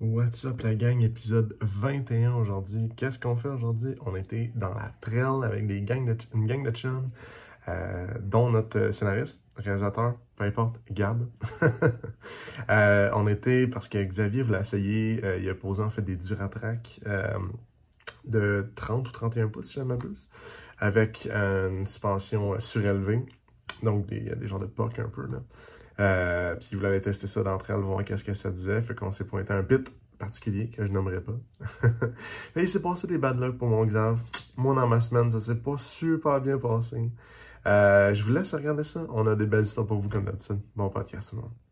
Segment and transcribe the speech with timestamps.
[0.00, 2.88] What's up la gang, épisode 21 aujourd'hui.
[2.96, 3.96] Qu'est-ce qu'on fait aujourd'hui?
[4.06, 7.10] On était dans la trail avec des gangs de, une gang de chums,
[7.68, 11.28] euh, dont notre euh, scénariste, réalisateur, peu importe, Gab.
[12.70, 16.16] euh, on était parce que Xavier voulait essayer, euh, il a posé en fait des
[16.16, 17.38] Duratrack euh,
[18.24, 20.30] de 30 ou 31 pouces, si je ne m'abuse,
[20.78, 23.22] avec une suspension surélevée,
[23.82, 25.42] donc des, des genres de POC un peu là.
[26.00, 28.80] Euh, puis voulait aller tester ça d'entre elles, voir qu'est-ce que ça disait.
[28.82, 31.38] Fait qu'on s'est pointé un pit particulier que je nommerai pas.
[32.56, 34.20] Et il s'est passé des bad luck pour mon Xav.
[34.56, 37.10] Moi, dans ma semaine, ça s'est pas super bien passé.
[37.66, 39.06] Euh, je vous laisse regarder ça.
[39.10, 40.60] On a des belles histoires pour vous comme d'habitude.
[40.74, 41.69] Bon podcast, tout le monde.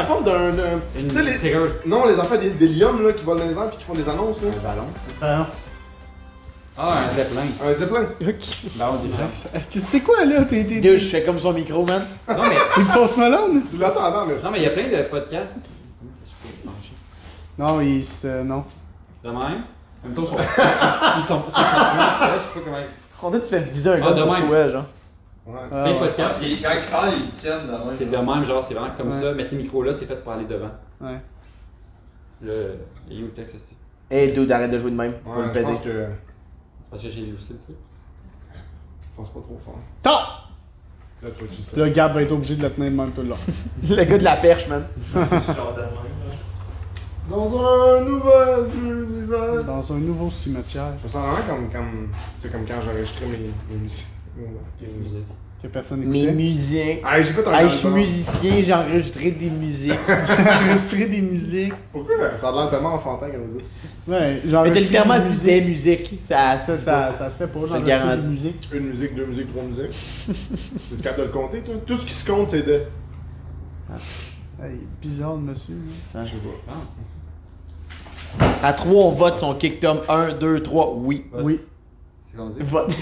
[0.00, 0.50] En forme, d'un.
[0.50, 1.70] d'un- Une Tu sais, les- serrure.
[1.86, 3.92] Non, les enfants des, des liums là, qui volent dans les airs puis qui font
[3.94, 4.48] des annonces là.
[4.48, 5.46] Un ballon.
[6.78, 7.40] Ah, un zeppelin.
[7.64, 8.04] Un zeppelin.
[8.76, 9.46] Ballon d'urgence.
[9.70, 10.42] c'est quoi là?
[10.44, 12.04] T'es, t'es, Dude, t'es, je fais comme son micro, man.
[12.28, 13.62] Non, mais, t'es le Post Malone?
[13.70, 14.34] Tu l'attends, mais.
[14.42, 15.52] non, mais il y a plein de podcasts.
[17.58, 18.42] Non, il se.
[18.42, 18.64] Non.
[19.24, 19.38] De même?
[19.38, 20.36] En même temps, ils sont.
[21.18, 21.42] Ils sont.
[21.48, 21.62] ils sont- Je sais
[22.54, 22.76] pas comment.
[23.22, 24.46] On dit que tu fais viser un Ah, gars de sur même.
[24.46, 24.84] toi, genre.
[25.46, 25.54] Ouais.
[25.70, 25.98] Ah, ouais.
[25.98, 26.38] podcasts.
[26.40, 29.20] C'est quand il parle, il tienne dans C'est de même, genre, c'est vraiment comme Ouais.
[29.20, 29.32] ça.
[29.32, 30.70] Mais ces micros-là, c'est fait pour aller devant.
[31.00, 31.20] Ouais.
[32.42, 32.74] Le.
[33.08, 33.72] Il est où le texte,
[34.10, 35.14] Hey, dude, arrête de jouer de même.
[35.24, 35.64] On va Ouais, le je péter.
[35.72, 36.06] pense que.
[36.90, 37.76] Parce que j'ai lu aussi le truc.
[39.16, 39.78] Pense pas trop fort.
[40.02, 40.20] Tant!
[41.76, 43.36] Le Gab va être obligé de le tenir de même tout le long.
[43.88, 44.84] Le gars de la perche, man.
[47.28, 49.64] Dans un nouvel univers.
[49.64, 51.72] Dans un nouveau cimetière Je me sens vraiment comme.
[51.72, 52.08] comme
[52.52, 54.06] comme quand j'enregistrais mes, mes musiques.
[54.36, 55.24] Musiques.
[55.62, 56.96] que personne Mes musiciens.
[57.02, 58.00] Ah, un Hey, je suis album.
[58.00, 59.92] musicien, j'ai enregistré des musiques.
[60.08, 61.72] J'ai enregistré des musiques.
[61.92, 62.36] Pourquoi?
[62.38, 64.12] Ça a l'air tellement enfantin comme ça?
[64.12, 66.20] Ouais, j'ai Mais t'as enregistré littéralement des dit des musiques.
[66.28, 67.10] Ça, ça, Ça, ça.
[67.12, 68.22] ça se fait enregistré garantis.
[68.22, 68.68] des musiques.
[68.72, 69.96] Une musique, deux musiques, trois musiques.
[70.96, 71.74] T'es capable de le compter, toi?
[71.86, 72.82] Tout ce qui se compte, c'est de.
[74.62, 75.74] Hey, bizarre, le monsieur.
[75.74, 76.20] là.
[76.20, 76.36] Ah, je sais
[76.68, 76.72] Ah.
[78.60, 78.68] pas.
[78.68, 81.24] À 3, on vote son kick tom 1, 2, 3, oui.
[81.42, 81.60] Oui.
[82.36, 82.92] Vote.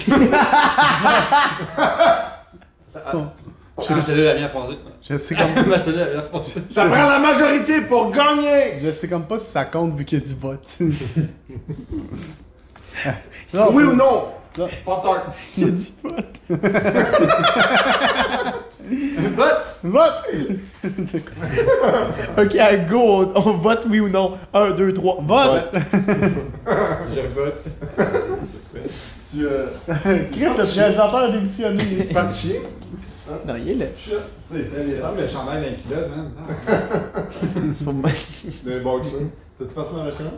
[2.94, 3.12] Ah,
[3.76, 4.78] passer.
[5.02, 6.62] Je sais comme, Ma celle-là, elle vient passer.
[6.70, 8.78] Ça prend la majorité pour gagner!
[8.82, 10.66] je sais comme pas si ça compte vu qu'il y a du vote.
[13.52, 14.26] Non, oui ou non?
[14.56, 14.68] Non.
[14.84, 15.34] Pop tart.
[15.58, 16.38] Il a dit vote.
[19.34, 19.64] Vote!
[19.82, 20.22] Vote!
[22.38, 24.38] Ok, à go, on, on vote oui ou non.
[24.52, 25.72] 1, 2, 3, Vote!
[27.14, 27.64] Je vote.
[29.34, 29.46] Tu.
[29.46, 29.66] Euh.
[30.32, 31.82] Chris, le réalisateur a démissionné.
[32.00, 32.60] C'est pas de chien?
[33.46, 33.86] Non, il est là.
[34.36, 34.96] C'est très, très bien.
[35.16, 36.30] Le chandail d'un culotte, man.
[37.76, 38.12] C'est pas mal.
[38.64, 39.30] Le boxer.
[39.58, 40.30] T'as-tu parti dans le restaurant?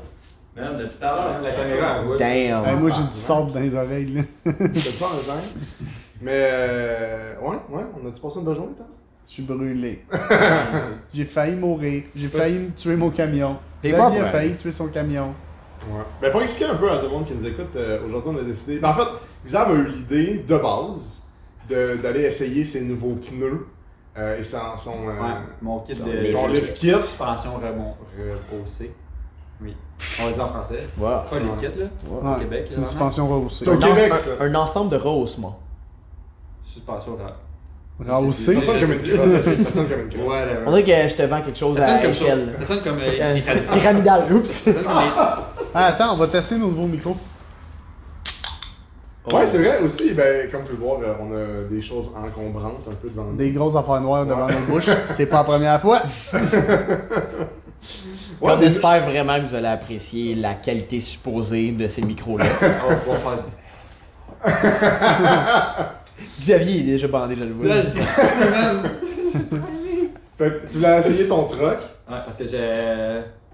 [0.57, 2.19] Man, depuis tout à l'heure, La caméra, elle roule.
[2.19, 2.65] Damn.
[2.65, 4.23] Hey, moi, j'ai du sable dans les oreilles, là.
[4.45, 5.89] T'as-tu en gêne?
[6.21, 6.49] Mais.
[6.51, 7.35] Euh...
[7.43, 8.87] Ouais, ouais, on a-tu passé une bonne journée, toi?
[9.29, 10.05] Je suis brûlé.
[11.13, 12.05] J'ai failli mourir.
[12.15, 13.57] J'ai failli me tuer mon camion.
[13.83, 14.31] Prêt.
[14.31, 15.35] failli tuer son camion.
[15.89, 16.03] Ouais.
[16.21, 18.39] Ben, pour expliquer un peu à tout le monde qui nous écoute, euh, aujourd'hui, on
[18.39, 18.79] a décidé.
[18.79, 19.09] Ben, en fait,
[19.47, 21.23] Xav a eu l'idée de base
[21.69, 23.67] de- d'aller essayer ses nouveaux pneus.
[24.19, 24.59] Euh, et son.
[24.77, 26.33] son euh, Ouais, mon kit de.
[26.33, 26.91] Ton lift kit.
[26.91, 28.95] Suspension repoussée.
[29.63, 29.77] Oui.
[30.21, 30.89] On va dire en français.
[30.99, 31.09] Wow.
[31.31, 31.87] Pas les kits, là.
[32.11, 33.69] Au Ouais, Québec, c'est là, une suspension rehaussée.
[33.69, 34.31] Au Un, Québec, un- ça.
[34.41, 35.59] un ensemble de rehaussement.
[36.67, 37.17] Suspension.
[37.99, 38.55] Rehaussée?
[38.57, 39.33] Ça sonne comme une crosse.
[39.65, 40.31] Ça sonne comme une crosse.
[40.31, 42.09] Ouais, On dirait que je te vends quelque chose Ça à ça.
[42.09, 42.55] échelle.
[42.61, 43.41] Ça sonne comme euh.
[43.73, 44.69] Pyramidal, oups.
[45.79, 47.17] Ah, attends, on va tester nos nouveaux micros.
[49.31, 52.11] Ouais, c'est vrai aussi, ben, comme vous pouvez le voir, euh, on a des choses
[52.17, 53.37] encombrantes un peu devant nous.
[53.37, 54.89] Des grosses affaires noires devant nos bouches.
[55.07, 56.03] C'est pas la première fois.
[58.39, 62.45] Ouais, on espère vraiment que vous allez apprécier la qualité supposée de ces micros-là.
[62.87, 63.19] On va pouvoir
[64.45, 65.95] faire.
[66.43, 67.67] Xavier est déjà bandé, je le vois.
[67.67, 68.01] Là, je-
[70.37, 71.61] Fait que tu voulais essayer ton truck.
[71.61, 71.79] Ouais,
[72.27, 72.59] parce que j'ai.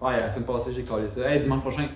[0.00, 1.30] Ouais, la semaine passée, j'ai collé ça.
[1.30, 1.86] Hey, dimanche prochain.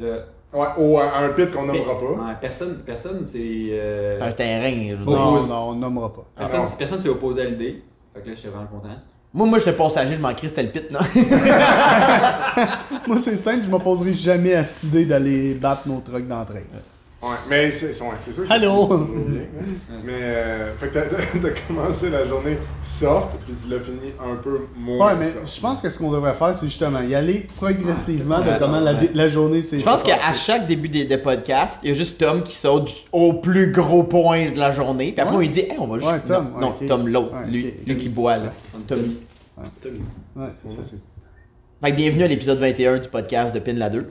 [0.00, 2.06] Ouais, à un pit qu'on nommera pas.
[2.06, 3.68] Ouais, personne, personne s'est.
[3.70, 5.16] euh, Un terrain, je veux dire.
[5.16, 6.24] Non, non, on nommera pas.
[6.36, 7.82] Personne, personne s'est opposé à l'idée.
[8.14, 8.88] Fait que là, j'étais vraiment content.
[9.34, 11.00] Moi, moi, j'étais passager, je m'en crie, c'était le pit, non?
[13.06, 16.64] Moi, c'est simple, je m'opposerai jamais à cette idée d'aller battre nos trucks d'entrée.
[17.26, 17.94] Ouais, mais c'est ouais,
[18.34, 18.92] sûr que Allô?
[18.92, 19.06] hein.
[20.04, 24.60] Mais, euh, fait que t'as commencé la journée soft, puis tu l'as fini un peu
[24.76, 28.40] moins Ouais, mais je pense que ce qu'on devrait faire, c'est justement y aller progressivement
[28.40, 29.10] de Ouais, comment la, ouais.
[29.12, 32.18] la journée s'est Je pense qu'à chaque début des, des podcasts, il y a juste
[32.18, 35.12] Tom qui saute au plus gros point de la journée.
[35.12, 35.36] Puis après, Ouais.
[35.38, 36.10] on lui dit, hey, on va juste.
[36.10, 36.74] Ouais, Tom, Non.
[36.86, 37.32] Tom, l'autre.
[37.32, 38.52] Ouais, lui, lui qui boit, là.
[38.86, 39.16] Tommy.
[40.36, 40.82] Ouais, c'est ça.
[40.84, 41.00] C'est
[41.82, 44.06] Fait que bienvenue à l'épisode 21 du podcast de Pin la 2.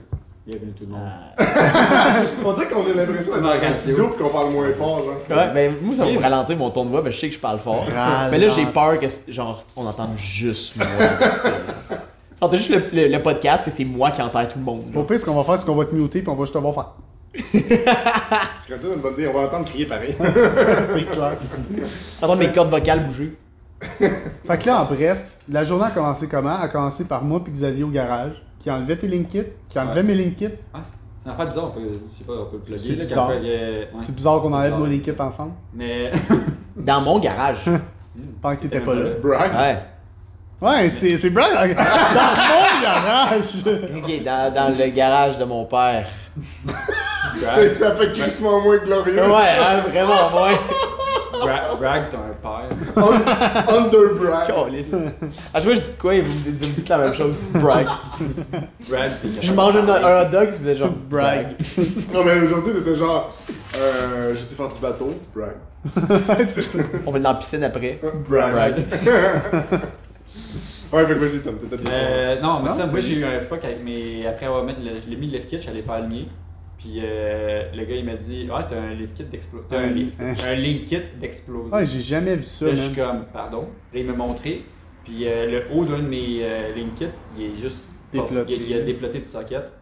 [0.46, 1.00] Bienvenue tout le monde.
[2.44, 5.16] On dirait qu'on a l'impression d'être dans un studio et qu'on parle moins fort, genre.
[5.38, 7.28] Ouais, ben moi ça va me mais- ralentir mon ton de voix, mais je sais
[7.28, 7.84] que je parle fort.
[8.30, 10.86] Mais là j'ai peur que genre on entende juste moi.
[12.40, 14.84] On entend juste le, le- le podcast que c'est moi qui entends tout le monde.
[14.94, 16.52] Au pire, ce qu'on va faire, c'est qu'on va te muter puis on va juste
[16.52, 16.92] te voir faire.
[17.50, 20.14] C'est comme ça une bonne idée, on va entendre crier pareil.
[20.92, 21.32] C'est clair.
[22.20, 23.34] T'entends mes cordes vocales bouger.
[24.46, 26.56] Fait que là, en bref, la journée a commencé comment?
[26.58, 29.96] A commencé par moi puis Xavier au garage, qui enlevait tes link kits, qui enlevait
[29.96, 30.02] Ouais.
[30.02, 30.48] mes link kits.
[30.74, 30.78] Ah,
[31.22, 31.80] c'est une affaire bizarre, on peut,
[32.12, 33.00] je sais pas, on peut le C'est plugger.
[33.00, 33.30] bizarre.
[33.30, 33.88] a- ouais.
[34.02, 34.80] C'est bizarre qu'on enlève bizarre.
[34.80, 36.12] nos link kits ensemble, Mais.
[36.76, 37.64] Dans mon garage.
[38.42, 39.04] pendant que t'étais pas là.
[39.22, 39.52] Brag.
[39.54, 39.78] Ouais.
[40.58, 43.44] Ouais, c'est c'est Brad dans mon garage!
[43.66, 46.06] Ok, dans, dans le garage de mon père.
[47.54, 49.16] C'est- Ça fait crissement moins glorieux.
[49.20, 50.56] Ouais, hein, vraiment, ouais.
[51.42, 52.70] Bra- Bragg, t'as un père.
[52.96, 54.46] Un- Under brag.
[54.46, 54.92] Calisse.
[55.54, 57.34] À chaque fois que je dis de quoi, vous, vous me dites la même chose.
[57.54, 57.86] Brag.
[58.88, 61.56] Bragg, t'es Je mange un, un hot dog, vous êtes genre Brag.
[62.12, 63.34] Non, mais aujourd'hui, t'étais genre.
[63.76, 65.14] Euh, J'étais faire du bateau.
[65.34, 65.56] Brag.
[66.48, 66.78] C'est ça.
[67.06, 68.00] On va aller dans la piscine après.
[68.28, 68.52] Brag.
[68.52, 68.84] Brag.
[70.92, 71.90] Ouais, fait que vas-y, Tom, t'étais bien.
[71.92, 74.24] Euh, non, mais Non, ça, c'est moi j'ai eu un fuck avec mes.
[74.24, 76.22] Après avoir mis le, j'ai mis le lift kit, j'allais faire le mien.
[76.78, 79.64] Puis euh, le gars il m'a dit Ah, t'as un lift kit d'exploser.
[79.70, 79.88] T'as un,
[80.20, 80.34] Hein.
[80.46, 81.72] un link kit d'exploser.
[81.74, 83.68] Ouais, j'ai jamais vu ça, Là, je suis comme, pardon.
[83.94, 84.64] Là, il m'a montré.
[85.04, 87.06] Puis euh, le haut d'un de mes euh, link kits,
[87.38, 87.86] il est juste.
[88.12, 88.54] Déploté.
[88.54, 89.72] Il, il a déploté du socket.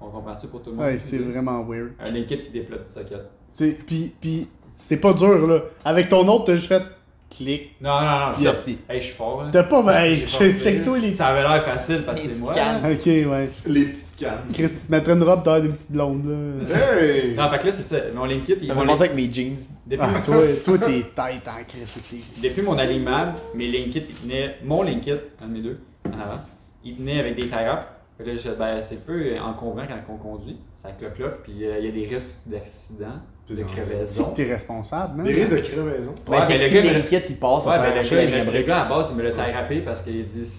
[0.00, 0.86] On comprend-tu pour tout le monde?
[0.86, 1.92] Ouais, c'est vraiment weird.
[2.04, 3.22] Un link kit qui déplote du socket.
[3.48, 5.60] C'est puis puis c'est pas dur là.
[5.84, 6.82] Avec ton autre, t'as juste fait
[7.30, 7.76] clic.
[7.80, 8.52] Non, non, non, Yeah.
[8.54, 8.78] sorti.
[8.90, 9.44] Hey, je suis fort.
[9.44, 9.50] là.
[9.52, 12.34] T'as pas ben, J'ai forcé, check toi les Ça avait l'air facile parce que c'est
[12.38, 12.52] moi.
[12.52, 13.50] Ok, ouais.
[13.66, 14.38] Les petites cannes.
[14.52, 16.98] Chris, tu te mettrais une robe d'air d'une petite blonde là.
[17.00, 17.34] Hey!
[17.34, 17.96] Non, fait que là, c'est ça.
[18.14, 19.56] Mon link kit, il Ça penser avec mes jeans.
[19.86, 22.42] depuis, Ah, toi, toi t'es tête en Chris, ok.
[22.42, 24.56] depuis mon alignement, mes link kits, ils tenaient.
[24.64, 26.40] Mon link kit, un de mes deux, en avant,
[26.84, 27.42] il tenait avec des.
[27.48, 30.58] Fait que là, je ben, c'est peu encombrant quand on conduit.
[30.82, 34.30] Ça cloque, puis euh, il y a des risques d'accident, de crevaison.
[34.30, 35.26] que t'es responsable, man.
[35.26, 36.12] Des risques de crevaison.
[36.28, 36.68] Ouais, Ouais, c'est mais que le
[37.06, 39.52] si gars, ils passent, on Ouais, ben le gars, à base, il me l'a taille
[39.52, 40.50] râpé parce qu'il dit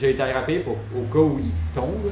[0.00, 2.10] j'ai taille râpé pour au cas où il tombe,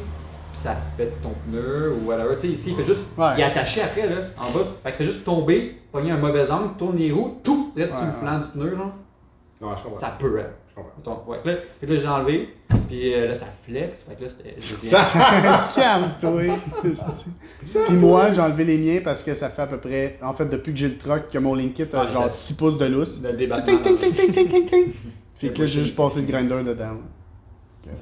[0.57, 2.35] puis ça pète ton pneu ou whatever.
[2.37, 3.03] Tu sais, ici, il fait juste.
[3.19, 3.27] Ouais.
[3.37, 4.65] Il est attaché après, là, en bas.
[4.83, 7.91] Fait qu'il fait juste tomber, pogner un mauvais angle, tourne les roues, tout, sur Ouais,
[7.93, 8.93] le flanc du pneu, là.
[9.61, 9.99] Non, je comprends.
[9.99, 10.47] Ça peut, hein.
[10.69, 11.25] Je comprends.
[11.31, 11.39] Ouais.
[11.45, 12.55] Là, fait que là, j'ai enlevé,
[12.89, 14.05] puis euh, là, ça flex.
[14.05, 14.61] Fait que là, c'était.
[14.91, 16.55] Ça- Calme-toi.
[17.87, 20.47] Puis moi, j'ai enlevé les miens parce que ça fait à peu près, en fait,
[20.47, 22.87] depuis que j'ai le truck, que mon Linkit a Ah, genre t'as- 6 pouces de
[22.87, 23.21] lousse.
[23.23, 23.79] Le débattement.
[23.79, 24.93] Ting, ting, ting, ting, ting, ting, ting.
[25.35, 26.97] Fait que là, j'ai c'est- juste passé le grinder dedans.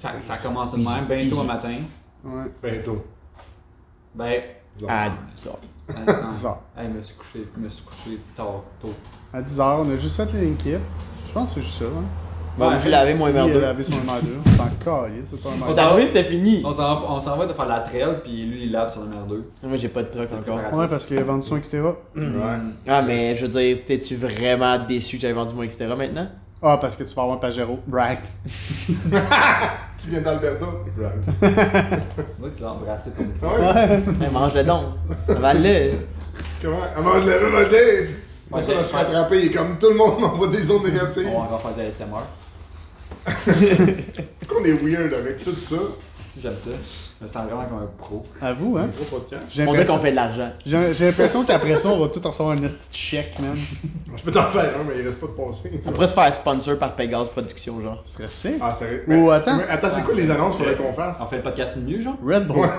[0.00, 1.74] Fait que ça a commencé de même, bientôt un matin.
[2.24, 3.04] Ouais, Bientôt.
[4.14, 4.40] Ben.
[4.74, 4.86] Disons.
[4.90, 5.58] Ah, bizarre.
[5.88, 6.28] attends.
[6.28, 6.62] 10 heures.
[6.76, 8.92] Hey, je me suis couché, je me suis couché tard, tôt.
[9.32, 10.76] À 10 heures, on a juste fait le Linkit.
[11.28, 11.84] Je pense que c'est juste ça.
[11.84, 12.02] Hein.
[12.56, 12.78] Bon, Ouais.
[12.78, 13.60] j'ai lavé mon Lui, il a MR2.
[13.60, 14.26] lavé son MR2.
[14.46, 15.74] C'est encore c'est pas un On MR2.
[15.74, 16.62] s'est arrivé, c'était fini.
[16.64, 19.02] On s'en va, on s'en va de faire la trail, puis lui il lave son
[19.04, 19.50] numéro 2.
[19.64, 20.72] Moi j'ai pas de C'est encore.
[20.78, 21.94] Ouais, parce qu'il a vendu son Xterra.
[22.16, 22.22] Ouais.
[22.86, 26.28] Ah, mais je veux dire, t'es-tu vraiment déçu que j'avais vendu mon Xterra maintenant?
[26.62, 27.80] Ah, parce que tu vas avoir un Pajero.
[27.86, 28.20] Brag.
[30.04, 30.66] Qui vient d'Alberta?
[30.98, 31.14] Brag.
[32.38, 34.00] Moi qui l'ai embrassé ton Ah ouais?
[34.20, 34.84] Mais mange-le donc.
[35.28, 35.92] Avale-le.
[36.60, 36.80] Comment?
[36.94, 38.08] Ah, mange le mange le
[38.50, 39.46] Ouais, ça va se rattraper.
[39.46, 41.26] Il comme tout le monde m'envoie des ondes négatives.
[41.26, 42.20] On va encore faire des ASMR.
[44.40, 45.76] Pourquoi on est weird avec tout ça?
[46.34, 46.70] Si j'aime ça.
[47.20, 48.24] Je me sens vraiment comme un pro.
[48.43, 48.88] À vous, Un hein.
[48.96, 49.44] gros podcast.
[49.50, 50.50] J'ai On dit l'impression qu'on fait de l'argent.
[50.67, 53.56] j'ai- j'ai l'impression qu'après ça, on va tout recevoir un esti de chèque, man.
[54.17, 55.81] Je peux t'en faire un, mais il reste pas de passer.
[55.86, 58.00] On pourrait se faire sponsor par Pegasus Productions, genre.
[58.05, 58.55] Ce serait sick.
[58.60, 59.05] Ah, sérieux?
[59.06, 59.56] Ou Mais- attends.
[59.58, 61.19] mais attends, c'est quoi les annonces qu'il faudrait qu'on fasse?
[61.20, 62.17] On fait le podcast mieux, genre?
[62.26, 62.69] Red Bull.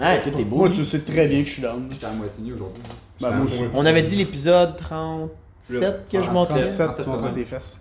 [0.00, 0.58] Ouais, tout est beau.
[0.58, 0.76] Moi, lui.
[0.76, 1.88] tu sais très bien que je suis down.
[1.90, 2.80] J'étais à moitié nu aujourd'hui.
[3.20, 3.60] Bah, moi aussi.
[3.74, 6.50] On avait dit l'épisode 37 que je montais.
[6.54, 7.80] 37, tu 37, montres tes fesses.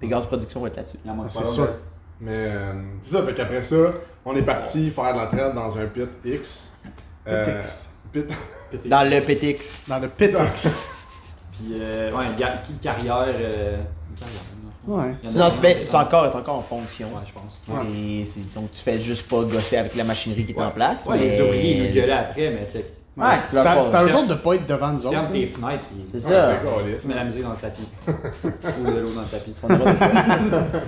[0.00, 0.96] Pegasus Productions va être là-dessus.
[1.04, 1.68] Il en manque C'est sûr.
[2.24, 3.76] Mais euh, c'est ça, fait qu'après ça,
[4.24, 6.72] on est parti faire de la trail dans un pit X.
[7.26, 7.88] Euh, PTX.
[8.12, 8.26] pit.
[8.88, 9.74] Dans le PTX.
[9.88, 10.82] Dans le PTX.
[11.52, 13.24] Puis, euh, ouais, une ga- une carrière.
[13.26, 13.76] euh,
[14.10, 14.42] une carrière,
[14.86, 14.96] non?
[14.98, 15.14] Ouais.
[15.34, 17.08] Non, c'est un, encore, c'est encore en fonction.
[17.08, 17.60] Ouais, je pense.
[17.96, 21.06] Et c'est- donc tu fais juste pas gosser avec la machinerie qui est en place.
[21.06, 21.28] Ouais, mais...
[21.28, 22.86] les ouvriers, ils nous gueulaient après, mais check.
[23.16, 25.10] Ouais, tu C'est à à eux autres de pas être devant nous Tu autres.
[25.16, 25.32] fermes là.
[25.32, 26.52] tes fenêtres, puis C'est ça.
[27.00, 27.86] tu mets la musique dans le tapis.
[28.08, 29.54] Ou de l'eau dans le tapis.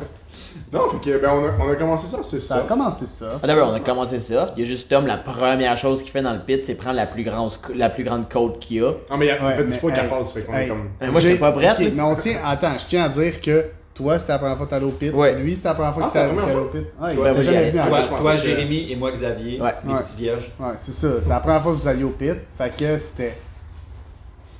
[0.73, 2.65] On Non, fait que, ben, on a, on a commencé ça, c'est Ça a ça.
[2.67, 3.27] commencé ça.
[3.43, 4.53] Ah, D'abord, on a commencé ça.
[4.57, 6.97] Il y a juste Tom, la première chose qu'il fait dans le pit, c'est prendre
[6.97, 8.91] la plus grande, la plus grande côte qu'il y a.
[9.11, 10.55] Non, mais il y a ça Ouais, fait 10 mais, fois qu'elle passe, fait qu'on
[10.57, 10.65] hey.
[10.65, 11.11] est comme.
[11.11, 11.79] Moi, j'étais pas prête.
[11.95, 12.37] Mais on tient.
[12.45, 15.13] Attends, je tiens à dire que toi, c'était la première fois que t'allais au pit.
[15.13, 15.35] Ouais.
[15.37, 16.81] Lui, c'était la première fois Ah, que la t'allais au pit.
[17.01, 17.89] Ouais, il j'y jamais venu.
[17.89, 19.75] Toi, toi que- Jérémy et moi, Xavier, Ouais.
[19.87, 20.01] les Ouais.
[20.01, 20.51] petits vierges.
[20.59, 21.09] Ouais, c'est ça.
[21.21, 22.35] C'est la première fois que vous alliez au pit.
[22.59, 23.35] Fait que c'était.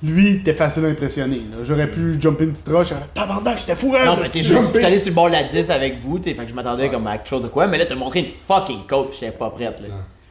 [0.05, 1.43] Lui, t'es facile à impressionner.
[1.51, 1.63] là.
[1.65, 2.89] J'aurais pu jumper une petite roche.
[2.89, 5.27] j'aurais fait, Tabarnak, j'étais fou, Non, raide, mais t'es juste, j'étais allé sur le bord
[5.29, 7.49] de la 10 avec vous, t'sais, fait que je m'attendais comme à quelque chose de
[7.49, 9.89] quoi, mais là, t'as montré une fucking coach, j'étais pas prête, là.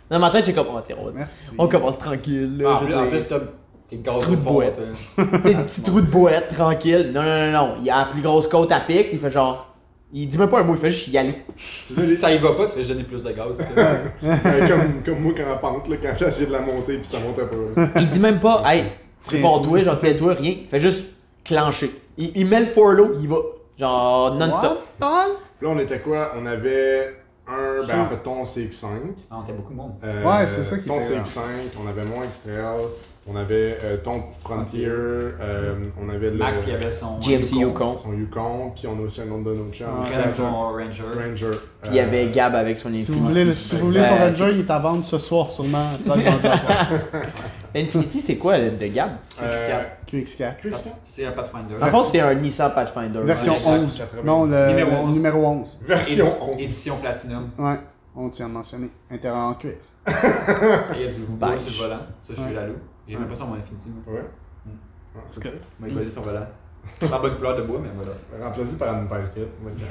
[0.09, 1.55] Dans ma tête, j'ai comme, oh, t'es Merci.
[1.57, 2.69] on commence tranquille, là.
[2.69, 3.39] Ah, en je plus, en plus, t'as
[3.89, 4.75] tes gaz Trou de boîte.
[4.75, 5.25] toi.
[5.41, 7.11] T'sais, des petits trous de boîte, tranquille.
[7.13, 7.73] Non, non, non, non.
[7.81, 9.73] Il a la plus grosse côte à pic, il fait genre.
[10.15, 11.33] Il dit même pas un mot, il fait juste y aller.
[11.57, 13.57] Si ça y va pas, tu fais donner plus de gaz.
[13.59, 17.07] Euh, comme, comme moi quand en pente, là, quand j'ai essayé de la monter puis
[17.07, 17.89] ça montait pas.
[17.99, 18.83] Il dit même pas, hey,
[19.23, 20.55] Tiens, réponds-toi, genre, tiens-toi, rien.
[20.61, 21.05] Il fait juste
[21.43, 21.91] clencher.
[22.17, 23.37] Il, il met le forlow, il va.
[23.77, 24.79] Genre, non-stop.
[24.99, 26.31] Là, on était quoi?
[26.39, 27.15] On avait
[27.47, 28.85] un, ben en fait, ton CX5.
[29.31, 29.93] Non, t'as beaucoup de monde.
[30.03, 31.39] euh, Ouais, c'est ça qui Ton était CX5,
[31.83, 32.63] on avait mon XTL,
[33.25, 36.37] on avait euh, ton Frontier, euh, on avait le.
[36.37, 37.19] Max, il avait son.
[37.21, 37.97] GMC Yukon.
[38.03, 39.51] Son Yukon, puis on a aussi un autre de.
[39.51, 39.65] Ouais.
[40.11, 41.03] Il avait son Ranger.
[41.15, 41.57] Ranger.
[41.81, 43.11] Puis il y avait Euh, Gab avec son Si Infinity.
[43.13, 45.89] vous voulez, le- si vous voulez son Ranger, il est à vendre ce soir, sûrement.
[46.07, 46.87] Pas de vendu à soir.
[47.75, 49.11] Infinity, c'est quoi le- de Gab?
[49.41, 50.55] Euh, QX4.
[51.05, 51.75] C'est un Pathfinder.
[51.79, 53.19] Par contre, C'est un Nissan Pathfinder.
[53.23, 53.97] Version Ouais, 11.
[53.99, 54.21] 80.
[54.25, 55.13] Non, le Numéro le 11.
[55.15, 55.79] numéro 11.
[55.87, 56.59] Version Édi- 11.
[56.59, 57.49] Édition Platinum.
[57.57, 57.79] Ouais,
[58.15, 58.89] on tient à mentionner.
[59.09, 59.73] Intérêt en cuir.
[60.05, 62.01] Il y a du bois sur le volant.
[62.27, 62.73] Ça, je suis la loup.
[63.07, 63.89] J'ai même pas ça mon Infinity.
[64.05, 64.15] moi.
[64.15, 64.25] Ouais.
[65.27, 66.45] C'est que- Moi, il va son volant.
[66.99, 68.45] Pas bonne couleur de bois, mais voilà.
[68.49, 69.47] Remplacé par une Grip.
[69.63, 69.87] bonne gang.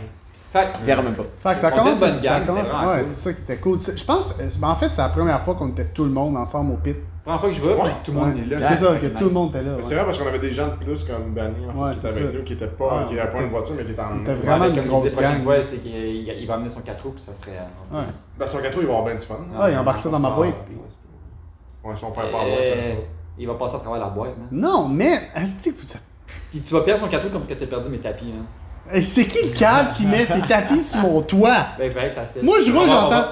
[0.53, 1.23] Fait verra même pas.
[1.43, 3.79] Fait que ça commence, une ça commence, ouais, c'est ça qui était cool.
[3.79, 6.37] Je pense, euh, ben, en fait, c'est la première fois qu'on était tout le monde
[6.37, 6.95] ensemble au pit.
[7.25, 8.59] première fois que je vois, tout le monde est là.
[8.59, 9.77] C'est ça, que tout le monde était là.
[9.81, 11.99] C'est vrai parce qu'on avait des gens de plus comme Danny en fait, Ouais, qui
[12.01, 14.13] étaient avec nous, qui étaient pas, qui n'avaient pas une voiture mais qui étaient en.
[14.19, 15.43] on était Ouais, vraiment une grosse gang.
[15.43, 17.57] fois, c'est qu'il il- il va amener son 4 roues, puis ça serait.
[17.57, 18.05] euh, Ouais.
[18.39, 19.37] Dans son gâteau, il va avoir bien du fun.
[19.59, 20.77] Ouais, il embarque ça dans ma boîte, puis-
[21.85, 22.71] Ouais, son père pas avoir ça.
[22.71, 22.95] Euh,
[23.39, 24.49] Il va passer à travers la boîte, man.
[24.53, 26.03] Non, mais, est-ce que vous êtes.
[26.51, 28.45] Puis tu vas perdre ton 4 roues comme que t'as perdu mes tapis, hein.
[28.93, 31.67] Hey, C'est qui le cave qui met ses tapis sur mon toit?
[31.79, 32.23] Ben, il fallait que ça.
[32.43, 33.25] Moi, je On va- j'entends.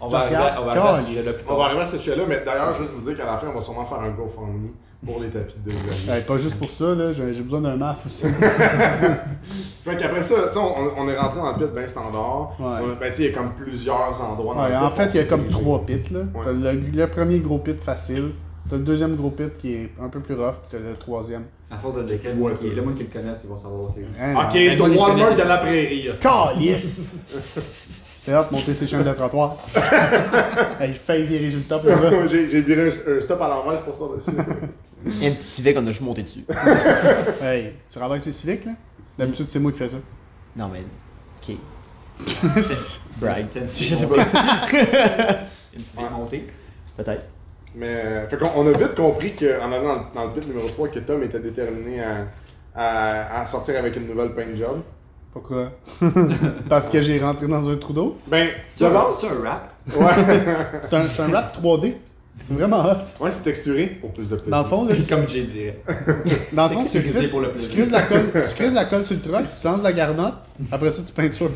[0.00, 1.64] On va arriver à on va arriver à ce sujet-là plus On va tard.
[1.66, 3.86] arriver à ce sujet-là, mais d'ailleurs, juste vous dire qu'à la fin, on va sûrement
[3.86, 4.70] faire un GoFundMe
[5.04, 6.12] pour les tapis de Xavier.
[6.12, 8.24] Hey, pas juste pour ça, là, j'ai j'ai besoin d'un maf aussi.
[9.84, 12.56] Fait qu'après ça, tu sais, on, on est rentré dans le pit bien standard.
[12.60, 12.66] Ouais.
[12.82, 14.82] On- Ben, il y a comme plusieurs endroits dans Ouais, le pit.
[14.84, 16.02] en fait, il y a comme trois pits.
[16.10, 16.20] Là.
[16.20, 16.44] Ouais.
[16.44, 18.32] T'as le, le premier gros pit facile,
[18.68, 21.44] t'as le deuxième gros pit qui est un peu plus rough, puis t'as le troisième.
[21.70, 24.02] À force de lequel, Ouais, qui- le monde qui le connaisse, ils vont savoir c'est.
[24.22, 26.08] Hein, Ok, c'est moi, le Walmart de la prairie.
[26.20, 27.16] Calice!
[28.22, 29.56] C'est hot, monter ses chaînes de trottoir.
[30.78, 31.86] hey, failli virer le top.
[32.30, 34.30] J'ai viré un, un stop à l'envers, je passe pas dessus.
[35.06, 36.44] Il y a un petit civic, on a juste monté dessus.
[37.42, 38.72] Hey, tu ramasses les civiques, là?
[39.18, 39.96] D'habitude, c'est moi qui fais ça.
[40.56, 40.82] Non, mais.
[41.42, 41.56] Ok.
[42.62, 43.00] C'est
[43.82, 44.16] Je sais pas.
[45.74, 46.46] Une civique montée.
[46.96, 47.26] Peut-être.
[47.74, 50.46] Mais, euh, fait qu'on on a vite compris qu'en allant dans, le- dans le pit
[50.48, 52.26] numéro 3, que Tom était déterminé à,
[52.74, 54.80] à, à sortir avec une nouvelle paint job.
[55.32, 55.70] Pourquoi?
[56.68, 58.16] Parce que j'ai rentré dans un trou d'eau?
[58.26, 59.72] Ben, C'est un, base, c'est un rap.
[59.86, 61.94] ouais, C'est un, c'est un rap 3D.
[62.48, 63.22] C'est vraiment hot.
[63.24, 64.50] ouais c'est texturé pour plus de plaisir.
[64.50, 65.80] Dans le fond, là, tu- Comme Jay dirait.
[66.52, 67.70] dans le fond, ce que tu Texturisé fais, pour le tu plaisir.
[67.72, 70.34] crises la colle, tu crises la colle sur le truck, tu lances la garnotte,
[70.72, 71.50] après ça, tu peintures.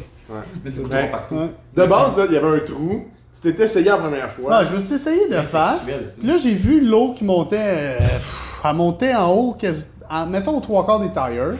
[0.64, 0.84] Mais c'est Ouais.
[0.86, 1.34] vraiment partout.
[1.36, 1.50] Ouais.
[1.76, 3.04] De base, là, il y avait un trou.
[3.34, 4.58] Tu t'étais essayé la première fois.
[4.60, 5.82] Ouais, je me suis essayé de c'est face.
[5.84, 6.14] sexuel, ça.
[6.18, 7.56] Puis là, j'ai vu l'eau qui montait.
[7.60, 11.56] euh, pff, elle montait en haut, quasi- en- mettons aux trois quarts des tires.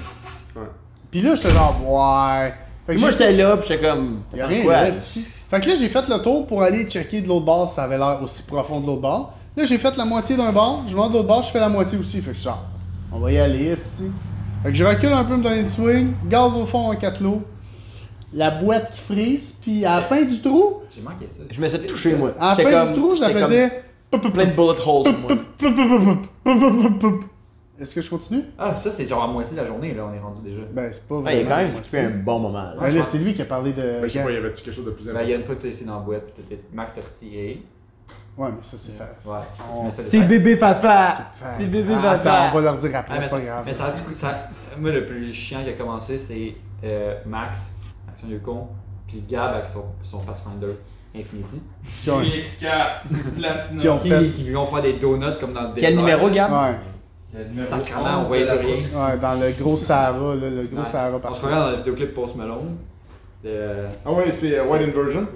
[0.57, 0.63] Ouais.
[1.11, 2.55] Puis là, j'étais genre, ouais.
[2.87, 4.21] Fait que Moi, j'ai- j'étais là, pis j'étais comme.
[4.35, 4.73] Y a rien, quoi?
[4.73, 5.27] là, esti.
[5.55, 7.85] Fait que là, j'ai fait le tour pour aller checker de l'autre bord si ça
[7.85, 9.35] avait l'air aussi profond de l'autre bord.
[9.57, 11.69] Là, j'ai fait la moitié d'un bord, je monte de l'autre bord, je fais la
[11.69, 12.21] moitié aussi.
[12.21, 12.65] Fait que genre,
[13.13, 14.11] on va y aller, esti.
[14.65, 17.23] Fait que je recule un peu, me donner du swing, gaz au fond en 4
[17.23, 17.43] lots,
[18.33, 21.45] la boîte qui frise, puis à la fin du trou, J'ai manqué ça.
[21.49, 22.33] Je me suis touché, moi.
[22.41, 23.85] à la fin comme- du trou, ça faisait.
[24.11, 25.37] Plein de bullet holes moi.
[27.81, 28.45] Est-ce que je continue?
[28.57, 30.63] Ah, ça, c'est genre à moitié de la journée, là, on est rendu déjà.
[30.73, 32.63] Ben, c'est pas Ouais, il a quand même skippé un bon moment.
[32.63, 32.75] là.
[32.81, 33.83] Ben là, c'est lui qui a parlé de.
[34.01, 35.27] Ben, je sais pas, y avait-tu quelque chose de plus Ben, important?
[35.27, 37.01] il y a une fois que t'as essayé dans la boîte, puis t'étais- Max t'a
[37.01, 37.63] retiré.
[38.37, 39.29] Ouais, mais ça, c'est fait.
[39.29, 39.37] Ouais.
[39.73, 40.57] On- C'est bébé!
[40.57, 40.75] Fait-
[41.59, 42.33] C'est bébé Ah, fafa!
[42.45, 43.63] Attends, on va leur dire après, Ah, c'est pas grave.
[43.67, 46.55] mais ça a du coup, ça, moi le plus chiant qui a commencé c'est
[46.85, 47.77] euh, Max,
[48.09, 48.69] Action Yukon,
[49.09, 50.75] puis Gab avec son, son Pathfinder
[51.17, 51.63] Infinity.
[52.03, 53.03] Qui ont- PX4,
[53.37, 53.81] Platinum.
[53.83, 55.97] Qui ont- Qui, fait- qui vont faire des donuts comme dans le Quel désert.
[56.01, 56.53] numéro, Gab?
[56.53, 56.77] Ouais,
[57.35, 57.75] 11
[58.19, 58.77] on voyait rien.
[58.77, 60.87] ouais, dans le gros Sahara, là, le gros Ouais.
[60.87, 61.41] Sahara On partout.
[61.41, 62.77] se regarde dans le vidéoclip Post Malone
[63.43, 63.51] de
[64.07, 65.27] Ah ouais, c'est euh, White Inversion?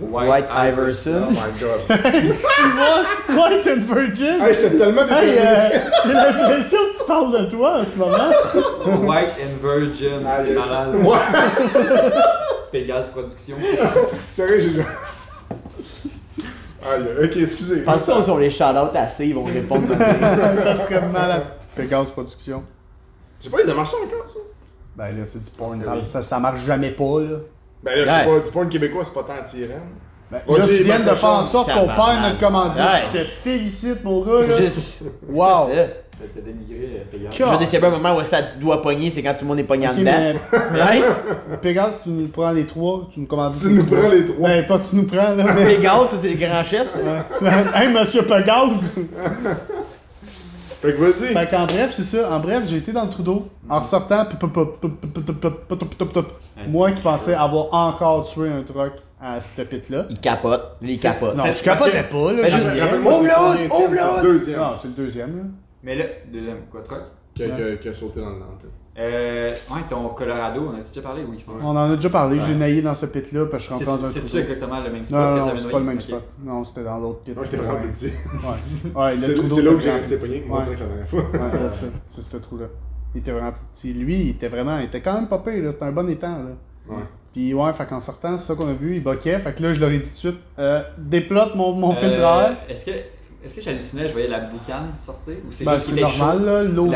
[0.00, 1.22] White Iverson.
[1.28, 1.80] Oh my god.
[2.56, 3.48] Tu vois?
[3.48, 4.40] White and Virgin!
[4.40, 5.40] hey, j'étais tellement Hey, déterminé.
[5.74, 8.30] euh, j'ai l'impression que tu parles de toi en ce moment.
[9.08, 10.94] White and Virgin, Ah, c'est malade.
[11.04, 12.12] Ouais,
[12.70, 13.56] Pégase Production.
[14.36, 14.82] sérieux, j'ai
[16.84, 17.80] Aïe, ok, excusez.
[17.80, 19.86] Pense ça, on les shout-out assez, ils vont répondre.
[19.86, 19.98] ça.
[19.98, 21.44] ça serait malade.
[21.74, 22.62] Pégase Production.
[23.38, 24.38] Je sais pas, il a marché encore, ça?
[24.96, 25.82] Ben là, c'est du porn.
[25.86, 25.96] Ah.
[26.06, 27.38] Ça, ça marche jamais pas, là.
[27.82, 29.80] Ben là, je sais pas, du porn québécois, c'est pas tant attirant.
[30.30, 32.80] Ben, là, tu viens de faire en sorte qu'on perd notre commandite.
[32.80, 33.02] Ouais.
[33.12, 34.56] Je te félicite, mon gars, là.
[34.58, 35.04] Juste.
[35.28, 35.68] Wow!
[36.18, 37.32] T'as euh, Pégase.
[37.36, 39.34] Je veux dire, s'il y a pas un moment où ça doit pogner, c'est quand
[39.34, 40.12] tout le monde est pogné en Ok, dedans.
[40.72, 41.04] mais Right?
[41.62, 43.54] Pégase, tu nous prends les trois, tu nous commandes.
[43.60, 44.48] Tu nous prends les trois.
[44.48, 45.76] Ben, pas tu nous prends, là, mais.
[45.76, 46.98] Pégase, ça c'est le grand chef, ça.
[47.80, 48.90] hey, monsieur Pégase!
[50.80, 51.32] Fait que vas-y.
[51.34, 52.30] Fait qu'en bref, c'est ça.
[52.32, 53.48] En bref, j'ai été dans le trou d'eau.
[53.68, 56.40] En ressortant, pop, pop, pop, pop, pop, pop, pop, pop, pop, pop, pop.
[56.68, 60.04] moi qui pensais avoir encore tué un truck à cette pit-là.
[60.10, 60.76] Il capote.
[60.80, 61.34] Lui, il capote.
[61.36, 62.42] Non, je capotais pas, là.
[62.42, 62.80] Ben.
[62.80, 64.08] Rappelle-moi, Ouvre c'est le combien hood, de ouvre le tiens?
[64.16, 64.22] hood.
[64.38, 64.60] Deuxième.
[64.60, 65.42] Non, c'est le deuxième, là.
[65.82, 67.02] Mais là, deuxième, quoi, truck?
[67.34, 68.68] Qui a, qui a- qui a sauté dans le fait.
[69.00, 71.44] Euh, ouais, ton Colorado, on a déjà parlé, oui.
[71.62, 72.58] On en a déjà parlé, je l'ai Ouais.
[72.58, 75.06] naillé dans ce pit-là, parce que je suis rentré dans un C'est-tu exactement le même
[75.06, 76.22] spot Non, non, non, c'est pas le même spot.
[76.42, 77.36] Non, c'était dans l'autre pit.
[77.38, 77.92] Ouais, j'étais vraiment Ouais.
[77.92, 78.06] petit.
[78.96, 79.00] Ouais.
[79.00, 80.64] Ouais, le C'est trou d'eau c'est là où j'ai resté pogné, mon Ouais.
[80.68, 81.20] la dernière fois.
[81.20, 81.92] Ouais, c'est ça.
[82.08, 82.66] C'est ce trou-là.
[83.14, 83.94] Il était vraiment petit.
[83.94, 84.78] Lui, il était vraiment.
[84.78, 85.70] Il était quand même pas pire, là.
[85.70, 86.94] C'était un bon étang, là.
[86.96, 87.02] Ouais.
[87.32, 89.38] Puis ouais, fait qu'en sortant, c'est ça qu'on a vu, il boquait.
[89.38, 91.96] Fait que là, je leur ai dit tout de suite, euh, déplote mon, mon Euh,
[91.96, 92.56] filtre à air.
[92.68, 92.90] Est-ce que,
[93.44, 95.34] est-ce que j'hallucinais, je voyais la boucane sortir?
[95.48, 96.44] Ou c'est Ben, juste c'est normal, chaud?
[96.44, 96.62] là.
[96.64, 96.90] L'eau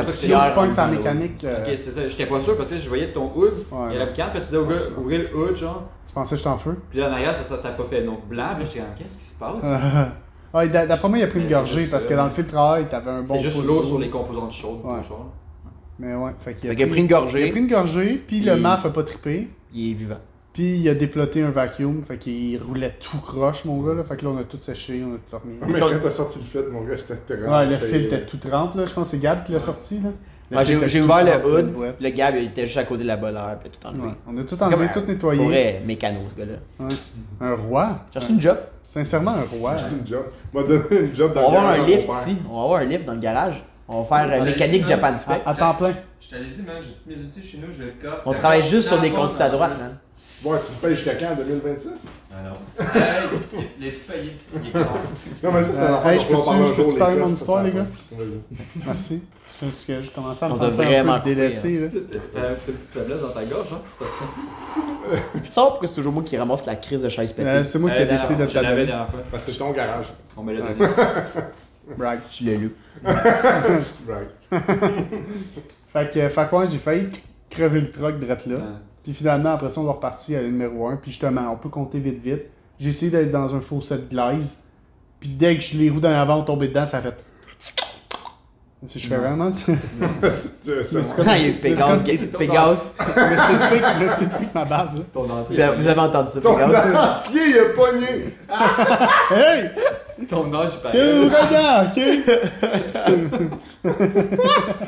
[0.54, 1.44] pogne sa mécanique.
[1.44, 2.08] euh, Ok, c'est ça.
[2.08, 4.30] J'étais pas sûr parce que je voyais ton hood, Ouais, il y a la boucane,
[4.30, 5.84] puis tu disais au gars, Ouais, c'est ouvrez le hood, genre.
[6.06, 6.76] Tu pensais que j'étais en feu?
[6.90, 9.16] Puis là, en arrière, ça, ça t'a pas fait non blanc, puis j'étais comme, qu'est-ce
[9.18, 9.62] qui se passe?
[10.54, 12.88] ouais, d'après moi, il a pris une gorgée parce que dans le filtre à air,
[12.88, 14.80] t'avais un bon c'est juste l'eau sur les composantes chaudes.
[15.98, 17.42] Mais ouais, fait qu'il a pris une gorgée.
[17.42, 19.48] Il a pris une gorgée, puis le MAF a pas trippé.
[19.74, 20.16] Il est vivant.
[20.52, 24.04] Puis il a déploté un vacuum, fait qu'il roulait tout croche, mon gars, là.
[24.04, 25.54] Fait que là, on a tout séché, on a tout dormi.
[25.66, 27.48] Mais quand t'as sorti le filtre, mon gars, c'était terrible.
[27.48, 28.84] Ouais, le fil était tout trempe, là.
[28.86, 30.10] Je pense que c'est Gab qui l'a sorti, là.
[30.50, 33.04] Le Ouais, fil j'ai j'ai ouvert le hood, le gars il était juste à côté
[33.04, 34.08] de la boleur, puis tout enlevé.
[34.08, 35.46] Ouais, On a tout enlevé, Comme tout un- Pour nettoyé.
[35.46, 36.84] vrai, mécano ce gars-là.
[36.86, 36.94] Ouais.
[37.40, 38.00] Un roi.
[38.12, 38.58] Cherche une job.
[38.82, 39.76] Sincèrement, un roi.
[39.78, 40.24] J'ai une job.
[40.52, 42.22] M'a donné une job On dans va le avoir un garage à lift mon père.
[42.28, 42.36] ici.
[42.50, 43.64] On va avoir un lift dans le garage.
[43.88, 45.18] On va faire euh, On mécanique Japan man.
[45.18, 45.40] Spec.
[45.46, 45.92] À, temps plein.
[46.20, 48.20] Je t'avais dit, man, j'ai tous mes outils chez nous, je le coffre.
[48.26, 49.72] On Le travaille juste sur des conduites à droite.
[49.80, 49.92] hein.
[50.44, 52.08] Ouais, tu me payes jusqu'à quand, en 2026?
[52.32, 52.84] Ah non.
[53.00, 54.36] Hey, il est payé.
[54.60, 54.78] Il est con.
[55.42, 57.32] Non, mais ça, c'est Euh, un hey, dont je on va peux-tu- parler les mon
[57.32, 57.86] histoire, les gars?
[58.10, 58.24] va.
[58.24, 58.40] Vas-y.
[58.84, 59.22] Merci.
[59.60, 61.88] Je pense que je commençais à me On t'a sentir un vraiment délaissé, là.
[62.34, 63.80] T'as une petite faiblesse dans ta gorge, hein?
[65.34, 67.48] Tu sais pourquoi c'est toujours moi qui ramasse la crise de chaise pétée?
[67.48, 69.08] Euh, c'est moi qui ai Euh, décidé de te la fois.
[69.30, 70.06] Parce que c'est ton garage.
[70.36, 70.90] On me l'a donné.
[71.98, 72.20] Brag.
[72.32, 72.72] Je l'ai lu.
[73.04, 74.28] Right.
[75.92, 77.08] Fait que, ouais, j'ai failli
[77.50, 78.56] crever le truck direct là.
[79.02, 80.96] Puis finalement, après ça, on va repartir à la numéro 1.
[80.96, 82.46] Puis justement, on peut compter vite vite.
[82.78, 84.58] J'ai essayé d'être dans un fossé de glaise.
[85.20, 87.14] Puis dès que les roues dans l'avant ont tombé dedans, ça fait.
[88.84, 89.62] Si je fais vraiment du.
[91.60, 91.94] Pégase.
[92.36, 92.96] Pégase.
[93.98, 94.96] Restez de ma bave.
[94.96, 95.02] Là.
[95.12, 95.54] Ton entier.
[95.76, 96.96] Vous avez, entendu ça, Ton Pégase?
[96.96, 98.34] entier, il a pogné.
[99.30, 99.70] hey!
[100.28, 100.98] Ton âge, il paraît.
[101.22, 102.02] regarde, ok?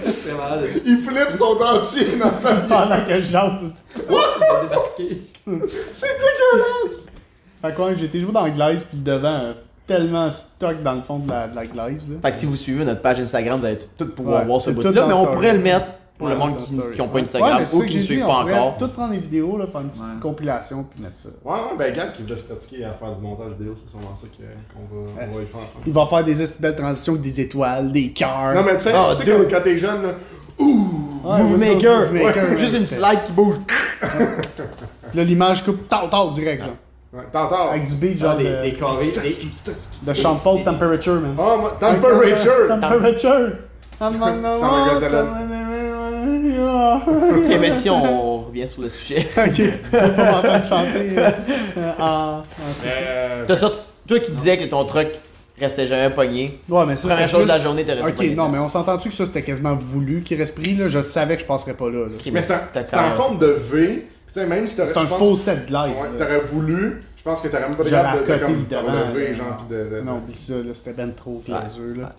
[0.07, 0.67] C'est malade.
[0.85, 2.69] Il flippe son dentier dans sa vie.
[2.69, 3.61] Pendant que je lance.
[4.97, 6.99] C'est dégueulasse!
[7.63, 9.41] Fait quoi, j'étais joué dans la glace, puis devant.
[9.41, 9.53] Euh,
[9.87, 12.17] tellement stock dans le fond de la, de la glaise là.
[12.23, 14.71] Fait que si vous suivez notre page Instagram, vous allez tout- pouvoir Ouais, voir ce
[14.71, 14.91] bout-là.
[14.93, 15.35] Mais on story.
[15.35, 17.19] pourrait le mettre pour le monde qui n'ont pas.
[17.19, 18.77] Instagram Ouais, ou qui ne suivent pas encore.
[18.79, 20.21] Tout prendre des vidéos, là, faire une petite Ouais.
[20.23, 21.29] compilation, puis mettre ça.
[21.45, 24.15] Ouais, ouais, ben Gab qui voulait se pratiquer à faire du montage vidéo, c'est sûrement
[24.15, 25.61] ça que- qu'on va, y faire.
[25.87, 28.55] Il va faire des belles transitions avec des étoiles, des cœurs.
[28.55, 30.09] Non, mais tu sais, Ah, quand, quand t'es jeune, là,
[30.61, 32.13] Ouais, Move Maker.
[32.13, 33.57] Move Maker, Juste une slide qui bouge.
[35.15, 36.75] Là, l'image coupe tard, tard, direct, genre.
[37.15, 37.71] Ouais, t'entends.
[37.71, 39.13] Avec du beat, Genre genre des, de, des carrés.
[39.13, 41.37] De Paul Temperature, man.
[41.39, 42.69] Ah, temperature!
[42.69, 43.53] Temperature!
[46.35, 49.29] Ok, mais si on revient sur le sujet.
[49.37, 51.19] Ok, tu vas pas m'entendre chanter.
[51.19, 51.31] euh,
[51.99, 52.43] en- en-
[52.87, 55.09] Euh, T'as sorti, toi qui disais que ton truc
[55.61, 56.61] restait jamais pogné.
[56.69, 58.35] Ouais, mais ça, Première c'était chose de la journée, t'es resté Ok, pogné.
[58.35, 60.89] non, mais on s'entend-tu que ça, c'était quasiment voulu qu'il reste pris, là?
[60.89, 63.39] Je savais que je passerais pas là, mais c'est en- t'as c'est en quand- forme
[63.39, 64.07] de V.
[64.35, 64.89] Tu sais, même si t'aurais.
[64.93, 65.95] C'est un faux set de live.
[65.97, 67.03] Ouais, t'aurais voulu.
[67.17, 69.97] Je pense que t'aurais même pas capable de, de, comme, genre, pis de.
[69.97, 72.13] de- Non, oublie ça, là, c'était ben trop piégeux, là.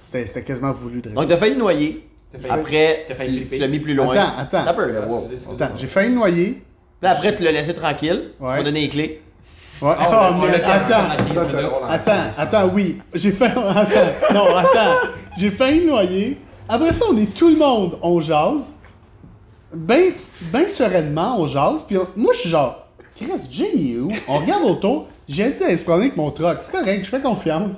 [0.00, 1.20] C'était c'était quasiment voulu de rester.
[1.20, 2.08] Donc t'as failli le noyer.
[2.32, 3.56] Failli- Après, t'as failli tu, flipper.
[3.56, 4.14] tu l'as mis plus loin.
[4.16, 4.70] Attends, attends.
[4.70, 5.28] Un peu, là, wow.
[5.54, 6.62] Attends, j'ai failli le noyer.
[7.02, 8.30] Là, après, tu l'as laissé tranquille.
[8.38, 8.56] Tu Ouais.
[8.56, 9.20] m'as donné les clés.
[9.82, 10.60] Ouais, Ah, oh, mais attends.
[10.60, 11.70] pendant 15 Ça, c'était minutes.
[11.70, 11.82] drôle.
[11.90, 12.98] Attends, attends, oui.
[13.14, 13.44] J'ai fait.
[13.56, 15.08] Attends, non, attends.
[15.36, 16.38] J'ai failli le noyer.
[16.68, 18.72] Après ça, on est tout le monde, on jase.
[19.74, 20.12] Ben,
[20.52, 21.84] ben sereinement, on jase.
[21.84, 24.08] Puis moi, je suis genre, Chris, Jay, il?
[24.28, 25.08] On regarde autour.
[25.28, 26.58] J'ai dit d'aller se promener avec mon truck.
[26.62, 27.74] C'est correct, je fais confiance.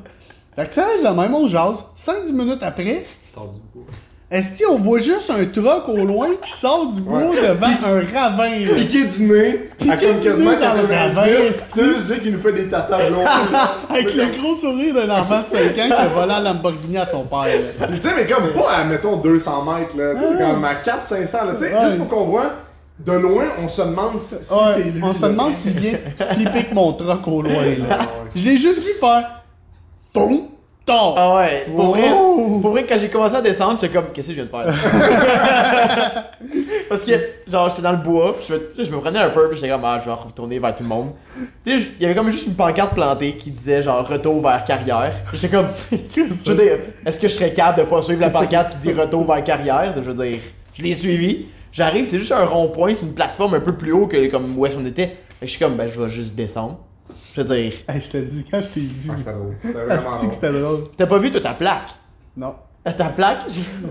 [0.54, 1.84] Fait que ça reste de même, on jase.
[1.96, 3.86] 5-10 minutes après, Sors du bout.
[4.30, 7.48] Est-ce qu'on voit juste un truck au loin qui sort du bois Ouais.
[7.48, 8.74] devant un ravin, là?
[8.76, 11.62] Piqué du nez, à Piqué comme du quasiment dans le ravin, 90, esti.
[11.72, 13.24] tu sais, je dis qu'il nous fait des tatas blonds.
[13.90, 17.06] Avec le gros sourire d'un enfant de 5 ans qui a volé la Lamborghini à
[17.06, 17.46] son père,
[17.78, 20.14] tu sais, mais comme pas à, mettons, 200 mètres, là.
[20.14, 21.52] Tu sais, comme à 400-500, là.
[21.52, 21.80] Tu sais, Ouais.
[21.86, 22.52] juste pour qu'on voit,
[22.98, 25.00] de loin, on se demande si, si Ouais, c'est lui.
[25.02, 25.98] on se demande s'il vient
[26.34, 27.52] flipper mon truck au loin,
[27.88, 27.98] là.
[28.36, 29.42] Je l'ai juste vu faire.
[30.12, 30.48] Boum!
[31.16, 32.08] Ah ouais, pour vrai,
[32.62, 34.74] pour vrai, quand j'ai commencé à descendre, j'étais comme, qu'est-ce que je viens de faire?
[36.88, 37.12] Parce que,
[37.50, 39.56] genre, j'étais dans le bois, puis je, me- là, je me prenais un peu, puis
[39.58, 41.10] j'étais comme, ah, je vais retourner vers tout le monde.
[41.64, 45.14] Puis il y avait comme juste une pancarte plantée qui disait, genre, retour vers carrière.
[45.32, 48.72] J'étais comme, je veux dire, est-ce que je serais capable de pas suivre la pancarte
[48.80, 49.92] qui dit retour vers carrière?
[49.96, 50.38] Je veux dire,
[50.74, 51.46] je l'ai suivi.
[51.72, 54.64] J'arrive, c'est juste un rond-point, c'est une plateforme un peu plus haut que comme où
[54.64, 55.16] est-ce qu'on était.
[55.38, 56.78] Fait que je suis comme, ben, je vais juste descendre.
[57.34, 59.54] Je veux dire, Hey, je te dis, quand je t'ai vu, Ah, c'était drôle.
[59.62, 60.32] C'était que drôle.
[60.32, 60.84] c'était drôle?
[60.96, 61.88] t'as pas vu toute ta plaque?
[62.36, 62.54] Non.
[62.84, 63.40] À ta plaque,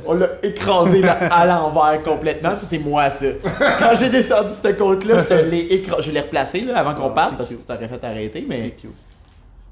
[0.07, 2.57] on l'a écrasé là, à l'envers complètement.
[2.57, 3.25] Ça, c'est moi, ça.
[3.79, 6.03] Quand j'ai descendu cette côte-là, je te l'ai écrasé.
[6.03, 8.75] Je l'ai replacé là, avant qu'on Ah, parte parce que tu t'aurais fait arrêter, mais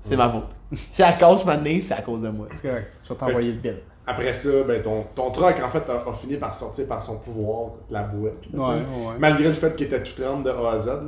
[0.01, 0.43] C'est ma faute.
[0.73, 2.47] Si à cause maintenant, c'est à cause de moi.
[2.53, 2.91] C'est correct.
[3.03, 3.77] Je vais t'envoyer le bill.
[4.07, 7.17] Après ça, ben, ton, ton truck, en fait, a, a fini par sortir par son
[7.17, 8.33] pouvoir, la boîte.
[8.53, 9.13] là, Ouais, ouais.
[9.17, 10.87] Malgré le fait qu'il était tout trempe de A à Z.
[10.87, 11.01] Là.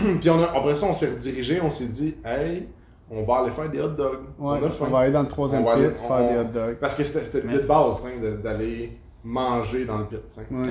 [0.20, 2.66] Puis on a, après ça, on s'est redirigé, on s'est dit, hey,
[3.10, 4.20] on va aller faire des hot dogs.
[4.38, 4.84] Ouais, on a faim.
[4.88, 6.76] on va aller dans le troisième On va pit, aller- faire on- des hot dogs.
[6.80, 10.18] Parce que c'était c'était l'idée de base, de- d'aller manger dans le pit.
[10.50, 10.68] Ouais.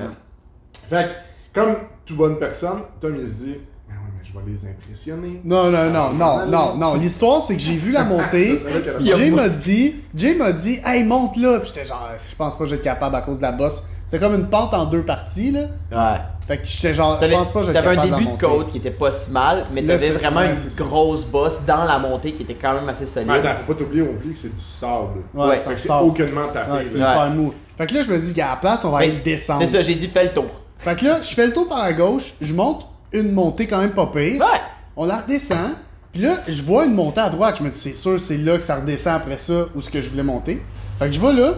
[0.88, 1.08] Fait
[1.52, 1.74] que, comme
[2.06, 3.56] toute bonne personne, Tom il se dit,
[3.88, 5.40] mais ouais, mais je vais les impressionner.
[5.44, 6.94] Non, non, non, non, non, non.
[6.94, 8.58] L'histoire, c'est que j'ai vu la montée.
[9.00, 11.58] Jay m'a dit, Jay m'a dit, hey, monte là.
[11.60, 13.52] Puis j'étais genre, je pense pas que je vais être capable à cause de la
[13.52, 13.82] bosse.
[14.10, 15.60] C'était comme une pente en deux parties, là.
[15.92, 16.18] Ouais.
[16.48, 18.78] Fait que j'étais genre, je T'avais pense pas t'avais capable un début de côte qui
[18.78, 21.96] était pas si mal, mais t'avais c'est- vraiment ouais, une c'est grosse bosse dans la
[22.00, 23.30] montée qui était quand même assez solide.
[23.30, 25.20] Attends, faut pas t'oublier non plus que c'est du sable.
[25.32, 26.72] Ouais, Ouais, ça Fait que c'est aucunement tapé.
[26.72, 27.54] Ouais, c'est hyper mou.
[27.78, 29.62] Fait que là, je me dis qu'à la place, on va aller le descendre.
[29.64, 30.46] C'est ça, j'ai dit fais le tour.
[30.78, 33.78] Fait que là, je fais le tour par la gauche, je monte une montée quand
[33.78, 34.40] même pas pire.
[34.40, 34.60] Ouais.
[34.96, 35.74] On la redescend.
[36.12, 37.54] Puis là, je vois une montée à droite.
[37.60, 40.00] Je me dis, c'est sûr, c'est là que ça redescend après ça, où ce que
[40.00, 40.60] je voulais monter.
[40.98, 41.54] Fait que je vais là.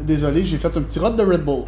[0.00, 1.64] Désolé, j'ai fait un petit rod de Red Bull.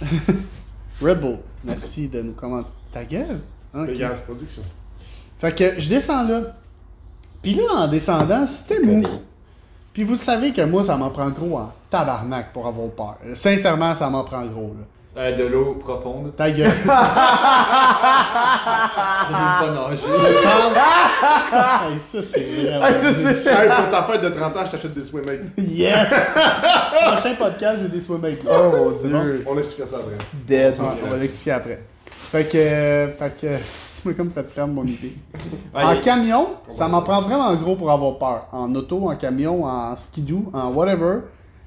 [1.02, 2.70] Red Bull, merci de nous commenter.
[2.92, 3.40] Ta gueule?
[3.74, 3.88] Ok.
[3.88, 4.62] Les gaz production.
[5.38, 6.56] Fait que je descends là.
[7.42, 9.02] Puis là, en descendant, c'était mou.
[9.92, 13.16] Puis vous savez que moi, ça m'en prend gros en tabarnak pour avoir peur.
[13.34, 14.86] Sincèrement, ça m'en prend gros, là.
[15.16, 16.32] Euh, de l'eau profonde.
[16.36, 16.72] Ta gueule.
[16.82, 17.04] C'est pas
[19.70, 20.06] nager.
[21.52, 22.86] Hey, ça, c'est vraiment...
[22.86, 25.38] Hey, pour ta fête de 30 ans, je t'achète des swimmates.
[25.56, 26.08] Yes!
[27.12, 28.42] Prochain podcast, j'ai des swimmates.
[28.42, 28.50] là.
[28.54, 28.98] Oh mon bon?
[29.46, 30.18] On expliquera ça après.
[30.46, 30.74] Dead.
[30.80, 31.80] Ouais, on va l'expliquer après.
[32.32, 35.14] Fait que, euh, fait que, tu m'as comme fait perdre mon idée.
[35.72, 38.46] Ouais, en camion, ça m'en prend vraiment gros pour avoir peur.
[38.50, 41.18] En auto, en camion, en skidoo, en whatever.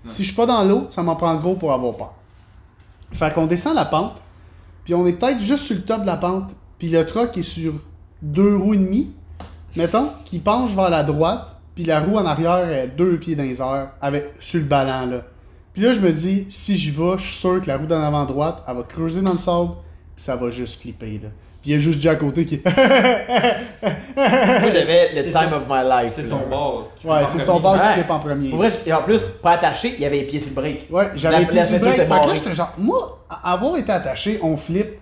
[0.06, 2.12] Si je suis pas dans l'eau, ça m'en prend gros pour avoir peur.
[3.12, 4.22] Fait qu'on descend la pente,
[4.84, 7.44] puis on est peut-être juste sur le top de la pente, puis le truck est
[7.44, 7.74] sur
[8.22, 9.12] deux roues et demi,
[9.76, 13.44] mettons, qui penche vers la droite, puis la roue en arrière est deux pieds dans
[13.44, 13.62] les
[14.02, 15.22] avec, sur le ballon, là.
[15.74, 18.02] Puis là, je me dis, si j'y vais, je suis sûr que la roue d'en
[18.02, 19.74] avant droite, elle va creuser dans le sable,
[20.16, 21.30] puis ça va juste flipper, là.
[21.68, 22.72] Puis il y a juste Dieu à côté qui Moi,
[24.74, 26.14] j'avais le C'est time son- of my life.
[26.16, 26.92] C'est son bord.
[27.04, 28.50] Ouais, c'est son bord qui flippe en premier.
[28.52, 30.88] Pour vrai, et en plus, pas attaché, il y avait les pieds sur le break.
[30.90, 31.98] Ouais, j'avais été la du ceinture break.
[31.98, 34.94] Fait que là, j'étais genre, moi, avoir été attaché, on flippe,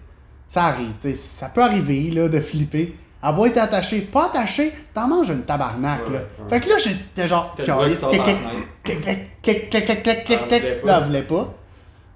[0.47, 0.93] ça arrive.
[0.97, 2.95] t'sais, Ça peut arriver, là, de flipper.
[3.21, 6.19] Avoir été attaché, pas attaché, t'en manges une tabarnak, Ouais, là.
[6.19, 6.49] ouais.
[6.49, 7.63] Fait que là, j'étais genre, le.
[10.83, 11.53] Là, elle voulait pas.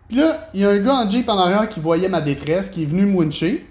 [0.08, 2.68] Puis là, il y a un gars en Jeep en arrière qui voyait ma détresse,
[2.70, 3.64] qui est venu me wincher.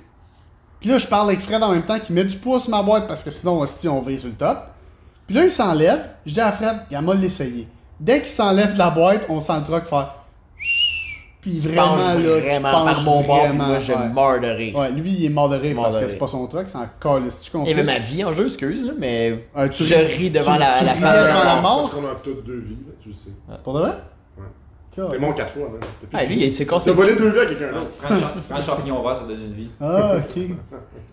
[0.80, 2.82] Puis là, je parle avec Fred en même temps, qui met du poids sur ma
[2.82, 4.58] boîte parce que sinon, hostie, on va sur le top.
[5.26, 6.00] Puis là, il s'enlève.
[6.24, 7.66] Je dis à Fred, il a mal l'essayer.
[8.00, 10.14] Dès qu'il s'enlève de la boîte, on sent le truck faire.
[11.40, 14.08] Puis vraiment, là, vraiment par mon bord, moi, je ouais.
[14.08, 14.76] meurs de rire.
[14.76, 17.20] Ouais, lui, il est mort de rire parce que c'est pas son truck, c'est encore
[17.20, 19.94] le tu Il y avait ma vie en jeu, excuse, là, mais Euh, tu je
[19.94, 21.62] ris- devant tu- la, tu la la la mort?
[21.62, 21.90] mort?
[21.90, 23.30] Parce qu'on a toutes deux vies, là, tu le sais.
[23.62, 23.92] Pour de vrai?
[25.11, 25.80] T'es mon quatre fois, man.
[26.11, 26.90] T'as Ah, lui, il s'est T'as cassé.
[26.92, 27.87] volé deux vies à quelqu'un d'autre.
[28.00, 29.70] tu prends champignon vert, ça donne une vie.
[29.80, 30.42] Ah, ok.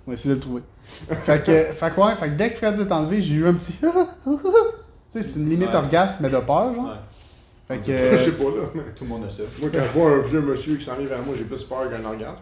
[0.08, 0.62] On va essayer de le trouver.
[1.24, 3.54] Fait que, fait que, ouais, fait que dès que Fred s'est enlevé, j'ai eu un
[3.54, 3.74] petit.
[3.82, 3.88] tu
[5.10, 6.86] sais, c'est une limite orgasme, mais de peur, genre.
[6.86, 6.92] Ouais.
[7.68, 8.18] Fait que.
[8.18, 8.50] Je sais pas, là.
[8.76, 9.44] mais Tout le monde a ça.
[9.62, 11.90] Moi, quand je vois un vieux monsieur qui s'en vient vers moi, j'ai plus peur
[11.90, 12.42] qu'un orgasme.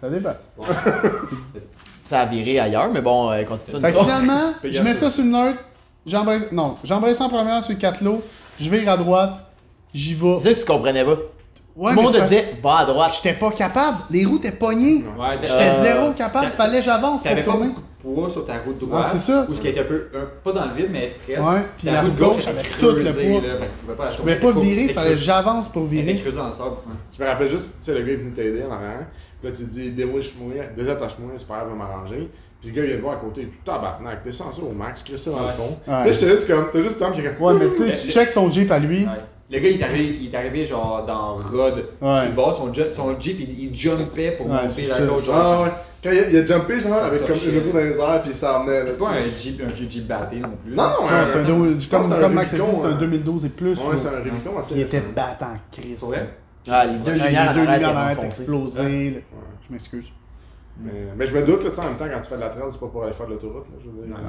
[0.00, 0.50] Ça dépasse.
[2.02, 5.24] Ça a viré ailleurs, mais bon, euh, continue Fait que finalement, je mets ça sur
[5.24, 5.58] le neutre.
[6.06, 6.42] J'embrasse.
[6.52, 8.20] Non, j'embrasse en première sur le 4 lots.
[8.60, 9.32] Je vire à droite.
[9.94, 10.38] J'y vais.
[10.42, 11.16] C'est ça que tu comprenais pas.
[11.76, 13.12] Ouais, Tout le monde te disait, va à droite.
[13.16, 13.98] J'étais pas capable.
[14.10, 15.04] Les roues étaient pognées.
[15.18, 16.46] Ouais, J'étais t'avais- zéro capable.
[16.50, 17.66] t'a- Fallait que j'avance pour T'avais pas tourner.
[17.68, 19.02] beaucoup de poids sur ta route droite.
[19.02, 19.46] Ouais, c'est ça.
[19.50, 21.40] Ou ce qui était un peu, un- pas dans le vide, mais presque.
[21.40, 24.10] Ouais, puis la route gauche avait tout le poids.
[24.12, 26.20] Je pouvais pas virer, fallait que j'avance pour Elle était virer.
[26.20, 26.70] creusée dans le sable.
[26.70, 26.94] ouais.
[27.18, 29.06] Je me rappelle juste, tu sais, le gars est venu t'aider en arrière.
[29.40, 32.30] Puis là, tu te dis, dérouche-moi, désattache-moi, c'est pas grave, vais m'arranger.
[32.60, 35.02] Puis le gars, il vient te voir à côté, puis tabarnak, descends ça au max,
[35.02, 35.76] crée ça dans le fond.
[35.88, 35.92] Ouais.
[36.06, 38.12] Là, j'étais juste comme, t'as juste Tom qui est comme, Ouais, mais tu sais, tu
[38.12, 39.04] check son Jeep à lui.
[39.04, 39.10] Ouais.
[39.54, 42.20] Le gars, il est arrivé, il est arrivé genre dans Rod Ouais.
[42.20, 45.24] sur le bord, son, jet, son Jeep, il, il jumpait pour Ouais, monter la côte.
[45.32, 45.68] Ah ouais.
[46.02, 48.34] Quand il a, il a jumpé, genre, avec comme une roue dans les airs, puis
[48.34, 48.80] ça emmenait.
[48.80, 49.26] là, C'est pas un.
[49.36, 50.74] Jeep, un vieux Jeep batté non plus.
[50.74, 52.88] Non, non, Non, un- c'est un, je comme, un comme Max a dit, Rubicon, c'est
[52.88, 52.96] un hein.
[52.98, 53.78] 2012 et plus.
[53.78, 56.00] Ouais, c'est un Rubicon assez Il était battant en crise.
[56.00, 56.28] Pour vrai?
[56.68, 58.84] Ah, les deux lumières là.
[58.84, 59.22] Ouais.
[59.68, 60.06] Je m'excuse.
[60.80, 62.40] Mais, mais je me doute, là, tu sais, en même temps, quand tu fais de
[62.40, 64.16] la trail, c'est pas pour aller faire de l'autoroute, là, je veux dire.
[64.16, 64.22] Ouais.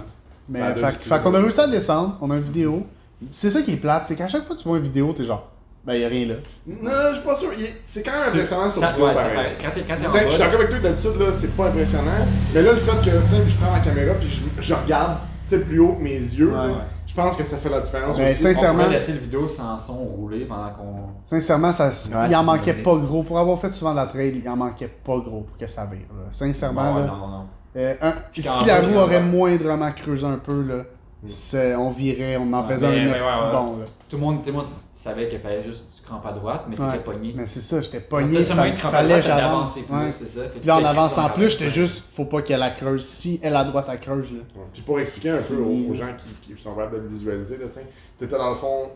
[0.47, 2.85] Mais fait, qu'on a réussi à descendre, on a une vidéo.
[3.31, 5.23] C'est ça qui est plate, c'est qu'à chaque fois que tu vois une vidéo, t'es
[5.23, 5.47] genre,
[5.85, 6.35] ben y'a rien là.
[6.67, 7.49] Non, je suis pas sûr.
[7.85, 9.55] C'est quand même impressionnant sur vidéo, pareil.
[9.61, 12.11] Quand t'es je suis d'accord avec toi d'habitude, là, c'est pas impressionnant.
[12.53, 15.55] Mais là, le fait que, sais, je prends la caméra puis je, je regarde, tu
[15.57, 16.73] sais, plus haut que mes yeux, Ouais.
[17.05, 18.41] je pense que ça fait la différence Mais aussi.
[18.41, 20.95] c'est- on sincèrement- pourrait laisser le vidéo sans son rouler pendant qu'on...
[21.25, 23.21] Sincèrement, ça, Ouais, il en manquait pas gros.
[23.23, 25.85] Pour avoir fait souvent de la trail, il en manquait pas gros pour que ça
[25.85, 26.01] vire.
[26.09, 26.25] là.
[26.31, 27.45] Sincèrement, Ouais, là, non, non.
[27.77, 30.83] euh, un- si la roue aurait moindrement creusé un peu, là,
[31.27, 33.51] c'est- on virait, on en Ouais, faisait mais- un ouais, ouais.
[33.51, 33.77] bon.
[33.77, 33.85] Là.
[34.09, 36.79] Tout le monde, tout le monde savait qu'il fallait juste du crampe à droite, mais
[36.79, 36.87] Ouais.
[36.91, 37.33] t'étais pogné.
[37.35, 39.75] Mais c'est ça, j'étais pogné, à fallait droite, que ça j'avance.
[39.75, 43.05] que Puis là, en avançant plus, j'étais juste, faut pas qu'elle la creuse.
[43.05, 44.39] Si elle à droite, elle creuse, là.
[44.55, 44.65] Ouais.
[44.73, 46.07] Puis pour expliquer un peu aux, aux gens
[46.43, 47.85] qui, qui sont capables de le visualiser, là, tu sais,
[48.19, 48.89] t'étais dans le fond,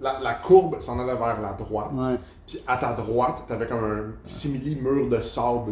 [0.00, 1.90] la, la courbe s'en allait vers la droite.
[1.94, 2.16] Ouais.
[2.46, 5.70] Puis à ta droite, t'avais comme un simili mur de sable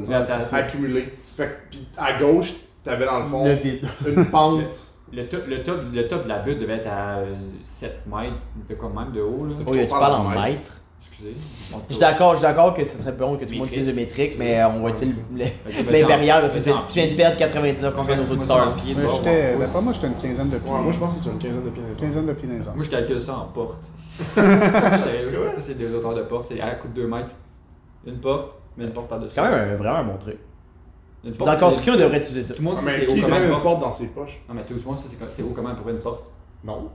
[0.56, 1.12] accumulé.
[1.36, 3.86] Fait que, puis à gauche, t'avais dans le fond Le vide.
[4.06, 4.62] une pente.
[5.12, 8.34] Le top, le, top, le top de la butte devait être à euh, 7 mètres,
[8.68, 9.46] de quoi même de haut.
[9.46, 9.54] Là.
[9.66, 10.42] Oh, tu parle parles en mètres.
[10.42, 10.80] mètres?
[11.06, 11.36] Excusez.
[11.88, 13.86] Je suis d'accord, je suis d'accord que ce serait bon que tout le monde utilise
[13.86, 15.20] le métrique, mais on va utiliser
[15.90, 19.14] l'impérial parce que tu viens de perdre 99 contre nos Moi, c'est auditeurs.
[19.14, 20.70] j'étais, ben, pas moi, j'étais une quinzaine de pieds.
[20.70, 21.82] Moi je pense que c'est une quinzaine de pieds.
[22.00, 22.48] Quinzaine de pieds.
[22.74, 23.84] Moi, je calcule ça en porte.
[25.58, 26.46] C'est des hauteurs de porte.
[26.48, 27.30] C'est à coup de 2 mètres.
[28.06, 29.32] Une porte, mais une porte par-dessus.
[29.34, 30.38] C'est quand même un- vraiment un bon truc.
[31.38, 32.54] Dans la construction, on devrait utiliser ça.
[32.54, 33.80] Tout le monde Ah, sait mais c'est haut qui comment une porte.
[33.80, 34.40] dans ses poches?
[34.48, 36.24] Non, mais tout le monde sait c'est haut comment pour une porte.
[36.64, 36.90] Non.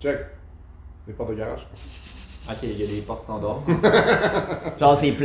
[0.00, 0.18] Check.
[1.06, 1.66] Des portes de garage.
[2.48, 3.62] Ok, il y a des portes standards.
[4.80, 5.24] Genre, c'est bon.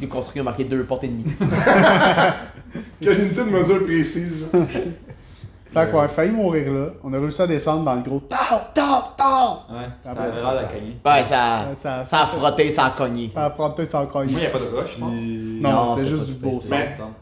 [0.00, 1.24] de construction marqué deux portes et demie.
[3.00, 4.58] Quelle unité de mesure précise, là.
[5.72, 6.86] Fait qu'on a failli mourir là.
[7.04, 9.66] On a réussi à descendre dans le gros tard, tard, tard.
[9.70, 10.96] Ouais, ça l'air de cogner.
[11.04, 11.24] Ouais,
[11.74, 13.28] ça, a frotté, ça a cogné.
[13.28, 14.32] Ça a frotté sans cogner.
[14.32, 15.12] Moi, il n'y a pas de rush, je pense.
[15.12, 16.60] Non, Non, c'est juste du beau.
[16.64, 16.76] Ça.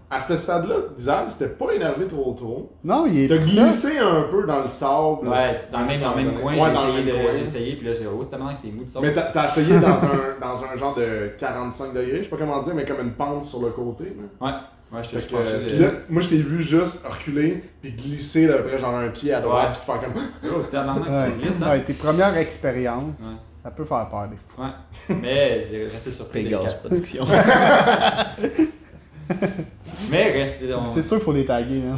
[0.09, 2.71] À ce stade-là, Zab, c'était pas énervé trop trop.
[2.85, 5.27] Non, il est T'as glissé un peu dans le sable.
[5.27, 7.23] Ouais, dans le même, dans le même coin, Ouais, j'ai dans le essayé, même de-
[7.23, 7.37] coin.
[7.37, 9.01] j'ai essayé, puis là, j'ai oh, tellement que c'est mou de ça.
[9.03, 12.63] Mais t'as essayé dans un, dans un genre de 45 degrés, je sais pas comment
[12.63, 14.17] dire, mais comme une pente sur le côté.
[14.41, 14.51] Ouais,
[14.93, 16.63] ouais, je te Fait je que, te penchais, puis euh, là, moi je t'ai vu
[16.63, 19.73] juste reculer, puis glisser d'à peu près genre un pied à droite, Ouais.
[19.75, 20.23] puis faire comme.
[20.51, 21.71] Oh, glisse, hein?
[21.71, 23.37] Ouais, tes premières expériences, Ouais.
[23.63, 24.67] ça peut faire peur des fois.
[24.67, 25.17] Ouais.
[25.23, 26.45] Mais j'ai resté surpris.
[26.45, 26.79] Pegasus délicat.
[26.89, 27.27] Production.
[30.11, 30.63] Mais reste.
[30.77, 31.83] on- C'est sûr qu'il faut les taguer.
[31.85, 31.97] Hein.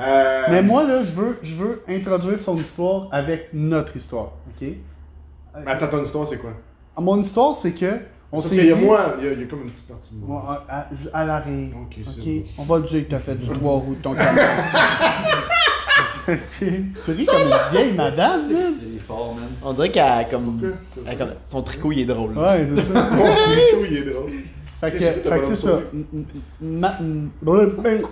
[0.00, 4.32] Euh, Mais moi, là, je veux, je veux introduire son histoire avec notre histoire.
[4.60, 4.68] OK?
[5.64, 6.50] Mais attends, ton histoire c'est quoi?
[6.96, 7.98] Mon histoire, c'est que.
[8.30, 9.70] On Parce s'est qu'il y a moi, il y a, il y a comme une
[9.70, 10.64] petite partie de moi.
[10.68, 11.70] à, à- à l'arrêt.
[11.74, 14.14] Ok, c'est Ok, on va le dire que t'as fait du trois roues de ton
[14.14, 14.42] camion.
[16.60, 18.58] Tu ris comme une vieille madame, là?
[18.68, 19.48] C'est c'est fort, man.
[19.62, 20.60] On dirait qu'elle a comme,
[21.18, 22.34] comme- Son tricot, il est drôle.
[22.34, 22.52] là.
[22.58, 22.92] Ouais, c'est ça.
[23.12, 24.30] Mon tricot, il est drôle.
[24.80, 25.80] Fait que, fait que c'est ça.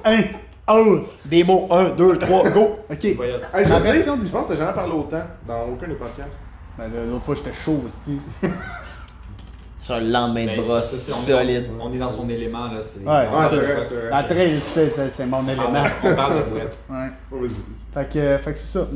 [0.05, 0.25] Hein,
[0.69, 2.77] oh, Des mots, 1, 2, 3, go!
[2.91, 3.05] Ok.
[3.05, 5.95] Hey, Ma je sais, version du- pense que t'as jamais parlé autant dans aucun des
[5.95, 6.41] podcasts.
[6.79, 8.19] Ben, L'autre fois, j'étais chaud aussi.
[9.87, 11.67] Sur un lendemain Ben, de brosse c'est- c'est- on- solide.
[11.81, 12.81] On est dans son élément, là.
[12.83, 14.11] c'est- Ouais, Ouais, c'est c'est vrai, c'est vrai.
[14.11, 15.85] La trail, c'est- c'est c'est mon Ah, élément.
[16.05, 16.77] On parle de boîte.
[16.91, 17.09] Ouais.
[17.31, 17.51] Vas-y.
[17.95, 18.89] Fait que, fait que c'est ça.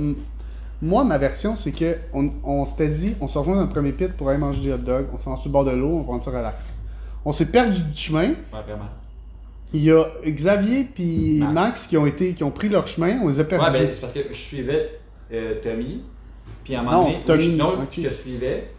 [0.82, 3.92] Moi, ma version, c'est que on, on s'était dit, on se rejoint dans le premier
[3.92, 5.06] pit pour aller manger des hot dogs.
[5.14, 6.72] On s'en sur le bord de l'eau, on va prendre ça relax.
[7.24, 8.28] On s'est perdu du chemin.
[8.30, 8.88] Ouais, vraiment.
[9.72, 11.52] Il y a Xavier puis Max.
[11.52, 11.86] Max.
[11.86, 13.20] qui ont été, qui ont pris leur chemin.
[13.22, 13.64] On les a perdus.
[13.64, 14.98] Ouais, ben, c'est parce que je suivais
[15.32, 16.02] euh, Tommy.
[16.64, 18.70] Puis à un moment Non, donné, oui, Tommy, je, non, je te suivais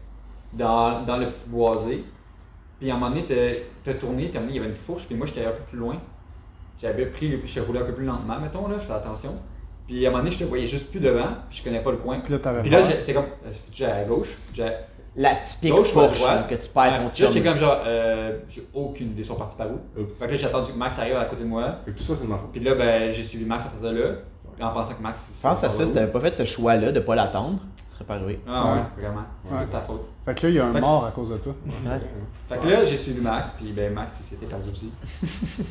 [0.54, 2.04] dans, dans le petit boisé.
[2.80, 3.26] Puis à un moment donné,
[3.84, 5.46] t'as- tourné, puis à un moment donné, il y avait une fourche, puis moi j'étais
[5.46, 5.96] un peu plus loin.
[6.82, 9.36] J'avais pris, puis je roulais un peu plus lentement, mettons, là, je fais attention.
[9.88, 11.92] Puis à un moment donné, je te voyais juste plus devant, puis je connais pas
[11.92, 12.20] le coin.
[12.22, 14.36] Puis là, t'avais Puis là, j'ai- c'était comme, euh, j'allais à gauche,
[15.16, 16.48] La typique Gauche fourche droite?
[16.48, 17.28] que tu perds ton Là, chum.
[17.34, 20.00] j'étais comme genre, euh, j'ai aucune idée, ils sont partis par où.
[20.02, 20.18] Oups.
[20.18, 21.76] Fait que là, j'ai attendu que Max arrive à côté de moi.
[21.84, 22.52] Fait que tout ça, c'est de ma faute.
[22.54, 24.10] Puis là, ben, j'ai suivi Max à partir de là.
[24.62, 25.40] En pensant que Max.
[25.44, 27.60] Pense à ça, si t'avais pas fait ce choix-là de pas l'attendre,
[28.02, 28.40] serait pas arrivé.
[28.48, 28.86] Ah ouais, Ouais.
[29.02, 29.22] vraiment.
[29.46, 29.66] Ouais.
[29.66, 30.02] C'est ta faute.
[30.26, 31.54] Fait que là, il y a un Fait que- mort à cause de toi.
[31.66, 32.00] Ouais.
[32.50, 34.92] Fait que là, j'ai suivi Max, puis ben, Max, il s'était perdu aussi.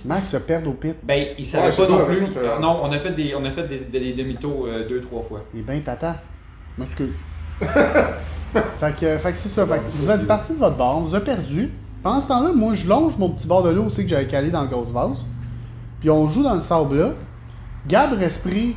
[0.04, 0.96] Max se perd au pit.
[1.02, 2.16] Ben, il savait Ouais, pas non plus.
[2.16, 5.00] fait- Non, on a fait des, on a fait des, des, des demi-tours euh, deux,
[5.02, 5.40] trois fois.
[5.54, 6.16] Il est bien tata.
[6.78, 7.12] M'excuse.
[7.60, 9.66] fait que, fait que c'est ça.
[9.66, 11.70] Fait que vous êtes parti de votre on vous a perdu.
[12.02, 14.50] Pendant ce temps-là, moi, je longe mon petit bord de l'eau aussi que j'avais calé
[14.50, 15.24] dans le grosse vase.
[16.00, 17.10] Puis on joue dans le sable là.
[17.86, 18.74] Gab reste pris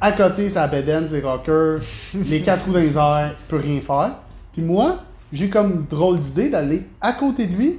[0.00, 1.80] à côté, sa bedaine, ses rockers,
[2.14, 4.12] les quatre roues dans les airs, peut rien faire.
[4.52, 5.00] Puis moi,
[5.32, 7.78] j'ai comme drôle d'idée d'aller à côté de lui.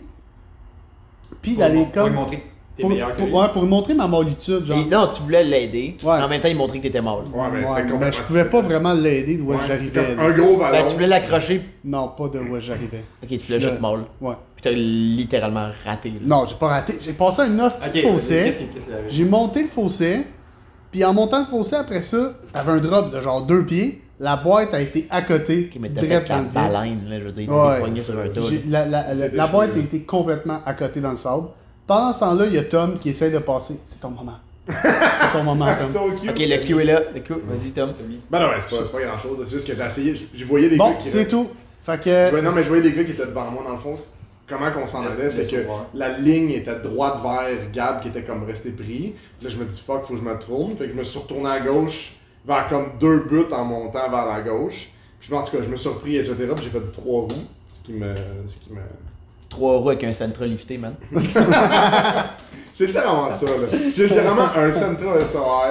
[1.42, 2.14] Puis d'aller pour lui comme.
[2.14, 2.42] montrer que
[2.78, 3.34] T'es pour, meilleur que pour- lui.
[3.34, 4.78] ouais, pour lui montrer ma mollitude, genre.
[4.78, 5.98] Et non, tu voulais l'aider.
[6.04, 6.18] Ouais.
[6.18, 7.24] mais En même temps, il montrait que t'étais mort.
[7.34, 9.92] Ouais, mais Ouais, c'était complètement je pouvais pas vraiment l'aider d'où Ouais, j'arrivais.
[9.94, 10.24] c'est là.
[10.24, 10.72] un gros ballon.
[10.72, 13.04] Ben, tu voulais l'accrocher, Non, pas de où j'arrivais.
[13.24, 14.00] ok, tu voulais Je- juste mal.
[14.22, 14.36] Ouais.
[14.56, 16.10] Puis t'as littéralement raté.
[16.12, 16.16] là.
[16.24, 16.98] Non, j'ai pas raté.
[17.02, 18.36] J'ai passé un hostie Ok, de vas-y, fossé.
[18.46, 19.10] qu'est-ce qu'est-ce?
[19.16, 20.26] J'ai monté le fossé.
[20.92, 24.02] Puis en montant le fossé, après ça, t'avais un drop de genre deux pieds.
[24.20, 25.70] La boîte a été à côté.
[25.74, 28.02] T'as direct fait la baleine, là, je veux dire, Ouais.
[28.02, 28.42] sur un tas.
[28.68, 31.48] La, la- la- C'est la boîte a été complètement à côté dans le sable.
[31.88, 33.80] Pendant ce temps-là, il y a Tom qui essaie de passer.
[33.86, 34.38] C'est ton moment.
[34.68, 36.12] C'est ton moment, C'est Tom.
[36.12, 36.30] so cute.
[36.30, 37.02] Ok, le Q est là.
[37.14, 37.94] Le Q, vas-y, Tom.
[38.30, 39.38] Ben non, ouais, c'est pas, c'est pas grand chose.
[39.46, 40.16] C'est juste que j'ai essayé.
[40.34, 41.10] je- voyais des Bon, gars qui.
[41.10, 41.48] c'est tout.
[41.84, 42.30] Fait Je que.
[42.30, 43.96] voyais- non, mais je voyais des gars qui étaient devant moi dans le fond.
[44.48, 48.44] Comment qu'on s'en allait, c'est que la ligne était droite vers Gab qui était comme
[48.44, 49.16] resté pris.
[49.40, 50.76] Puis là, je me dis fuck, faut que je me tourne.
[50.78, 52.14] Fait que je me suis retourné à gauche
[52.46, 54.90] vers comme deux buts en montant vers la gauche.
[55.22, 56.36] Puis en tout cas, je me suis surpris, etc.
[56.56, 57.30] Puis j'ai fait du trois roues.
[57.70, 58.14] Ce qui me.
[58.48, 58.82] Ce qui me...
[59.50, 60.96] Trois roues avec un central lifté, man.
[62.74, 63.68] C'est littéralement ça, là.
[63.96, 65.68] J'ai littéralement un Central SOR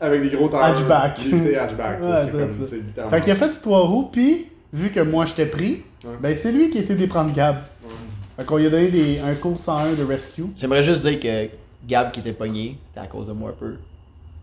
[0.00, 0.78] avec des gros tailleurs.
[0.78, 1.18] Hatchback.
[1.18, 2.02] Lifté hatchback.
[2.02, 2.52] Ouais, c'est c'est comme.
[2.52, 2.66] ça.
[2.66, 3.16] C'est littéralement.
[3.16, 6.12] Fait qu'il a fait du trois roues, puis vu que moi j'étais pris, Ouais.
[6.18, 7.56] ben c'est lui qui a été déprendre Gab.
[8.40, 10.44] Fait qu'on lui a donné des, un cours 101 de rescue.
[10.56, 11.50] J'aimerais juste dire que
[11.86, 13.74] Gab qui était pogné, c'était à cause de moi un peu.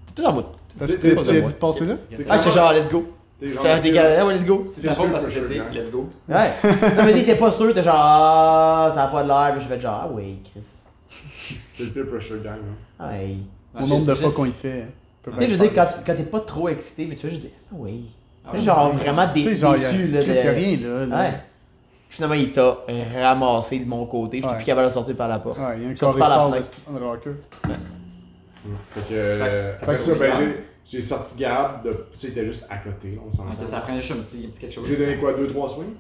[0.06, 0.46] T'es tout en mode.
[0.78, 1.96] Parce que T'es- tu as dit de passer là?
[2.30, 3.08] Ah, j'étais genre, let's go.
[3.40, 4.72] T'es genre- J'étais des gars, ouais, let's go.
[4.84, 6.08] Ta faute parce que dit let's go.
[6.30, 6.52] Ouais.
[6.64, 9.68] Non, mais t'es pas sûr, t'es genre, ah, ça a pas de l'air, puis je
[9.68, 11.58] fais genre, ah oui, Chris.
[11.74, 12.76] C'est le pire pressure gang, là.
[13.00, 13.38] Ah oui.
[13.82, 14.86] Au nombre de fois qu'on y fait.
[15.24, 17.42] peut Tu sais, je veux dire, quand, t'es pas trop excité, mais tu fais juste
[17.42, 18.06] dire, ah oui.
[18.46, 18.66] Ah Tu sais, ouais.
[18.68, 19.56] genre vraiment déçu,
[20.12, 20.20] là.
[20.20, 21.18] Chris, de- y a rien là.
[21.24, 21.34] Ouais.
[22.10, 22.78] Finalement, il t'a
[23.22, 25.58] ramassé de mon côté, je suis plus capable de sortir par la porte.
[25.60, 27.00] Ouais, il y a un Sorti carré de par la sable fenêtre.
[27.00, 27.30] de rocker.
[28.93, 29.13] Fait que.
[29.13, 30.39] euh, Fait- que ça, c'est ben, ça.
[30.39, 33.67] j'ai- j'ai sorti Gab, de, tu sais, il était juste à côté, on s'en Ok,
[33.67, 34.88] ça prend juste un petit, un petit quelque chose.
[34.88, 35.93] J'ai donné quoi, 2-3 swings?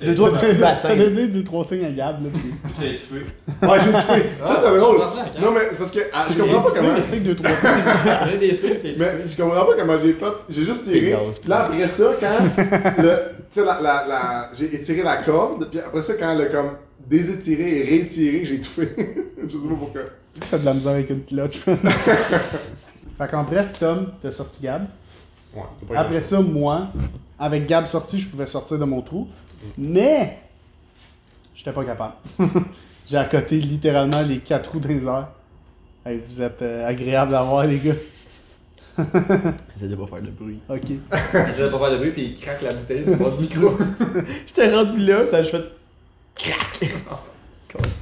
[0.00, 0.88] Le doigt du bassin.
[0.88, 2.30] T'as donné 2-3 signes à Gab là.
[2.32, 2.42] puis-
[2.74, 3.20] Tu t'es étouffé.
[3.62, 4.30] Ouais, j'ai tout fait.
[4.44, 4.98] Ça, c'est drôle.
[4.98, 5.40] tabarnak, hein?
[5.40, 6.88] Non, mais c'est parce que ah, je comprends pas comment.
[6.88, 8.38] 2-3 signes.
[8.40, 10.24] Des swings, t'es Mais je comprends pas comment j'ai fait.
[10.48, 11.16] J'ai juste tiré.
[11.40, 12.62] Puis là, après ça, quand.
[12.98, 13.02] le,
[13.52, 15.68] tu sais, la, la, la, j'ai étiré la corde.
[15.70, 16.70] Puis après ça, quand elle a comme
[17.06, 18.94] désétiré et réétiré, j'ai tout fait.
[19.46, 20.00] je sais pas pourquoi.
[20.34, 21.58] Tu fais de la misère avec une clutch.
[21.60, 24.86] fait qu'en bref, Tom, t'as sorti Gab.
[25.54, 26.88] Ouais, pas Après ça, moi,
[27.38, 29.28] avec Gab sorti, je pouvais sortir de mon trou.
[29.78, 30.38] Mais,
[31.54, 32.14] j'étais pas capable.
[33.06, 35.28] J'ai accoté littéralement les quatre roues dans les airs.
[36.06, 37.94] Hey, vous êtes euh, agréables à voir, les gars.
[39.76, 40.60] Essaye de pas faire de bruit.
[40.68, 40.88] Ok.
[40.88, 41.00] Il
[41.50, 43.78] essaie de pas faire de bruit, puis il craque la bouteille sur le micro.
[44.46, 45.80] J'étais rendu là, ça a juste fait.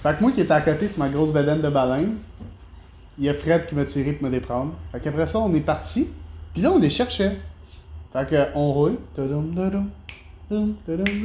[0.03, 2.17] Fait que moi qui étais à côté, c'est ma grosse bedaine de baleine.
[3.19, 4.75] Il y a Fred qui m'a tiré pour me déprendre.
[4.93, 6.09] Fait qu'après ça, on est parti.
[6.53, 7.37] Puis là, on les cherchait.
[8.13, 8.97] Fait que on roule.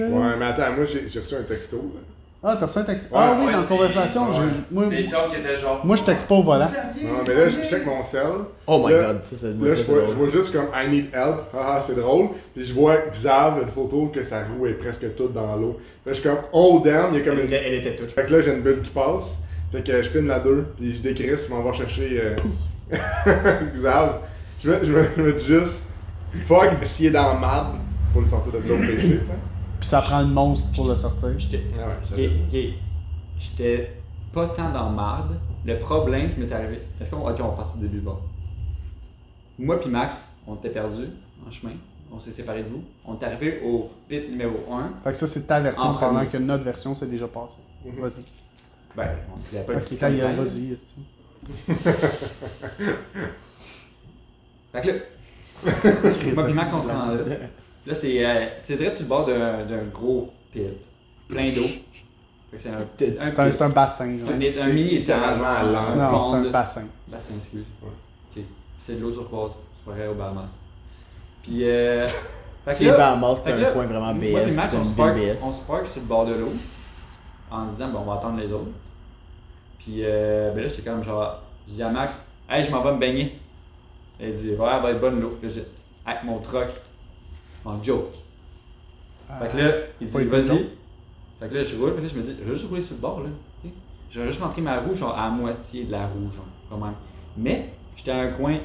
[0.09, 1.77] Ouais, mais attends, moi, j'ai reçu un texto.
[1.77, 1.99] là.
[2.45, 3.05] Ah, t'as reçu un texte.
[3.05, 4.36] Ouais, ah oui, ouais, dans la conversation, ouais.
[4.36, 4.89] j'ai- moi,
[5.57, 5.86] genre.
[5.86, 6.65] moi je texte pas au volant.
[7.01, 8.21] Non, mais là, je check mon cell.
[8.67, 11.05] Oh my Là- god, ça c'est Là, je vois, je vois juste comme I need
[11.13, 11.53] help.
[11.53, 12.31] Haha, c'est drôle.
[12.53, 15.79] Puis je vois Xav, une photo que sa roue est presque toute dans l'eau.
[16.05, 17.53] Là, je suis comme oh damn, il y a comme Elle une.
[17.53, 18.12] était, elle était touche.
[18.13, 19.41] Fait que là, j'ai une bulle qui passe.
[19.71, 20.65] Fait que je pine la 2.
[20.77, 22.36] Puis je décris, je m'en vais chercher euh...
[23.77, 24.19] Xav.
[24.62, 25.83] Je me, je, me, je me dis juste
[26.47, 27.75] fuck, s'il est dans le marde,
[28.13, 29.19] faut le sortir de l'autre PC.
[29.80, 31.38] Puis ça prend le monstre pour le sortir.
[31.38, 32.73] J'étais Ah ouais.
[33.39, 33.91] J'étais
[34.32, 35.38] pas tant dans marde.
[35.65, 36.82] Le problème qui m'est arrivé.
[37.02, 38.17] Est-ce qu'on ok, on va partir du début bon.
[39.60, 40.13] Moi puis Max,
[40.47, 41.10] on était perdus
[41.47, 41.73] en chemin.
[42.12, 42.84] On s'est séparés de vous.
[43.06, 44.91] On est arrivé au pit numéro 1.
[45.04, 46.28] Fait que ça, c'est ta version En pendant premier.
[46.30, 47.58] que notre version s'est déjà passée.
[47.86, 47.99] Mhm.
[48.02, 48.23] Vas-y.
[48.95, 50.73] Ben, on s'est pas Ok, ta gueule, vas-y.
[50.73, 50.93] est-ce
[54.71, 54.93] Fait que là,
[56.36, 57.23] moi puis Max, on se rend là.
[57.86, 60.62] Là, c'est euh, c'est direct sur le bord d'un d'un gros pit.
[61.28, 61.63] Plein d'eau.
[62.52, 63.12] Fait que c'est un petit.
[63.12, 64.19] C'est un, c'est un bassin.
[64.19, 64.30] genre.
[64.30, 65.00] un, mini étage.
[65.00, 66.12] littéralement à l'envers.
[66.12, 66.84] Non, c'est un bassin.
[67.08, 67.65] Bassin, excuse.
[67.82, 68.43] Ok.
[68.80, 69.52] C'est de l'eau turquoise.
[69.78, 70.50] C'est pareil au Bahamas.
[71.41, 72.08] Puis, euh.
[72.65, 74.48] fait que C'est là- Bahamas, fait c'est que un là, coin vraiment Moi BS.
[74.48, 75.43] et Max, C'est on se parque, ville BS.
[75.43, 76.52] on se parque sur le bord de l'eau.
[77.52, 78.72] En se disant, bon, on va attendre les autres.
[79.80, 81.41] Puis, euh, ben là, j'étais comme genre.
[81.67, 82.15] Je dis à Max,
[82.50, 83.38] hey, je m'en vais me baigner.
[84.19, 85.38] Elle dit, ouais, elle va être bonne l'eau.
[85.41, 85.65] Là, j'ai
[86.06, 86.69] avec mon truck.
[87.65, 88.13] En joke.
[89.39, 89.71] Fait que là,
[90.02, 90.69] il dit, vas-y.
[91.39, 91.91] Fait que là, je roule.
[91.91, 93.30] Fait que là, je me dis, je vais juste rouler sur le bord, là.
[93.64, 93.70] tu.
[94.11, 96.93] Je vais juste rentrer ma roue, genre à moitié de la roue, genre, quand même.
[97.38, 98.57] Mais, j'étais à un coin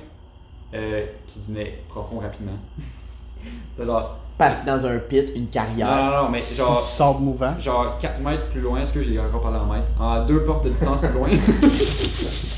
[0.74, 2.53] euh, qui devenait profond rapidement.
[3.76, 4.18] C'était genre.
[4.36, 5.88] Passer dans un pit, une Non, carrière.
[5.96, 6.80] non, non, mais C'est genre.
[6.82, 7.59] du sable mouvant.
[7.59, 9.88] Genre 4 mètres plus loin, est-ce que j'ai encore parlé en mètres?
[9.99, 11.28] En deux portes de distance plus loin.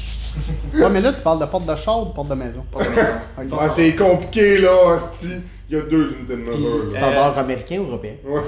[0.75, 2.65] Ouais, mais là, tu parles de porte de char ou de porte de maison?
[2.71, 2.91] Pas de
[3.43, 3.57] maison.
[3.59, 5.41] Ah, c'est compliqué là, hostie.
[5.69, 6.99] Il y a deux unités de mesure là.
[6.99, 8.15] Standard américain ou européen?
[8.25, 8.41] Ouais.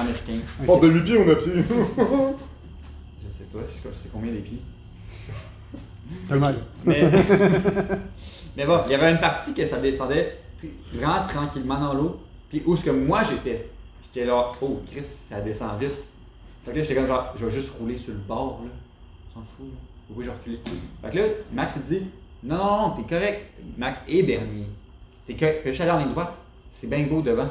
[0.00, 0.44] Américain.
[0.66, 1.62] Porte de 8 pieds ou 9 pieds Je
[3.38, 4.60] sais pas, c'est c'est combien les pieds?
[6.28, 6.56] T'as mal.
[6.84, 7.08] Mais,
[8.56, 10.38] mais bon, il y avait une partie que ça descendait
[10.92, 12.20] vraiment tranquillement dans l'eau.
[12.48, 13.68] Puis où est-ce que moi j'étais?
[14.04, 15.92] J'étais là, oh Chris, ça descend vite.
[16.64, 18.70] Fait que là, j'étais comme genre, je vais juste rouler sur le bord, là.
[19.30, 19.95] On s'en fout, là.
[20.06, 20.58] Pourquoi je vais reculer?
[21.02, 22.06] Fait que là, Max il dit,
[22.42, 23.46] non, non, non, t'es correct.
[23.76, 24.66] Max et Bernier.
[25.26, 25.62] T'es correct.
[25.62, 26.32] Fais juste aller en ligne droite.
[26.74, 27.48] C'est bien beau devant.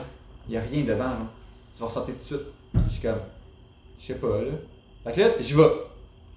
[0.47, 1.17] Il y a rien devant, là.
[1.75, 2.47] Tu vas ressortir tout de suite.
[2.87, 3.19] Je suis comme,
[3.99, 4.51] je sais pas, là.
[5.03, 5.63] Fait que là, j'y vais.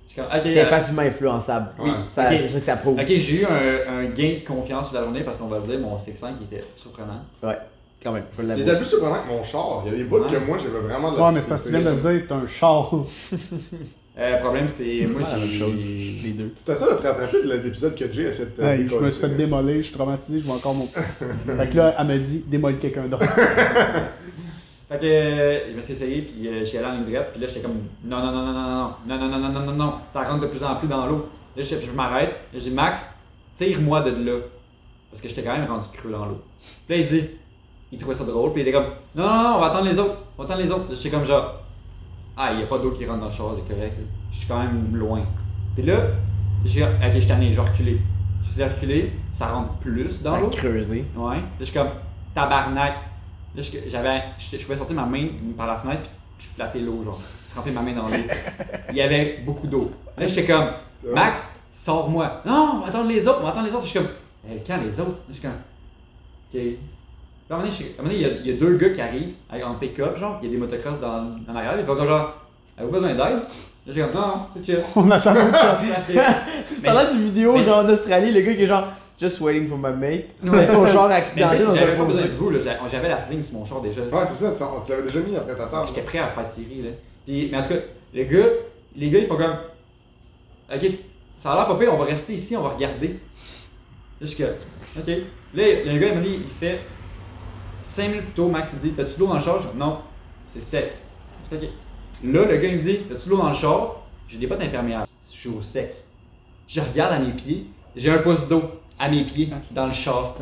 [0.08, 1.68] Je suis comme, ok, T'es euh, facilement influençable.
[1.78, 1.90] Oui.
[2.08, 2.38] Ça, Ok.
[2.38, 2.98] C'est ça que ça prouve.
[2.98, 5.78] Ok, j'ai eu un, un gain de confiance sur la journée parce qu'on va dire
[5.78, 7.20] mon 6-5 qui était surprenant.
[7.42, 7.58] Ouais,
[8.02, 9.82] quand même, je Il était plus surprenant que mon char.
[9.86, 11.62] Il y a des bouts que moi, j'avais vraiment de la Ouais, mais c'est parce
[11.62, 12.90] que tu viens de le dire, t'as un char.
[14.18, 15.58] Euh, le problème, c'est moi, Ah, la même j'ai.
[15.58, 15.74] chose,
[16.24, 16.52] les deux.
[16.56, 19.20] C'était ça le rattrapé de l'épisode que Jay essaie de te Hey, je me suis
[19.20, 21.00] fait démolir, je suis traumatisé, je vois encore mon petit.
[21.56, 23.24] fait que là, elle m'a dit, démolis quelqu'un d'autre.
[24.88, 27.40] Fait que euh, je me suis essayé, puis euh, j'y allé en ligne droite, puis
[27.42, 29.72] là, j'étais comme non, non, non, non, non, non, non, non, non, non, non, non,
[29.74, 31.28] non, ça rentre de plus en plus dans l'eau.
[31.56, 33.14] Là, je, je m'arrête, j'ai dit Max,
[33.56, 34.38] tire-moi de là.
[35.10, 36.40] Parce que j'étais quand même rendu creux dans l'eau.
[36.86, 37.24] Puis là, il dit,
[37.92, 39.98] il trouvait ça drôle, puis il était comme non, non, non, on va attendre les
[39.98, 40.86] autres, on va attendre les autres.
[40.94, 41.57] J'étais comme genre,
[42.38, 43.94] ah, il n'y a pas d'eau qui rentre dans le char, c'est correct,
[44.32, 45.22] je suis quand même loin.
[45.74, 45.96] Puis là,
[46.64, 48.00] j'ai ok, je suis tanné, je vais reculer.
[48.44, 50.48] Je suis reculé, ça rentre plus dans l'eau.
[50.50, 51.04] creuser.
[51.16, 51.36] Ouais.
[51.36, 51.88] Là, je suis comme
[52.34, 52.94] tabarnak.
[53.54, 55.26] Là, je- j'avais, je, je pouvais sortir ma main
[55.56, 57.20] par la fenêtre puis, puis flatter l'eau, genre.
[57.52, 58.14] Tremper ma main dans l'eau.
[58.90, 59.90] Il y avait beaucoup d'eau.
[60.16, 60.66] Là, j'étais comme,
[61.14, 62.42] Max, sors-moi.
[62.46, 63.84] Non, on va attendre les autres, on va attendre les autres.
[63.86, 64.08] Je suis comme,
[64.50, 65.10] Eh, quand les autres?
[65.10, 65.52] Là, je suis comme,
[66.54, 66.60] ok.
[67.50, 69.32] À un moment donné, un il y, a, il y a deux gars qui arrivent
[69.64, 71.78] en pick-up, genre, il y a des motocross dans, dans l'arrière.
[71.80, 72.34] Ils vont comme genre,
[72.76, 73.18] avez-vous besoin d'aide?
[73.18, 73.38] Là,
[73.88, 74.82] j'ai comme, non, c'est chill.
[74.96, 75.80] On attend le char.
[76.84, 78.84] Ça a l'air d'une vidéo, mais- genre en Australie, le gars qui est genre,
[79.18, 80.26] just waiting for my mate.
[80.44, 80.66] Ouais.
[80.68, 82.58] Son char Mais accidenté dans j'avais un pas besoin de vous, là.
[82.90, 84.02] J'avais- la sling sur mon char déjà.
[84.02, 84.52] Ouais, c'est ça,
[84.84, 85.86] tu, l'avais déjà mis après ta table.
[85.88, 86.90] J'étais prêt à faire tirer, là.
[87.26, 87.80] Puis, mais en tout cas,
[88.14, 88.46] le gars,
[88.94, 89.56] les gars, ils font comme.
[90.74, 90.90] Ok,
[91.38, 93.18] ça a l'air pas pire, on va rester ici, on va regarder.
[94.20, 94.42] Jusque.
[94.98, 95.06] Ok.
[95.06, 96.80] Là, le gars, il m'a dit, il fait.
[97.88, 99.60] 5 minutes plus tôt, Max, il dit T'as-tu de l'eau dans le char?
[99.62, 99.98] Je Non,
[100.54, 100.92] c'est sec.
[101.50, 101.62] Je ok.
[102.24, 103.96] Là, le gars, il me dit T'as-tu de l'eau dans le char?
[104.28, 105.06] J'ai des bottes imperméables.
[105.30, 105.94] Je suis au sec.
[106.66, 107.66] Je regarde à mes pieds,
[107.96, 108.62] j'ai un pouce d'eau
[108.98, 110.34] à mes pieds dans le char.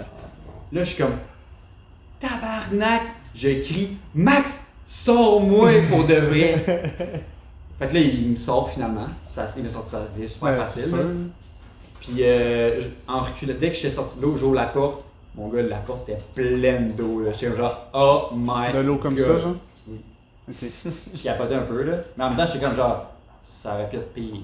[0.73, 1.15] Là, je suis comme
[2.19, 3.03] Tabarnak!
[3.35, 6.65] Je crie Max, sors-moi pour de vrai!
[7.79, 9.07] fait que là, il me sort finalement.
[9.29, 10.95] Ça, il m'a sorti ça, c'est super Ouais, facile.
[12.01, 15.05] Puis euh, je- en reculant, dès que j'étais sorti de l'eau, j'ouvre la porte.
[15.37, 17.21] Mon gars, la porte était pleine d'eau.
[17.21, 17.33] là.
[17.33, 19.25] J'étais genre, oh my De l'eau comme God.
[19.27, 19.55] ça, genre?
[19.89, 20.01] Oui.
[20.49, 20.71] Ok.
[21.15, 21.97] Je capotais un peu, là.
[22.17, 23.11] Mais en même temps, j'étais comme genre,
[23.45, 24.41] ça aurait pu être pire.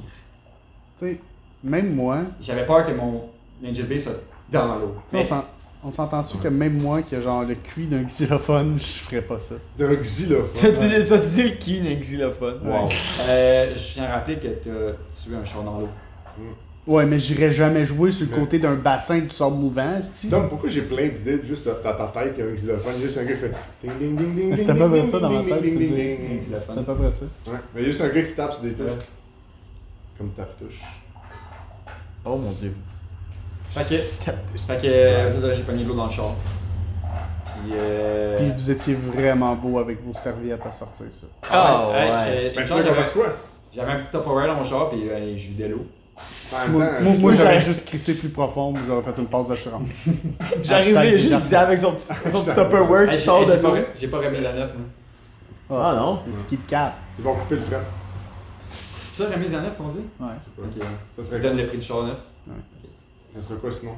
[0.98, 1.20] Tu sais,
[1.64, 3.22] même moi, J'avais peur que mon
[3.62, 4.12] Ninja B soit
[4.50, 4.94] dans l'eau.
[5.08, 5.44] tu sais, on s'en-
[5.84, 9.40] on s'entend-tu que même moi, qui a genre le cuit d'un xylophone, je ferais pas
[9.40, 9.54] ça?
[9.78, 10.70] D'un T'as xylophone.
[10.74, 12.58] dit t'as dit le qui d'un xylophone.
[12.64, 12.88] Wow.
[13.28, 14.70] Euh, je tiens à rappeler que t'as
[15.24, 15.88] tué un char dans l'eau.
[16.84, 20.28] Ouais, mais j'irais jamais jouer sur le côté d'un bassin du sable mouvant, c'ti.
[20.28, 22.92] Tom, pourquoi j'ai plein d'idées juste dans ta tête qu'il y a un xylophone?
[22.96, 23.52] Il y a juste un gars qui fait
[23.84, 24.56] ding ding ding ding.
[24.56, 26.16] C'était ding, pas vrai ding, ça dans ma ding, tête, ding, je ding, veux ding,
[26.16, 26.28] dire.
[26.28, 26.40] ding.
[26.50, 27.24] C'est C'est à peu près ça.
[27.46, 28.86] Ouais, mais il y a juste un gars qui tape sur des touches.
[28.86, 28.98] Ouais.
[30.18, 30.80] Comme tape touche.
[32.24, 32.74] Oh mon dieu.
[33.70, 36.34] Fait que, fait que, c'est ça, j'ai pogné de l'eau dans le char.
[37.62, 38.38] Puis, euh.
[38.38, 41.26] Puis vous étiez vraiment beau avec vos serviettes à sortir ça.
[41.48, 42.18] Ah, hey, ouais.
[42.26, 43.26] j'ai- Mais tu sais quoi?
[43.74, 45.86] J'avais un petit Tupperware dans mon char, puis euh, je vidais l'eau.
[46.70, 49.88] Moi, j'aurais juste crissé plus profond, j'aurais fait une pause d'assurance.
[50.68, 53.52] Hashtag juste avec son petit, son petit Tupperware qui j'ai sort de
[53.98, 54.70] j'ai pas, j'ai remis la neuf,
[55.68, 55.84] moi.
[55.84, 56.20] Ah non?
[56.30, 56.94] C'est qui de cap.
[57.18, 57.80] Ils vont couper le fret.
[59.16, 60.00] C'est ça, remise la neuf qu'on dit?
[60.20, 60.26] Ouais.
[60.58, 60.82] Ok.
[61.16, 62.16] Ça Ça serait donne le prix du char neuf.
[63.34, 63.92] Ça serait quoi sinon?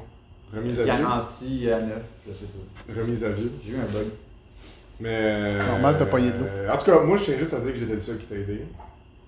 [0.55, 0.87] Remise à vue.
[0.87, 3.01] Garantie à neuf, je sais pas.
[3.01, 3.49] Remise à vue.
[3.65, 4.07] J'ai eu un bug.
[5.01, 5.57] Mais.
[5.57, 6.45] Normal, t'as pogné de l'eau.
[6.45, 8.25] euh, En tout cas, moi, je tiens juste à dire que j'étais le seul qui
[8.27, 8.65] t'a aidé.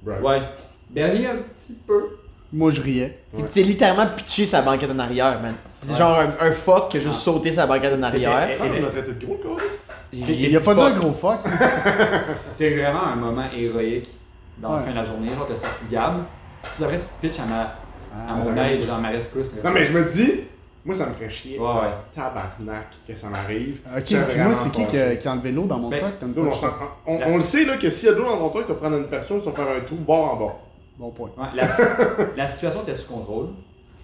[0.06, 0.42] Ouais.
[0.90, 2.17] Bernier, un petit peu.
[2.54, 3.20] Moi, je riais.
[3.38, 5.54] Il s'est littéralement pitché sa banquette en arrière, man.
[5.88, 7.22] C'est genre un, un fuck qui a juste Ah.
[7.22, 8.32] sauté sa banquette en arrière.
[8.60, 9.38] Ah, on m'a traité de gros.
[10.14, 11.40] Il a pas dit un gros fuck.
[12.58, 14.08] C'était vraiment un moment héroïque
[14.60, 14.84] dans la Ouais.
[14.86, 15.30] fin de la journée.
[15.36, 16.24] Genre, t'as sorti Gab.
[16.76, 17.70] Tu devrais te pitch à, ma, à
[18.30, 18.88] Ah, mon la aide, rescousse.
[18.88, 19.48] genre ma rescousse.
[19.64, 20.32] Non, mais je me dis,
[20.86, 21.60] moi, ça me ferait chier.
[21.60, 21.94] Ouais, ouais.
[22.16, 23.80] Tabarnak, que ça m'arrive.
[23.96, 26.14] Ok, moi, c'est qui qui a, qui a enlevé l'eau dans mon Ben, truck
[27.06, 28.66] on, on- on le sait là, que s'il y a de l'eau dans ton truc,
[28.66, 30.60] tu vas prendre une personne, tu vas faire un trou bord en bord.
[30.98, 31.30] Bon point.
[31.38, 31.68] Ouais, la,
[32.36, 33.50] la situation était sous contrôle,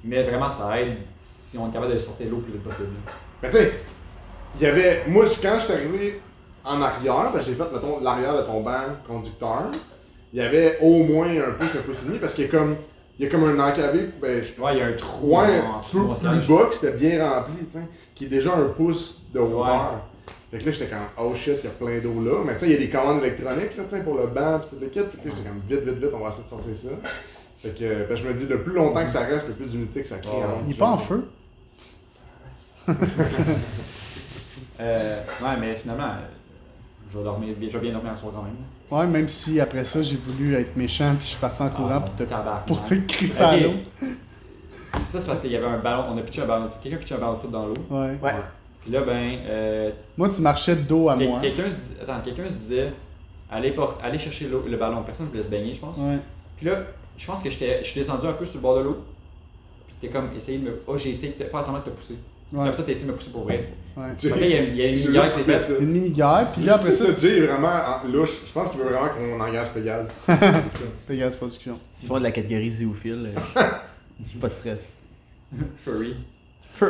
[0.03, 2.89] mais vraiment ça aide si on est capable de sortir l'eau le plus vite possible.
[3.41, 3.73] Mais tu sais,
[4.55, 5.03] il y avait.
[5.07, 6.21] Moi, quand je suis arrivé
[6.63, 9.71] en arrière, ben, j'ai fait mettons, l'arrière de ton banc conducteur,
[10.31, 12.51] il y avait au moins un pouce, un pouce et demi, parce qu'il y a
[12.51, 12.75] comme.
[13.19, 15.47] Il y a comme un encavé, ben, je Ouais, il y a un trou un
[15.61, 19.39] mon plus bas, que c'était bien rempli, tu sais, qui est déjà un pouce de
[19.39, 20.01] hauteur.
[20.53, 22.43] Fait que là, j'étais comme, oh shit, il y a plein d'eau là.
[22.45, 24.81] Mais tu sais, il y a des commandes électroniques, là, pour le banc, pis toute
[24.81, 25.09] l'équipe.
[25.09, 26.89] Puis là, j'étais comme, vite, vite, vite, on va essayer de sortir ça.
[27.57, 30.03] Fait que que je me dis, le plus longtemps que ça reste, le plus d'humidité
[30.03, 30.29] que ça crée.
[30.29, 31.27] En- Il est pas en feu.
[34.79, 36.25] Euh, ouais, mais finalement, euh,
[37.11, 38.55] je vais dormir, je vais bien dormir un soir quand même.
[38.91, 42.01] Ouais, même si après ça, j'ai voulu être méchant puis je suis parti en courant
[42.01, 42.65] pour te, Ah, tabarnak.
[42.65, 43.61] pour te crisser à Ok.
[43.61, 43.73] l'eau.
[45.11, 46.99] Ça, c'est parce qu'il y avait un ballon, on a pitché un ballon, quelqu'un a
[46.99, 47.73] pitché un ballon de foot dans l'eau?
[47.91, 48.17] Ouais.
[48.21, 48.33] Ouais.
[48.83, 51.39] Puis là, ben, euh, Moi, tu marchais de dos à quel- moi.
[51.39, 52.91] quelqu'un se, dis- attends, quelqu'un se disait,
[53.49, 53.73] allez,
[54.19, 55.03] chercher l'eau- le ballon.
[55.03, 55.97] Personne ne voulait se baigner, je pense.
[55.97, 56.17] Ouais.
[56.57, 56.79] Puis là,
[57.17, 58.97] je pense que je suis descendu un peu sur le bord de l'eau.
[59.87, 60.81] Puis t'es comme, essayé de me.
[60.87, 62.15] Oh, j'ai essayé de te faire semblant de te pousser.
[62.51, 62.67] Ouais.
[62.67, 63.69] après ça, t'as essayé de me pousser pour vrai.
[63.97, 64.03] ouais.
[64.21, 65.79] Il y a, il y a une j'ai guerre juste qui s'est faite.
[65.81, 68.41] Une mini-guerre, puis là, après ça, Jay est vraiment en- louche.
[68.47, 70.13] Je pense qu'il veut vraiment qu'on engage Pégase.
[71.07, 71.79] Pégase Production.
[71.93, 73.61] S'ils font de la catégorie zoophile, euh,
[74.41, 74.93] pas de stress.
[75.77, 76.15] Furry.
[76.79, 76.87] Yo.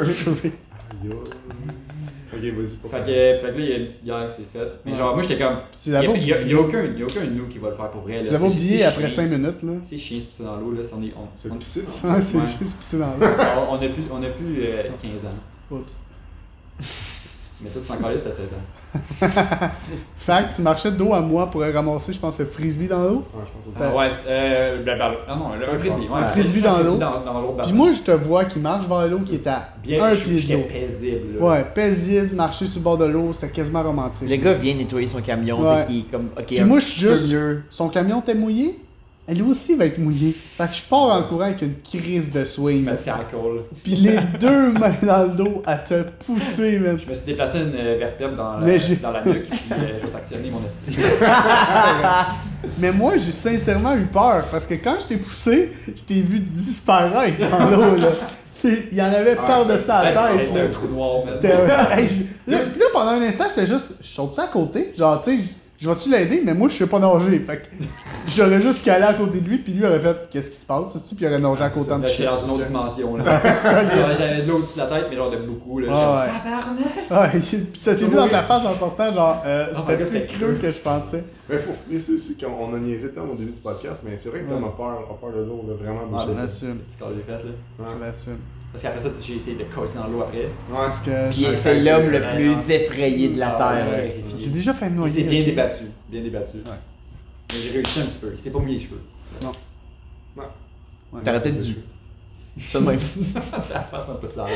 [2.33, 2.77] Ok, vas-y.
[2.77, 4.69] pour Fait que, fait que là, il y a une petite guerre qui s'est faite.
[4.85, 5.57] Mais genre, moi, j'étais comme.
[5.83, 7.75] Tu Il y a, y aucun, il y a aucun de nous qui va le
[7.75, 8.21] faire pour vrai.
[8.21, 9.23] Tu l'avais oublié après chiant.
[9.23, 9.73] 5 minutes, là.
[9.83, 10.81] C'est chiant se pisser dans l'eau, là.
[10.83, 11.57] c'en est- on, C'est on-
[12.21, 12.43] c'est Ouais.
[12.59, 13.25] juste pisser dans l'eau.
[13.69, 15.29] on, a plus, on a plus euh, 15 ans.
[15.71, 16.01] Oups.
[17.61, 18.82] Mais toi, tu t'en collais, c'était 16 ans.
[20.17, 23.03] Fait que tu marchais de dos à moi pour ramasser, je pense, le frisbee dans
[23.03, 23.25] l'eau?
[23.33, 23.89] Ouais, je pense que c'est ça.
[23.91, 25.15] Ah ouais, euh, le ballon.
[25.27, 26.07] Ah non, le- un frisbee.
[26.07, 26.99] Ouais, Un frisbee dans l'eau.
[27.63, 30.41] Puis moi, je te vois qui marche vers l'eau, qui est à bien, un pied
[30.41, 30.63] de l'eau.
[30.71, 31.39] paisible.
[31.39, 31.45] là.
[31.45, 34.29] Ouais, paisible, marcher sur le bord de l'eau, c'était quasiment romantique.
[34.29, 35.85] Le gars vient nettoyer son camion, Ouais.
[35.87, 37.63] qui est comme, ok, Puis moi, je suis juste- mieux.
[37.69, 38.79] Son camion était mouillé,
[39.27, 40.33] elle aussi va être mouillée.
[40.33, 42.87] Fait que je pars en courant avec une crise de swing.
[43.83, 46.99] Puis les deux mains dans le dos à te pousser, man.
[47.03, 49.75] Je me suis déplacé une euh, vertèbre dans la, j'ai- dans la nuque, puis euh,
[50.01, 50.97] je vais t'actionner mon esti.
[52.79, 56.39] Mais moi, j'ai sincèrement eu peur parce que quand je t'ai poussé, je t'ai vu
[56.39, 58.09] disparaître dans l'eau, là.
[58.65, 61.17] Il y en avait Ah, par-dessus la C'était tête, c'était un trou noir.
[61.25, 61.27] man.
[61.27, 64.47] C'était un- Hey, je- là, puis là, pendant un instant, j'étais juste, je saute à
[64.47, 64.93] côté?
[64.97, 65.43] Genre, tu sais,
[65.83, 66.41] je- vais-tu l'aider?
[66.45, 67.39] Mais moi, je sais pas nager.
[67.39, 67.63] Fait que
[68.27, 70.95] j'aurais juste calé à côté de lui, puis lui aurait fait, qu'est-ce qui se passe?
[70.95, 71.15] ici?
[71.15, 73.17] Puis il aurait nagé à côté en Là, j'étais dans une autre dimension.
[73.17, 73.41] Là.
[74.17, 75.79] J'avais de l'eau au-dessus de la tête, mais genre de beaucoup.
[75.79, 76.25] Là, Ah
[77.11, 77.17] ouais.
[77.17, 80.37] Ouais, puis ça s'est vu dans ta face en sortant, genre, euh, my c'était plus
[80.39, 81.23] creux que je pensais.
[81.49, 84.29] Mais faut préciser aussi qu'on on a niaisé Tom au début du podcast, mais c'est
[84.29, 86.37] vrai que Tom a peur, a peur de l'eau, là, vraiment Ah, beaucoup.
[86.37, 87.49] Je l'assume, C'est ce que j'ai fait là.
[87.79, 87.85] Ouais.
[87.99, 88.37] je l'assume.
[88.73, 90.39] Parce qu'après ça, j'ai essayé de casser dans l'eau après.
[90.39, 90.49] Ouais.
[90.75, 92.67] Parce que Puis c'est l'homme le plus non.
[92.69, 93.87] effrayé de la Ah, Terre.
[93.91, 94.07] ouais.
[94.27, 94.33] là.
[94.35, 95.13] j'ai déjà fait me Il noyer.
[95.23, 95.83] s'est bien débattu.
[96.09, 96.57] Bien débattu.
[96.57, 96.63] Ouais.
[97.51, 98.33] Mais j'ai réussi un petit peu.
[98.35, 99.01] Il s'est pas mouillé les cheveux.
[100.35, 100.43] Ouais,
[101.23, 101.75] T'aurais peut-être dû.
[102.71, 102.99] Ça de même.
[103.73, 104.49] La face un peu sale.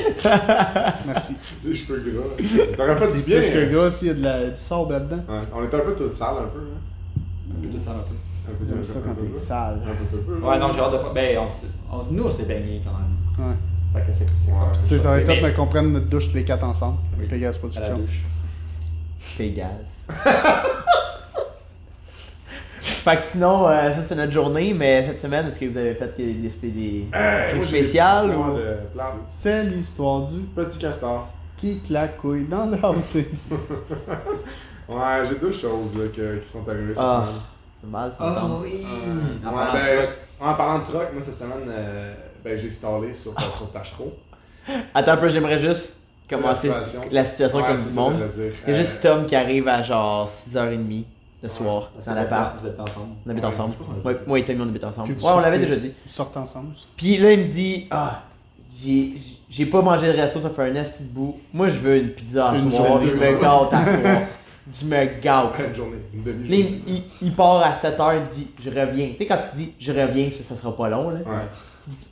[1.06, 1.36] Merci.
[1.64, 2.46] Des cheveux gras.
[2.76, 3.40] T'aurais fait C'est du bien.
[3.42, 3.70] plus que hein.
[3.72, 5.18] gras s'il y a de la, du sable là-dedans.
[5.30, 6.60] Ouais, On était un peu tout sale, un peu.
[6.60, 7.22] Hein.
[7.58, 8.16] Un peu tout sale un peu.
[8.50, 9.82] Un peu, un ça peu, quand un peu, t'es un sale.
[9.84, 10.46] peu, un peu, un peu.
[10.48, 10.98] Ouais, non, j'ai hâte de.
[10.98, 13.50] pas- Ben, on, s'est- on- nous, on s'est baignés quand même.
[13.50, 13.56] Ouais.
[13.94, 14.58] Fait que c'est c'est Ouais.
[14.60, 16.98] comme sais, ça va être top, Mais- qu'on prenne notre douche tous les quatre ensemble.
[17.20, 17.28] Oui.
[17.28, 17.98] Pégase À la Production.
[17.98, 18.22] douche.
[19.38, 20.08] Pégase.
[22.82, 25.94] fait que sinon, euh, ça c'était notre journée, mais cette semaine, est-ce que vous avez
[25.96, 28.04] fait des, des, des Euh, trucs spéciaux
[28.54, 28.58] ou?
[28.58, 28.76] de.
[29.30, 31.28] C'est l'histoire du Petit castor.
[31.58, 32.78] qui claque couille dans le.
[34.90, 37.26] Ouais, j'ai deux choses là, que- qui sont arrivées cette Ah.
[37.28, 37.42] semaine.
[37.82, 38.62] C'est mal, ça tente.
[38.64, 38.86] oui!
[38.86, 40.10] Euh, En ouais, parlant de ben, truc.
[40.40, 42.14] en parlant de truck, moi cette semaine, euh,
[42.48, 43.68] ben, j'ai installé sur, sur.
[44.94, 47.02] Attends un peu, j'aimerais juste commencer La situation.
[47.12, 48.14] la situation Ouais, comme du monde.
[48.36, 51.04] Il y a Euh, juste Tom qui arrive à genre 6h30
[51.44, 52.60] le soir Parce dans l'appart.
[52.60, 53.14] Vous êtes ensemble.
[53.26, 53.76] On habite Ouais, ensemble.
[54.04, 54.20] Ouais, dit.
[54.28, 55.12] moi et Tommy, on habite ensemble.
[55.14, 55.92] Ouais, on l'avait déjà dit.
[56.06, 56.74] Ils sortent ensemble.
[56.98, 58.24] Puis là, il me dit Ah,
[58.82, 59.14] j'ai
[59.50, 61.38] j'ai pas mangé de resto, ça fait un esti de bout.
[61.54, 63.00] Moi, je veux une pizza à Une soir.
[63.06, 64.22] Je me gâte à soir.
[64.74, 65.54] Je me gâte.
[65.70, 66.82] Une journée, une demi-journée.
[66.88, 69.12] il, il- il part à 7h, il dit Je reviens.
[69.12, 71.10] Tu sais, quand tu dis Je reviens, c'est parce que ça sera pas long.
[71.12, 71.20] Là.
[71.20, 71.48] Ouais.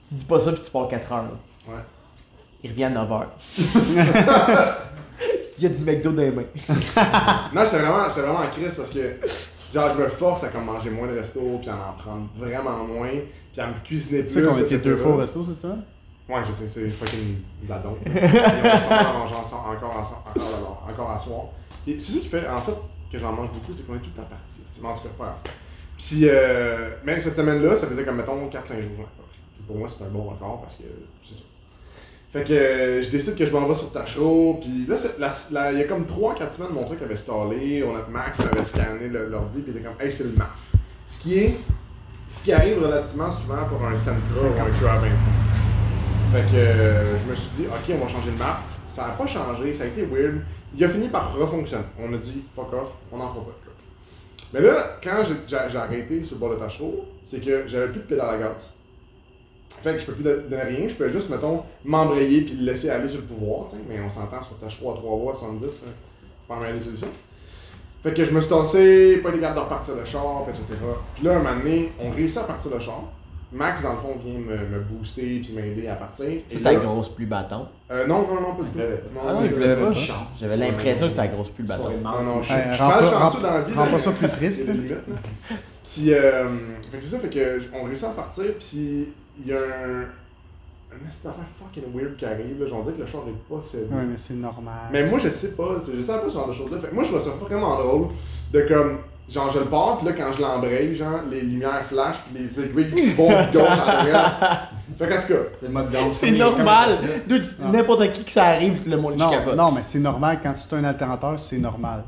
[0.09, 1.21] Tu dis pas ça, puis tu pars 4h.
[1.67, 1.73] Ouais.
[2.63, 3.25] Il revient à 9h.
[5.57, 6.43] il y a du McDo dans les mains.
[7.53, 9.17] Non, c'est vraiment, c'est vraiment en crise parce que
[9.73, 12.83] genre je me force à comme manger moins de resto puis à en prendre vraiment
[12.85, 13.09] moins
[13.51, 14.41] puis à me cuisiner Tu plus.
[14.43, 15.75] sais qu'on était deux fois au resto, c'est ça?
[16.27, 17.35] Ouais, je sais, c'est fucking
[17.69, 21.41] on s'en mange ensemble encore, ensemble, encore, encore à soir.
[21.87, 22.73] Et c'est ça qui fait, en fait,
[23.11, 24.61] que j'en mange beaucoup, c'est qu'on est tout le temps parti.
[24.73, 25.35] C'est en tout cas pas grave.
[25.99, 29.07] Puis, euh, mais cette semaine-là, ça faisait comme, mettons, 4-5 jours.
[29.24, 29.24] Puis
[29.67, 30.83] pour moi, c'est un bon record parce que.
[32.33, 35.81] Fait que euh, je décide que je m'en vais sur Tachereau, puis là, il y
[35.81, 39.71] a comme 3-4 semaines, mon truc avait stallé, on a Max avait scanné l'ordi, puis
[39.71, 40.49] il était comme, hey, c'est le MAF.
[41.05, 41.55] Ce qui est,
[42.27, 45.09] ce qui arrive relativement souvent pour un Sentra ou un QR25.
[46.33, 48.59] Fait que euh, je me suis dit, ok, on va changer le map.
[48.87, 50.41] Ça n'a pas changé, ça a été weird.
[50.75, 51.85] Il a fini par refonctionner.
[51.97, 53.65] On a dit, fuck off, on n'en fera pas de.
[54.53, 58.05] Mais là, quand j'ai- arrêté sur le bord de Tachereau, c'est que j'avais plus de
[58.05, 58.73] pédale à gaz.
[59.83, 62.65] Fait que je peux plus de, de rien, je peux juste, mettons, m'embrayer puis le
[62.71, 65.35] laisser aller sur le pouvoir, tu sais, mais on s'entend sur Tachereau à 3 voies,
[65.35, 67.07] 110, hein, c'est pas la meilleure des solutions.
[68.03, 70.63] Fait que je me suis tassé, pas été capable de repartir le char, etc.
[71.15, 73.03] Puis là, un moment donné, on réussit à partir le char,
[73.51, 76.25] Max, dans le fond, vient me, me booster puis m'aider à partir.
[76.49, 77.69] C'est là- grosse pluie battante.
[77.89, 78.77] Euh, non, non, non, pas du tout.
[78.79, 79.93] Non, Ah non, mais- je l'avais pas.
[80.39, 81.69] J'avais l'impression que c'était la grosse pluie de
[82.03, 83.73] Non, non, je, suis pas- chanceux dans la vie.
[83.73, 84.69] rends pas ça plus Il triste.
[85.83, 86.47] Puis, euh,
[86.91, 89.07] fait que c'est ça, fait que on réussit à partir, puis
[89.39, 90.05] il y a un.
[90.93, 92.67] Un esti d'affaire fucking weird qui arrive, là.
[92.67, 93.93] J'en dis que le char est pas cédé.
[93.93, 94.87] Ouais, mais c'est normal.
[94.93, 96.77] Mais moi, je sais pas, je sais pas ce genre de choses-là.
[96.79, 98.07] Fait que moi, je trouve ça vraiment drôle
[98.53, 98.99] de comme.
[99.27, 102.59] Genre, je le pars, puis là, quand je l'embraye, genre, les lumières flashent, puis les
[102.61, 104.59] aiguilles vont de gauche à droite.
[104.99, 106.13] Fait qu'en tout cas, C'est le mode down.
[106.13, 106.89] C'est normal.
[107.73, 109.55] N'importe qui que ça arrive, le monde non, qui capote.
[109.55, 112.03] non, mais c'est normal quand tu as un alternateur, c'est normal.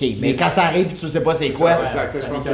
[0.00, 1.76] Ok, mais quand ça arrive, tu sais pas c'est quoi.
[1.76, 2.50] ça, exact, je pense que.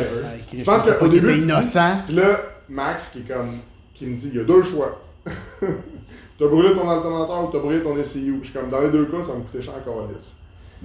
[0.53, 1.99] Je je pense qu'au début, innocent.
[2.07, 3.53] Puis là, Max qui est comme.
[3.95, 5.01] Qui me dit il y a deux choix.
[5.27, 8.39] t'as brûlé ton alternateur ou t'as brûlé ton SCU.
[8.43, 10.37] Je suis comme dans les deux cas, ça me coûtait cher encore à 10.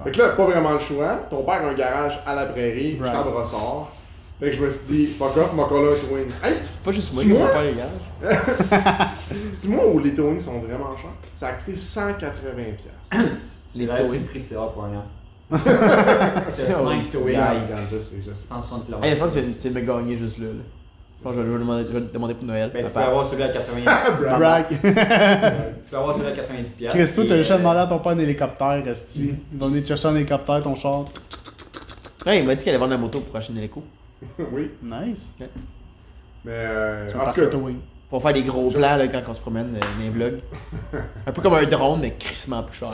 [0.04, 1.22] Fait que là, pas vraiment le choix.
[1.30, 3.16] Ton père a un garage à la prairie, je Right.
[3.16, 3.92] à Brossard.
[4.40, 6.28] Fait que je me suis dit, fuck off, ma coller un towing.
[6.44, 9.10] Hey, Pas juste moi Tu qui vais faire les garages.
[9.54, 11.10] c'est moi où les towings sont vraiment chers.
[11.34, 12.16] Ça a coûté 180$.
[12.20, 13.34] piastres.
[13.76, 13.88] Les.
[13.88, 15.06] C'est le prix de CA pour un an.
[15.50, 15.58] T'as
[16.72, 18.48] 5 towing Regarde, à regarde, ça, c'est juste.
[18.48, 19.04] 160 km.
[19.04, 20.46] Hey, je pense que tu me gagner juste là.
[20.48, 20.64] là.
[21.20, 22.70] Je pense que je vais demander, je vais te demander pour Noël.
[22.72, 23.82] Ben, tu peux avoir celui à 80
[24.38, 24.66] Brag.
[24.70, 26.98] Tu peux avoir celui à 90 piastres.
[26.98, 29.34] Christo, puis, t'as juste euh, demandé à ton père un hélicoptère, Resti.
[29.52, 31.06] Ils vont venir te chercher un hélicoptère, ton char.
[32.26, 33.84] Ouais, il m'a dit qu'elle allait vendre la moto pour acheter une hélico.
[34.52, 35.34] oui, Nice.
[35.40, 35.48] mais.
[36.48, 37.58] Euh, en tout cas.
[38.10, 40.40] Pour faire des gros plans là, quand on se promène euh, dans les vlogs.
[41.28, 42.92] Un peu comme un drone, mais crissement plus cher.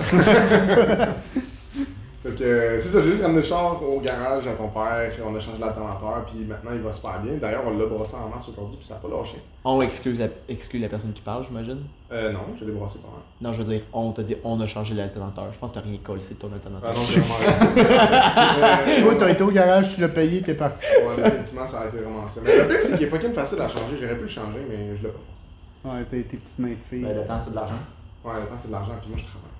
[2.23, 5.11] Fait que euh, c'est ça, j'ai juste ramené le char au garage à ton père,
[5.25, 7.33] on a changé l'alternateur, puis maintenant il va super bien.
[7.33, 9.41] D'ailleurs, on l'a brossé en masse aujourd'hui, puis ça n'a pas lâché.
[9.65, 11.79] On excuse la, excuse la personne qui parle, j'imagine?
[12.13, 13.19] Euh, non, je l'ai brossé pas mal.
[13.41, 15.51] Non, je veux dire, on t'a dit on a changé l'alternateur.
[15.51, 16.91] Je pense que t'as rien collé, c'est ton alternateur.
[16.93, 19.03] Ah non, c'est vraiment.
[19.09, 20.85] Toi, t'as été au garage, tu l'as payé, t'es parti.
[20.85, 22.39] Ouais, effectivement, ça a été vraiment ça.
[22.41, 23.97] Mais le pire, c'est qu'il est fucking facile à changer.
[23.99, 27.01] J'aurais pu le changer, mais je l'ai pas Ouais, t'as été petite main de fille.
[27.01, 27.83] Ben, le temps, c'est de l'argent.
[28.23, 29.52] Ouais, le temps, c'est de l'argent, puis moi, je travaille.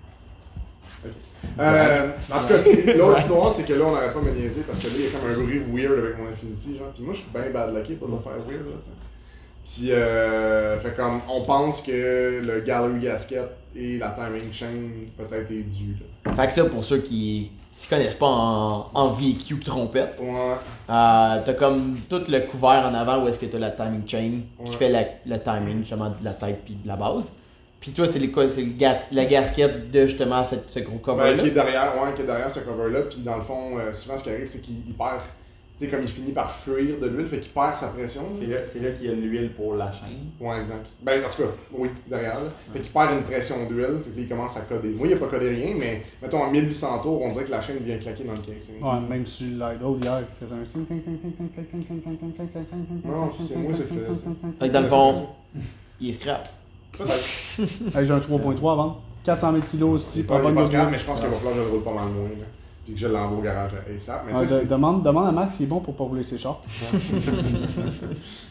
[1.05, 1.11] Ok.
[1.59, 4.61] Euh, en tout cas, l'autre histoire, c'est que là, on n'arrête pas de me niaiser
[4.61, 6.88] parce que là, il y a comme un bruit weird avec mon Infinity, genre.
[6.95, 8.95] Puis moi, je suis bien bad lucky pour le faire weird, là, tu sais.
[9.65, 14.67] Puis, euh, fait comme, on pense que le Gallery Gasket et la Timing Chain
[15.17, 16.34] peut-être est dû, là.
[16.36, 20.27] Fait que ça, pour ceux qui s'y connaissent pas en, en VQ trompette, Ouais,
[20.89, 24.31] euh, t'as comme tout le couvert en avant où est-ce que t'as la timing chain
[24.65, 24.77] qui Ouais.
[24.77, 27.31] fait la, le timing justement de la tête puis de la base.
[27.84, 31.36] Puis toi, c'est la gasquette de justement cette, ce gros cover-là.
[31.36, 33.01] Ben, qui est derrière, ouais, qui est derrière ce cover-là.
[33.09, 35.19] Puis dans le fond, souvent ce qui arrive, c'est qu'il perd.
[35.77, 38.21] Tu sais, comme il finit par fuir de l'huile, fait qu'il perd sa pression.
[38.31, 40.29] C'est là, là qu'il y a l'huile pour la chaîne.
[40.39, 40.86] Ouais, exact.
[41.01, 42.36] Ben, en tout cas, oui, derrière.
[42.36, 42.51] Là.
[42.71, 44.89] Fait qu'il perd une pression d'huile, fait qu'il commence à coder.
[44.91, 47.61] Moi, il a pas codé rien, mais mettons, en 1800 tours, on dirait que la
[47.61, 48.81] chaîne vient claquer dans le casing.
[48.81, 50.65] Ouais, même sur l'idle hier, il faisait un.
[53.03, 54.13] Non, c'est moi, c'est fait.
[54.59, 55.27] Fait que dans le fond,
[55.99, 56.47] il est scrap.
[56.98, 58.06] Peut-être.
[58.06, 59.02] J'ai un 3.3 à vendre.
[59.24, 61.36] 400 000 kilos aussi, pas pas, bonne pas de grave, mais je pense qu'il va
[61.36, 62.28] falloir que je le roule pas mal moins.
[62.30, 62.46] Là.
[62.84, 64.24] Puis que je l'envoie au garage à ASAP.
[64.28, 66.38] Mais tu sais, c'est- demande, demande à Max s'il est bon pour pas rouler ses
[66.38, 66.60] chars.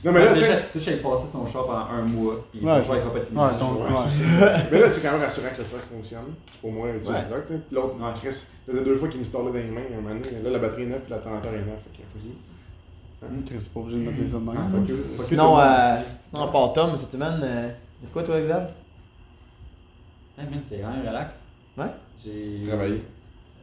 [0.04, 0.64] Non, mais là, tu sais.
[0.74, 2.44] Déjà, il passé son char pendant un mois.
[2.50, 3.08] Puis il Ouais, va pas c'est être ça.
[3.10, 6.32] complètement Ouais, donc- Ouais, mais là, c'est quand même rassurant que le truc fonctionne.
[6.60, 7.22] Pour moi, tu Ouais.
[7.30, 7.58] truc, tu sais.
[7.68, 8.12] Puis l'autre, Ouais.
[8.22, 9.80] Chris, faisait deux fois qu'il me sortait dans les mains.
[9.92, 10.42] Un moment donné.
[10.42, 11.78] Là, la batterie est neuve, puis l'alternateur est neuf.
[13.20, 14.72] Fait que, Chris, c'est pas obligé de me dire ça de Ah, même.
[14.72, 15.96] Pas que- pas que Sinon, euh,
[16.32, 18.72] sinon, à part Tom, cette semaine, euh, c'est quoi toi, Xav?
[20.38, 21.34] Hey, man, c'est vraiment relax.
[21.76, 21.84] Ouais.
[22.24, 22.66] J'ai.
[22.66, 23.02] Travailler.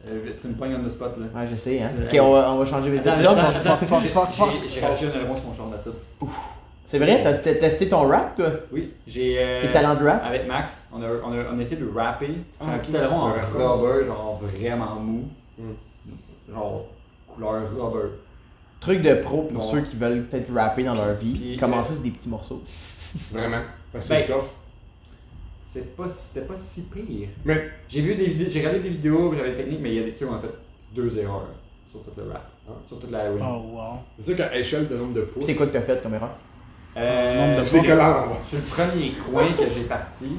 [0.06, 1.26] Euh, tu me pognes on the spot là.
[1.40, 1.90] Ouais, je sais, hein.
[2.04, 3.06] Ok, on va, on va changer vite.
[3.06, 5.90] Attends, fuck, j'ai- fuck, fuck, j'ai- J'ai racheté une réponse mon char là-dessus.
[6.86, 8.50] C'est vrai, t'as testé ton rap, toi?
[8.72, 9.36] Oui, j'ai.
[9.38, 10.22] euh, Tes talents de rap?
[10.24, 12.30] Avec Max, on a, on a, on a essayé de rapper.
[12.60, 15.28] Ah, un petit aileron en rubber, genre vraiment mou.
[15.58, 15.72] Hmm.
[16.52, 16.86] Genre
[17.28, 18.08] couleur rubber.
[18.80, 19.70] Truc de pro pour Bon.
[19.70, 21.34] ceux qui veulent peut-être rapper dans leur vie.
[21.34, 22.62] Puis, Commencer sur des petits morceaux.
[23.30, 23.58] Vraiment.
[23.92, 24.44] Parce que Ben- c'est tough.
[25.62, 27.28] C'est pas, c'était pas si pire.
[27.44, 29.98] Mais, J'ai vu des vidéos, j'ai regardé des vidéos, j'avais des techniques, mais il y
[30.00, 30.54] a des trucs où on a fait
[30.94, 31.46] deux erreurs
[31.90, 32.44] sur tout le rap.
[32.68, 32.72] Ah.
[32.88, 33.40] Sur toute la win.
[33.44, 33.82] Oh wow.
[34.18, 35.44] c'est sûr qu'à échelle de nombre de pouces.
[35.46, 36.30] C'est quoi que t'as fait comme erreur?
[36.96, 38.26] Euh, Nombre de l'envers.
[38.44, 40.38] Sur le premier coin que j'ai parti,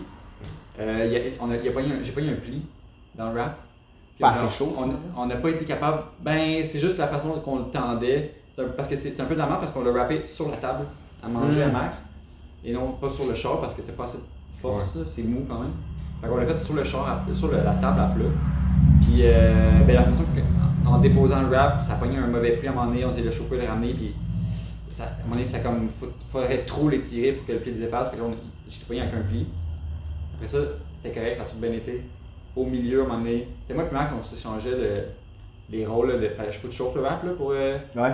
[0.79, 2.61] euh, y a- on a, il y a pogné un- j'ai pli
[3.15, 3.57] dans le rap.
[4.19, 4.75] Pas assez chaud,
[5.17, 6.03] On n'a pas été capable.
[6.19, 8.33] Ben, c'est juste la façon qu'on le tendait.
[8.55, 10.23] C'est un- Parce que c'est c'est un peu de la merde parce qu'on l'a rappé
[10.27, 10.85] sur la table
[11.23, 11.69] à manger Mm.
[11.69, 12.03] à max.
[12.63, 14.23] Et non pas sur le char parce que t'as pas assez de
[14.61, 15.71] force, c'est mou quand même.
[16.21, 18.25] Fait qu'on l'a fait sur le char, à- sur le- la table à plat.
[19.01, 22.27] Puis euh, ben, la façon que, en, en déposant le wrap, ça a pogné un
[22.27, 24.13] mauvais pli à un moment donné, on s'est le chauffer, le ramener, puis
[24.89, 27.71] ça, à un moment donné, ça comme, faut- faudrait trop l'étirer pour que le pli
[27.73, 28.11] désefface.
[28.11, 28.27] Fait que là,
[28.69, 29.47] j'ai pogné avec un pli.
[30.35, 30.57] Après ça,
[31.01, 32.01] c'était correct, ça a tout bien été.
[32.55, 35.03] Au milieu, à un moment donné, c'était moi et Max, on s'échangeait le-
[35.75, 38.11] les rôles, de fallait que je chauffe le wrap là, pour euh, Ouais.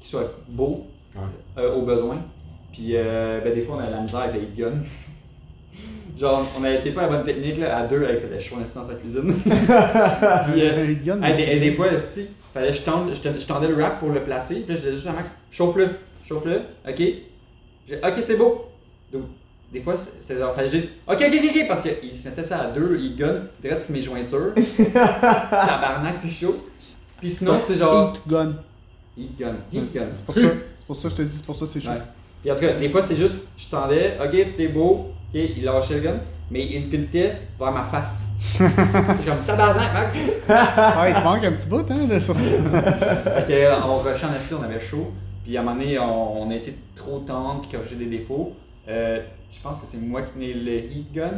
[0.00, 1.22] qu'il soit beau Ouais.
[1.56, 2.16] euh, au besoin.
[2.78, 4.82] Puis euh, ben, des fois, on a de la misère avec les hit guns.
[6.18, 8.84] Genre, on avait été pas la bonne technique là, à deux, avec des choix dans
[8.86, 9.34] sa cuisine.
[9.44, 9.52] Puis,
[10.62, 10.86] euh,
[11.22, 13.98] Hey, des, des fois, si, fallait que je tende, je, te- je tendais le wrap
[14.00, 15.88] pour le placer, puis là, je disais juste à Max, chauffe-le,
[16.24, 16.56] chauffe-le,
[16.88, 16.96] ok?
[17.88, 18.66] J'ai- ok, c'est beau.
[19.12, 19.22] Donc,
[19.72, 22.58] des fois, c'est genre, fallait juste, ok, ok, ok, ok, parce qu'il se mettait ça
[22.62, 24.54] à deux, il gun, direct sur mes jointures.
[24.92, 26.56] Tabarnak, c'est chaud.
[27.18, 28.54] Puis sinon, c'est genre, Heat gun.
[29.16, 30.06] heat gun, heat gun.
[30.14, 30.40] C'est pour ça.
[30.78, 31.90] C'est pour ça que je te dis, c'est pour ça que c'est chaud.
[31.90, 32.00] Ouais.
[32.42, 35.64] Puis en tout cas, des fois, c'est juste, je tendais, ok, t'es beau, ok, il
[35.64, 36.16] lâchait le gun,
[36.50, 38.32] mais il tiltait vers ma face.
[38.40, 38.64] Je suis
[39.26, 40.16] comme, tabarnak, Max.
[40.48, 42.32] Ah, il te manque un petit bout, hein, de ça.
[42.34, 45.12] Fait euh, on rushait en assis, on avait chaud.
[45.44, 48.06] Puis à un moment donné, on, on a essayé de trop tendre puis corriger des
[48.18, 48.52] défauts.
[48.88, 49.20] Euh,
[49.52, 51.30] je pense que c'est moi qui tenais le heat gun.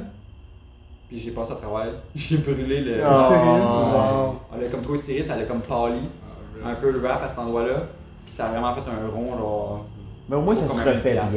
[1.09, 1.93] Puis j'ai passé à travers.
[2.15, 2.93] J'ai brûlé le.
[2.95, 3.17] T'es Ah.
[3.29, 3.63] sérieux?
[3.63, 4.41] Wow.
[4.53, 6.03] On l'a comme trop étiré, ça l'a comme pâli.
[6.65, 7.83] Un peu le rap à cet endroit-là.
[8.27, 9.87] Puis ça a vraiment fait un rond, genre.
[10.31, 11.29] Mais au moins, ça se un refait bien.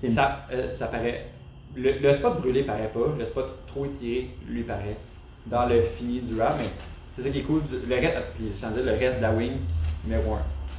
[0.00, 1.26] C'est une- Ça, euh, ça paraît.
[1.76, 4.96] Le, le spot brûlé paraît pas, le spot trop étiré lui paraît.
[5.46, 6.64] Dans le fini du rap, mais
[7.14, 7.60] c'est ça qui est cool.
[7.86, 9.52] Le reste, puis je t'en dis, le reste de la wing,
[10.06, 10.38] numéro 1.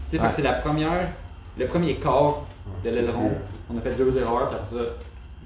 [0.10, 0.30] Tu sais, Ouais.
[0.30, 1.10] que c'est la première,
[1.58, 2.48] le premier corps
[2.84, 3.32] de l'aileron.
[3.72, 4.92] On a fait deux erreurs, puis après ça,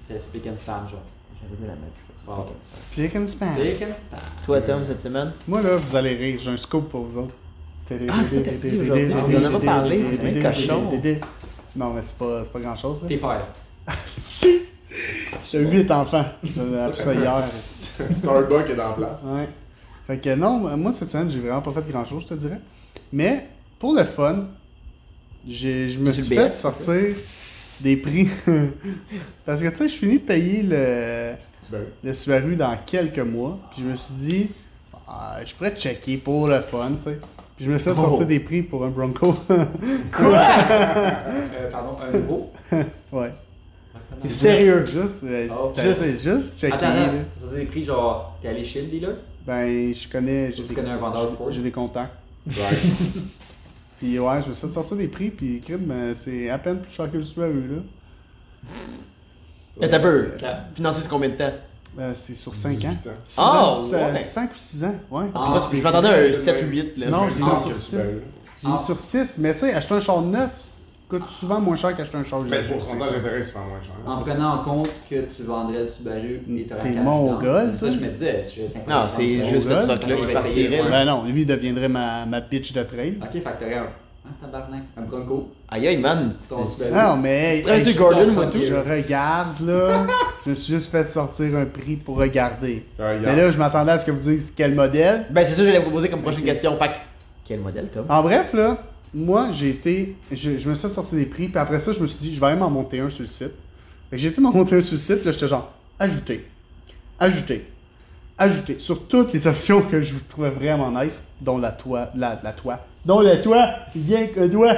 [0.08, 1.02] c'est speak and span, genre.
[1.42, 2.28] J'avais dit la même chose.
[2.28, 2.46] Wow.
[2.92, 3.54] Pick and span.
[3.56, 4.18] Speak and span.
[4.46, 5.32] Toi, Tom, cette semaine?
[5.48, 6.40] Moi, là, vous allez rire.
[6.42, 7.36] J'ai un scoop pour vous autres.
[7.92, 8.44] Ah, c'est.
[8.46, 10.92] On en a pas parlé, c'est bien cochon.
[11.76, 13.04] Non, mais c'est pas, c'est pas grand chose.
[13.08, 13.48] T'es père.
[14.06, 14.62] Si!
[15.52, 16.26] J'ai 8 enfants.
[16.44, 17.44] J'ai appris ça hier.
[18.18, 19.22] Starbucks est en place.
[19.24, 19.50] Ouais.
[20.08, 22.60] Fait que non, moi cette semaine, j'ai vraiment pas fait grand chose, je te dirais.
[23.12, 23.48] Mais
[23.78, 24.48] pour le fun,
[25.48, 27.16] j'ai, je me suis fait sortir
[27.80, 28.28] des prix.
[29.46, 31.86] Parce que tu sais, je finis de payer le, Subaru.
[32.04, 33.60] le Subaru dans quelques mois.
[33.72, 34.50] Puis je me suis dit,
[35.08, 37.20] ah, je pourrais checker pour le fun, tu sais.
[37.60, 38.02] Puis je me suis fait Oh.
[38.06, 39.36] sortir des prix pour un Bronco.
[39.52, 39.66] Euh,
[41.70, 42.52] pardon, un nouveau.
[43.12, 43.34] ouais.
[44.22, 46.74] T'es sérieux Juste, euh, Oh, juste- c'est juste checker.
[46.74, 47.12] Attends.
[47.50, 49.16] Ça des prix genre, t'es allé chez le dealer?
[49.46, 50.54] Ben, je connais.
[50.54, 51.52] J'ai des- connais un vendeur de Ford?
[51.52, 52.14] J'ai des contacts.
[52.48, 52.54] Ouais.
[54.00, 56.80] Puis ouais, je me suis fait sortir des prix, puis crime, euh, c'est à peine
[56.80, 57.82] plus cher que le Subaru, là.
[59.82, 60.30] Mais t'as peu.
[60.40, 60.62] Quatre.
[60.76, 61.52] Financé sur combien de temps?
[61.98, 62.76] Euh, c'est sur 5 ans.
[62.76, 63.14] 18 ans.
[63.24, 63.78] 6 Ah, ans,
[64.14, 64.22] ouais.
[64.22, 65.26] 5 ou 6 ans, ouais.
[65.34, 67.08] Ah, Je m'attendais à un 7 ou 8 là.
[67.08, 67.90] Non, j'ai Ah, mis sur le 6.
[67.90, 68.22] Subaru.
[68.64, 70.52] J'ai mis sur 6, mais tu sais, acheter un char neuf
[71.10, 72.74] coûte souvent moins cher qu'acheter un char Mais usagé.
[72.76, 73.12] pour son c'est ça.
[73.18, 73.94] d'intérêt, c'est pas moins cher.
[74.06, 77.98] En prenant en compte que tu vendrais le Subaru et t'aurais T'es mongol, Ça, je
[77.98, 78.44] me disais.
[78.46, 80.84] je- 50 Non, c'est juste le truc là partirait.
[80.84, 80.90] là.
[80.90, 83.18] Ben non, lui il deviendrait ma, ma bitch de trail.
[83.22, 83.66] Ok, fait que
[84.42, 84.84] tabarnak?
[84.98, 85.50] Un Bronco.
[85.70, 86.34] Aïe aïe, man.
[86.92, 88.66] Non, mais hey, du Gordon, moi, je- tout.
[88.66, 90.08] je regarde là.
[90.46, 92.86] je me suis juste fait sortir un prix pour regarder.
[92.98, 95.26] Mais là, je m'attendais à ce que vous disiez quel modèle.
[95.32, 96.76] Ben, c'est ça que j'allais vous poser comme prochaine question.
[96.78, 96.94] Fait que,
[97.46, 98.06] quel modèle, Tom?
[98.10, 98.78] En bref, là,
[99.14, 100.16] moi, j'ai été.
[100.32, 102.36] Je, je me suis fait sortir des prix, puis après ça, je me suis dit,
[102.36, 103.54] je vais aller m'en monter un sur le site.
[104.10, 106.48] Fait que j'ai été m'en monter un sur le site, là, j'étais genre, ajouter,
[107.20, 107.68] ajouter,
[108.38, 108.80] ajouter.
[108.80, 112.80] Sur toutes les options que je trouvais vraiment nice, dont la toit, la, la toit,
[113.06, 114.76] dont le toit, rien que doigt,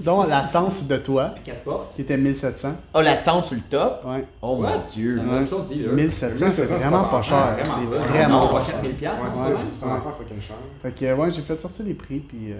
[0.00, 1.94] dont la tente de toit, 4 portes.
[1.94, 2.74] qui était 1700.
[2.94, 4.02] Oh, la tente sur le top?
[4.04, 4.24] Ouais.
[4.42, 5.16] Oh mon dieu.
[5.18, 5.40] C'est une Ouais.
[5.42, 5.92] option de dealer.
[5.92, 7.56] 1700, c'est 1700, vraiment c'est pas pas cher.
[7.62, 8.06] C'est vraiment pas.
[8.08, 8.74] vraiment Non, pas pas cher.
[8.74, 9.58] 4000 piastres, Ouais, c'est ça?
[9.80, 10.56] C'est un affaire fucking cher.
[10.82, 12.56] Fait que, ouais, j'ai fait sortir des prix, puis euh,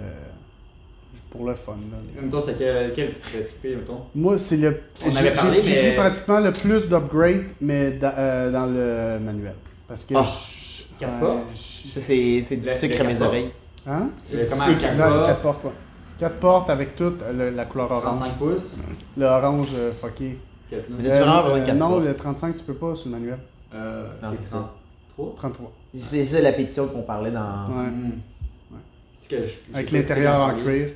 [1.29, 2.21] pour le fun, là.
[2.21, 3.99] Mettons, c'est quel, quel tu fais triper, mettons?
[4.15, 4.81] Moi, c'est le.
[5.05, 8.49] On j'ai- avait j'ai- parlé, J'ai mais- pris pratiquement le plus d'upgrade, mais dans, euh,
[8.51, 9.55] dans le manuel.
[9.89, 10.13] Parce que.
[10.15, 11.43] Ah, je- quatre ouais, pas?
[11.53, 13.51] je- Ça, c'est c'est du Le- sucre à mes quatre oreilles.
[13.87, 14.09] Hein?
[14.25, 15.41] C'est comment c'est un Là, 4 quatre pas?
[15.41, 15.71] portes, ouais.
[16.17, 18.19] Quatre portes avec toute le- la couleur orange.
[18.19, 18.75] 35 pouces.
[19.17, 20.39] Le orange euh, fucké.
[20.69, 20.81] Pneu?
[20.97, 22.05] Mais tu Euh, quatre non, portes.
[22.05, 23.37] le 35, tu peux pas sur le manuel.
[23.73, 24.73] Euh, Non, c'est c'est ça.
[25.17, 25.35] 33?
[25.35, 25.71] 33.
[25.99, 27.39] C'est ça la pétition qu'on parlait dans.
[27.41, 27.85] Ouais.
[27.87, 28.11] Hmm.
[29.21, 30.89] C'est que je- Avec l'intérieur en cuir.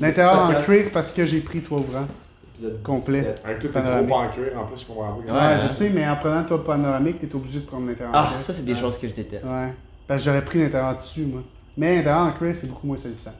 [0.00, 2.06] L'intérieur en cuir parce que j'ai pris trois ouvrants.
[2.54, 3.20] épisode Complet.
[3.20, 3.42] 17.
[3.44, 4.12] Avec tout tes Panoramique.
[4.14, 5.32] en cuir, en plus, je comprends pas.
[5.32, 5.58] Ouais, hein.
[5.68, 8.40] je sais, mais en prenant toi panoramique, t'es obligé de prendre l'intérieur en Ah, cuir.
[8.40, 9.44] ça, c'est des choses que je déteste.
[9.44, 9.72] Ouais.
[10.08, 11.42] Parce que j'aurais pris l'intérieur en tissu, moi.
[11.76, 13.32] Mais en cuir, c'est beaucoup moins salissant.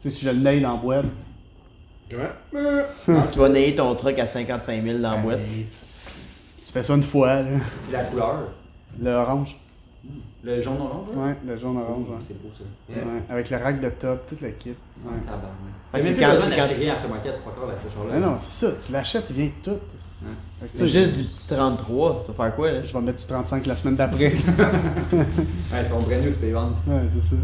[0.00, 1.06] Tu sais, si je le nail en boîte.
[2.12, 2.30] Ouais.
[3.32, 5.40] Tu vas nailler ton truc à 55 000 dans la boîte.
[6.66, 7.48] Tu fais ça une fois, là.
[7.84, 8.38] Puis la couleur.
[9.00, 9.58] Le orange.
[10.44, 11.22] Le jaune orange, là?
[11.22, 12.16] Ouais, le jaune orange, ouais.
[12.26, 12.64] C'est beau ça.
[12.92, 14.70] Ouais, Avec le rack de top, tout le kit.
[14.70, 15.12] Ouais.
[15.92, 17.78] Fait que J'ai même c'est quand- besoin c'est d'acheter quand- rien aftermarket pour encore avec
[17.88, 18.14] ce char-là.
[18.14, 19.70] Mais non, c'est ça, tu l'achètes, il vient tout.
[19.70, 22.22] Tu C'est sais, juste du petit 33.
[22.26, 22.82] Tu vas faire quoi, là?
[22.84, 24.32] Je vais mettre du 35 la semaine d'après.
[25.12, 26.76] Ouais, ils sont brand new, tu peux les vendre.
[26.88, 27.36] ouais, c'est ça.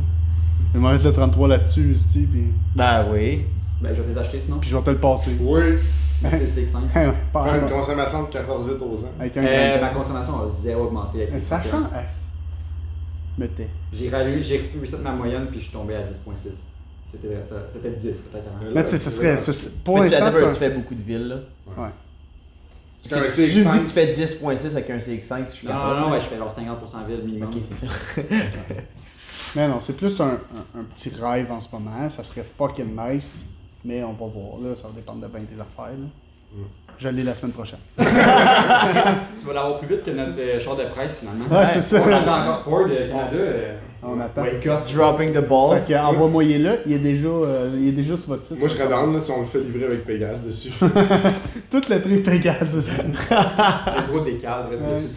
[0.75, 2.45] Je vais mettre le 33 là-dessus, ici, puis...
[2.77, 3.45] Ben oui.
[3.81, 4.59] Ben, je vais te les acheter sinon.
[4.59, 5.31] puis je vais te le passer.
[5.41, 5.61] Oui.
[6.21, 6.77] C'est CX5.
[6.97, 9.13] Ouais, pas- Faire une consommation de 14 litres aux ans.
[9.21, 11.89] Avec un Euh, ma consommation a zéro augmenté avec sachant.
[13.39, 13.69] Me tais.
[13.93, 16.51] J'ai reçu ma moyenne puis je suis tombé à 10.6.
[17.13, 17.55] C'était ça.
[17.73, 18.03] C'était 10,
[18.33, 18.45] peut-être.
[18.75, 19.37] Mais tu sais, ce serait.
[19.85, 21.37] pour Mais tu, l'instant, tu fais beaucoup de villes, là.
[21.81, 21.89] Ouais.
[23.01, 23.85] C'est un Parce que Vu que CX5.
[23.87, 26.01] tu fais 10.6 avec un CX5, si je suis Non, capable.
[26.01, 27.49] non, non, ouais, je fais genre 50% vide minimum.
[27.55, 27.93] Ok, c'est ça.
[29.57, 32.09] Mais non, c'est plus un, un- un petit rêve en ce moment.
[32.11, 33.43] Ça serait fucking nice.
[33.85, 34.75] Mais on va voir, là.
[34.77, 36.09] Ça va dépendre de bien des affaires, là.
[36.53, 36.63] Mm.
[36.99, 37.79] Je l'ai la semaine prochaine.
[37.99, 41.45] Tu vas l'avoir plus vite que notre euh, char de presse finalement.
[41.49, 42.03] Ouais, c'est ça.
[42.05, 43.37] On attend encore Ford euh, Canada.
[43.37, 44.43] euh, On attend.
[44.43, 44.81] Wake up.
[44.93, 45.77] Dropping the ball.
[45.79, 48.59] Fait que envoie-moi là, il est déjà, euh, il est déjà sur votre site.
[48.59, 50.73] Moi, je serais down là, si on le fait livrer avec Pégase dessus.
[51.71, 52.91] Toute la tri Pégase.
[53.31, 54.71] Le gros décadre.
[54.71, 54.77] Ouais.
[54.79, 55.09] dessus,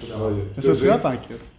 [0.55, 0.61] tout ça.
[0.61, 1.49] Ça serait en Chris.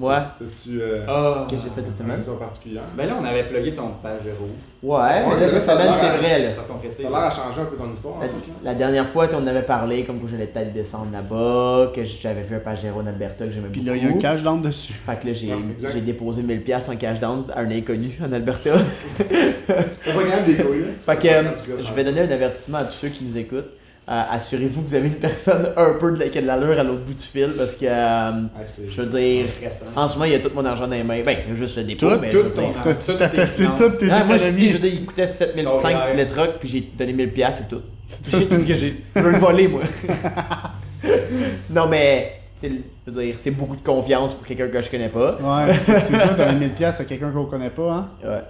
[0.00, 1.46] Moi, T'as-tu euh, Ah.
[1.50, 2.38] que j'ai fait cette une semaine.
[2.38, 2.82] particulière?
[2.96, 4.48] Ben là, on avait plugué ton Pajero.
[4.82, 4.98] Ouais,
[5.28, 6.48] mais là, cette semaine, c'est vrai, là.
[6.56, 8.16] Ça a l'air à changer un peu ton histoire.
[8.16, 8.54] en La, fait, là.
[8.64, 12.44] la dernière fois, on en avait parlé, comme que j'allais peut-être descendre là-bas, que j'avais
[12.44, 13.72] fait un Pajero en Alberta que j'aimais beaucoup.
[13.80, 14.94] Puis là, il y a un cash down dessus.
[14.94, 18.70] Fait que là, j'ai, Ouais, déposé 1000$ en cash down à un inconnu en Alberta.
[19.18, 19.82] T'as pas
[20.14, 20.86] quand même des couilles, là?
[21.14, 21.42] Fait que euh,
[21.78, 23.68] je vais donner un avertissement à tous ceux qui nous écoutent.
[24.10, 26.76] Euh, assurez-vous que vous avez une personne un peu de, la- qui a de l'allure
[26.76, 29.46] à l'autre bout du fil parce que, euh, Ah, je veux dire,
[29.94, 31.22] en ce moment, il y a tout mon argent dans les mains.
[31.24, 32.70] Ben, il y a juste le dépôt, Tout, mais tout je veux dire.
[32.82, 33.78] t'as- Toutes T'as finances.
[33.78, 34.62] toutes tes moi, je, veux économies.
[34.80, 37.82] dire, il coûtait 7005 Oh, le truck, puis j'ai donné 1000$, piastres, c'est tout.
[38.28, 39.04] C'est tout ce que j'ai.
[39.14, 39.82] Je veux le voler, moi.
[41.70, 42.68] non, mais, je
[43.06, 45.38] veux dire, c'est beaucoup de confiance pour quelqu'un que je connais pas.
[45.40, 48.08] Ouais, c'est c'est dur de donner 1000 pièces à quelqu'un qu'on connaît pas, hein.
[48.24, 48.42] Ouais.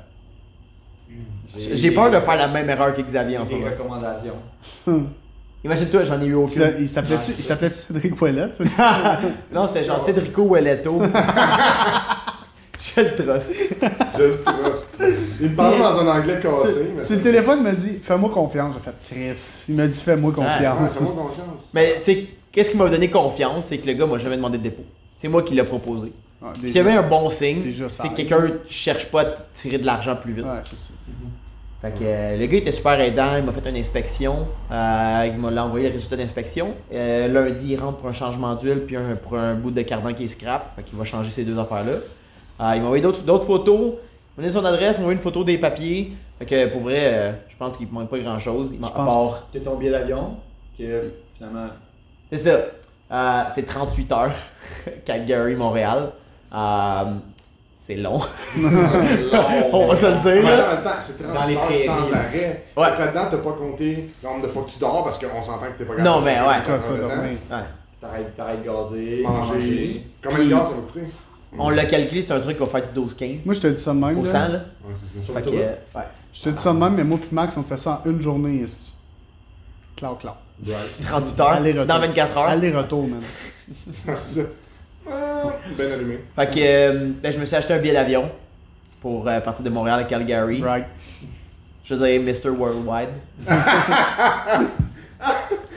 [1.74, 3.70] J'ai peur de faire la même erreur que Xavier en ce Des moment.
[3.70, 4.36] recommandations.
[5.64, 6.62] Imagine-toi, j'en ai eu aucune.
[6.78, 8.56] Il s'appelait-tu il Cédric Ouellette?
[8.76, 9.20] ça?
[9.52, 11.00] Non, c'était genre Cédrico Welletto.
[12.80, 13.52] je le truste.
[14.16, 14.86] Je le trust.
[15.40, 16.92] Il me parlait dans un anglais cassé.
[17.02, 18.74] Sur le téléphone, il m'a dit Fais-moi confiance.
[18.74, 19.64] J'ai fait Chris.
[19.68, 20.94] Il m'a dit Fais-moi Ouais, confiance.
[20.94, 21.70] fais-moi confiance.
[21.74, 24.62] Mais c'est qu'est-ce qui m'a donné confiance, c'est que le gars m'a jamais demandé de
[24.62, 24.84] dépôt.
[25.20, 26.12] C'est moi qui l'ai proposé.
[26.42, 26.78] Ah, S'il déjà.
[26.78, 29.26] y avait un bon signe, c'est que quelqu'un cherche pas à
[29.58, 30.46] tirer de l'argent plus vite.
[30.46, 30.94] Ouais, c'est ça.
[31.82, 35.38] Fait que euh, le gars était super aidant, il m'a fait une inspection, euh, il
[35.38, 36.74] m'a envoyé le résultat d'inspection.
[36.92, 40.12] Euh, lundi, il rentre pour un changement d'huile puis un, pour un bout de cardan
[40.12, 41.92] qui est scrap, fait qu'il va changer ces deux affaires-là.
[41.92, 43.94] Euh, il m'a envoyé d'autres d'autres photos,
[44.36, 46.12] il m'a donné son adresse, il m'a envoyé une photo des papiers.
[46.38, 48.70] Fait que pour vrai, euh, je pense qu'il ne manque pas grand-chose.
[48.74, 50.36] Il m'a Je à pense- part- T'es ton billet d'avion,
[50.76, 51.68] que finalement.
[52.30, 52.58] C'est ça.
[53.12, 54.32] Euh, c'est 38 heures,
[55.06, 56.10] Calgary, Montréal.
[57.94, 58.18] C'est long.
[59.72, 60.78] On va se le dire, Mais là.
[61.02, 61.86] c'est 30 Dans les heures prairies.
[61.86, 62.64] sans arrêt.
[62.76, 62.90] Ouais.
[62.98, 65.78] Là-dedans, t'as pas compté le nombre de fois que tu dors parce qu'on s'entend que
[65.78, 66.54] t'es pas capable Non, de mais ouais.
[66.66, 66.90] Comme ça.
[66.92, 67.64] Ouais.
[68.00, 70.06] T'arrêtes, t'arrêtes de gazer, Manger.
[70.22, 71.12] Combien de gaz ça va coûter?
[71.58, 73.82] On l'a calculé, c'est un truc qui va faire du 12-15 Moi, je te dis
[73.82, 74.18] ça de même.
[74.18, 74.32] au là.
[74.32, 74.48] 100, là.
[74.48, 75.32] Ouais, c'est ça.
[75.32, 76.02] Fait que, euh, ouais.
[76.32, 78.22] Je te dis ça de même, mais moi et Max, on fait ça en une
[78.22, 78.62] journée.
[78.64, 78.94] ici.
[79.96, 80.16] Cloud.
[80.64, 81.06] Right.
[81.06, 82.44] 38 heures, dans 24 heures.
[82.44, 83.20] Aller-retour, man.
[84.16, 84.48] c'est ça.
[85.78, 86.18] Allumé.
[86.36, 88.30] Fait que euh, ben, je me suis acheté un billet d'avion
[89.00, 90.62] pour euh, partir de Montréal à Calgary.
[90.62, 90.86] Right.
[91.84, 92.50] Je veux dire Mr.
[92.50, 93.10] Worldwide.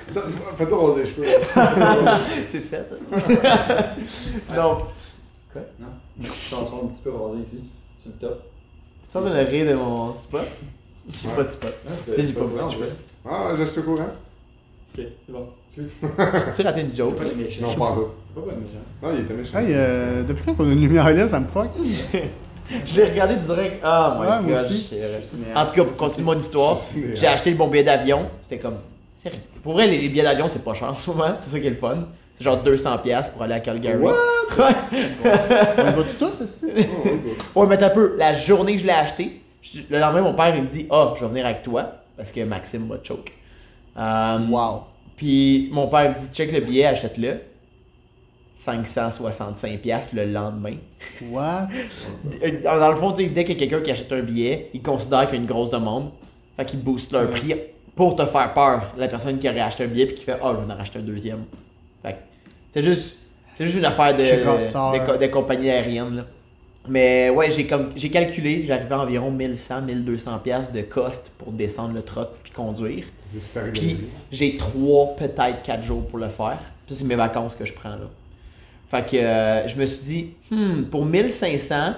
[0.09, 0.21] Ça,
[0.57, 1.25] Fais-toi raser les cheveux.
[2.51, 2.87] c'est fait.
[4.55, 4.79] Donc,
[5.79, 5.87] Non?
[6.21, 7.63] Je suis en train un petit peu rasé ici,
[7.97, 8.43] sur le top.
[9.11, 10.47] tu me rire de mon spot?
[11.11, 11.75] J'ai pas de spot.
[11.85, 12.89] Ouais, j'ai pas beaucoup de.
[13.27, 14.03] Ah, je suis au courant.
[14.03, 15.49] Ok, c'est bon.
[16.63, 17.15] Raté une joke.
[17.15, 17.61] Pas les méchants.
[17.67, 18.01] Non, pas ça.
[18.36, 18.84] C'est pas pas méchant.
[19.01, 19.59] Non, il était méchant.
[19.59, 21.69] Hey, euh, depuis quand on a une lumière là, ça me fuck?
[22.86, 23.82] Je l'ai regardé direct.
[23.84, 24.65] Ah, my Ouais, god.
[24.65, 24.89] aussi.
[25.55, 26.78] En tout cas, pour continuer mon histoire,
[27.15, 28.28] j'ai acheté le bon billet d'avion.
[28.43, 28.78] C'était comme.
[29.63, 31.36] Pour vrai, les les billets d'avion, c'est pas cher en ce moment.
[31.39, 32.05] C'est ça qui est le fun.
[32.38, 33.97] C'est genre 200$ pour aller à Calgary.
[34.01, 34.11] What?
[34.57, 34.74] Ouais.
[35.78, 36.32] On tout?
[36.41, 36.45] Oh,
[36.76, 36.86] oui,
[37.55, 37.61] bah.
[37.61, 38.15] Ouais, mais un peu.
[38.17, 39.41] La journée que je l'ai acheté,
[39.89, 41.91] le lendemain, mon père, il me dit Ah, je vais venir avec toi.
[42.17, 43.32] Parce que Maxime va te choke.
[43.97, 44.84] Euh, Wow.
[45.18, 47.39] Puis mon père me dit Check le billet, achète-le.
[48.66, 50.76] 565$ le lendemain.
[51.32, 51.68] What?
[52.64, 55.36] Dans le fond, dès qu'il y a quelqu'un qui achète un billet, il considère qu'il
[55.36, 56.11] y a une grosse demande.
[56.55, 57.30] Fait qu'il booste leur Ouais.
[57.32, 57.55] prix
[57.95, 58.93] pour te faire peur.
[58.97, 60.99] La personne qui aurait acheté un billet puis qui fait Ah, je vais en racheter
[60.99, 61.43] un deuxième.
[62.01, 62.18] Fait que
[62.70, 63.18] c'est juste,
[63.57, 66.16] c'est juste une affaire de, de, co- de compagnie aérienne.
[66.18, 66.26] Là.
[66.88, 71.51] Mais ouais, j'ai comme j'ai calculé, j'arrivais à environ 1100 1200 pièces de cost pour
[71.51, 73.05] descendre le truck puis conduire.
[73.73, 73.97] Puis
[74.31, 76.59] j'ai trois, peut-être quatre jours pour le faire.
[76.89, 78.09] Ça, c'est mes vacances que je prends là.
[78.91, 81.93] Fait que euh, je me suis dit, hmm, pour 1500,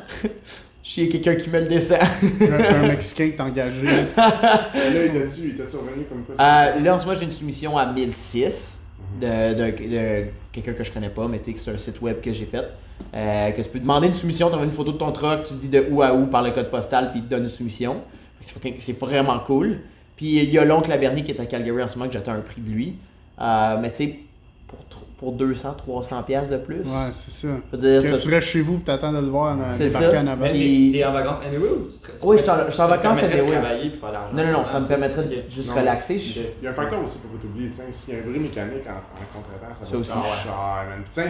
[0.82, 2.00] j'ai quelqu'un qui me le descend.
[2.40, 3.82] Un, Mexicain qui t'a engagé.
[4.16, 6.36] Là, il t'a-tu il t'a-tu revenu comme quoi?
[6.40, 8.75] Euh, là, en ce moment, j'ai une soumission à 1006
[9.20, 12.66] de, quelqu'un que je connais pas, mais que c'est un site web que j'ai fait.
[13.14, 15.68] Euh, que tu peux demander une soumission, tu une photo de ton truck, tu dis
[15.68, 17.98] de où à où par le code postal, puis il te donne une soumission.
[18.42, 19.80] C'est vraiment cool.
[20.16, 22.34] Puis il y a l'oncle Laverny qui est à Calgary en ce moment, que j'attends
[22.34, 22.96] un prix de lui.
[23.42, 24.20] Euh, mais tu sais,
[24.68, 24.80] pour,
[25.18, 26.78] pour 200, 300 pièces de plus.
[26.82, 27.48] Ouais, c'est ça.
[27.72, 29.74] Je veux dire, Que t'as- tu restes chez vous et t'attends de le voir dans-
[29.74, 30.22] C'est débarquer ça.
[30.22, 30.46] en avant.
[30.46, 33.42] T'es en vacances anyway ou tu tra- Oui, je suis en- en vacances permettrait de
[33.42, 33.56] anyway.
[33.60, 34.36] travailler puis faire l'argent.
[34.36, 35.76] Non, non, non, ça me permettrait de juste Non.
[35.76, 36.16] relaxer.
[36.16, 38.20] Il y a un facteur aussi qu'il faut pas t'oublier, tu sais, s'il y a
[38.22, 40.10] un bruit mécanique en, en contre-temps, ça, va aussi.
[40.12, 41.04] cher, man.
[41.14, 41.22] Tu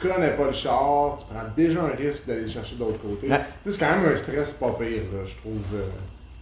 [0.00, 3.00] tu connais pas le char, tu prends déjà un risque d'aller le chercher de l'autre
[3.00, 3.28] côté.
[3.28, 3.40] Ouais.
[3.64, 5.86] Tu c'est quand même un stress pas pire, là, je trouve, euh,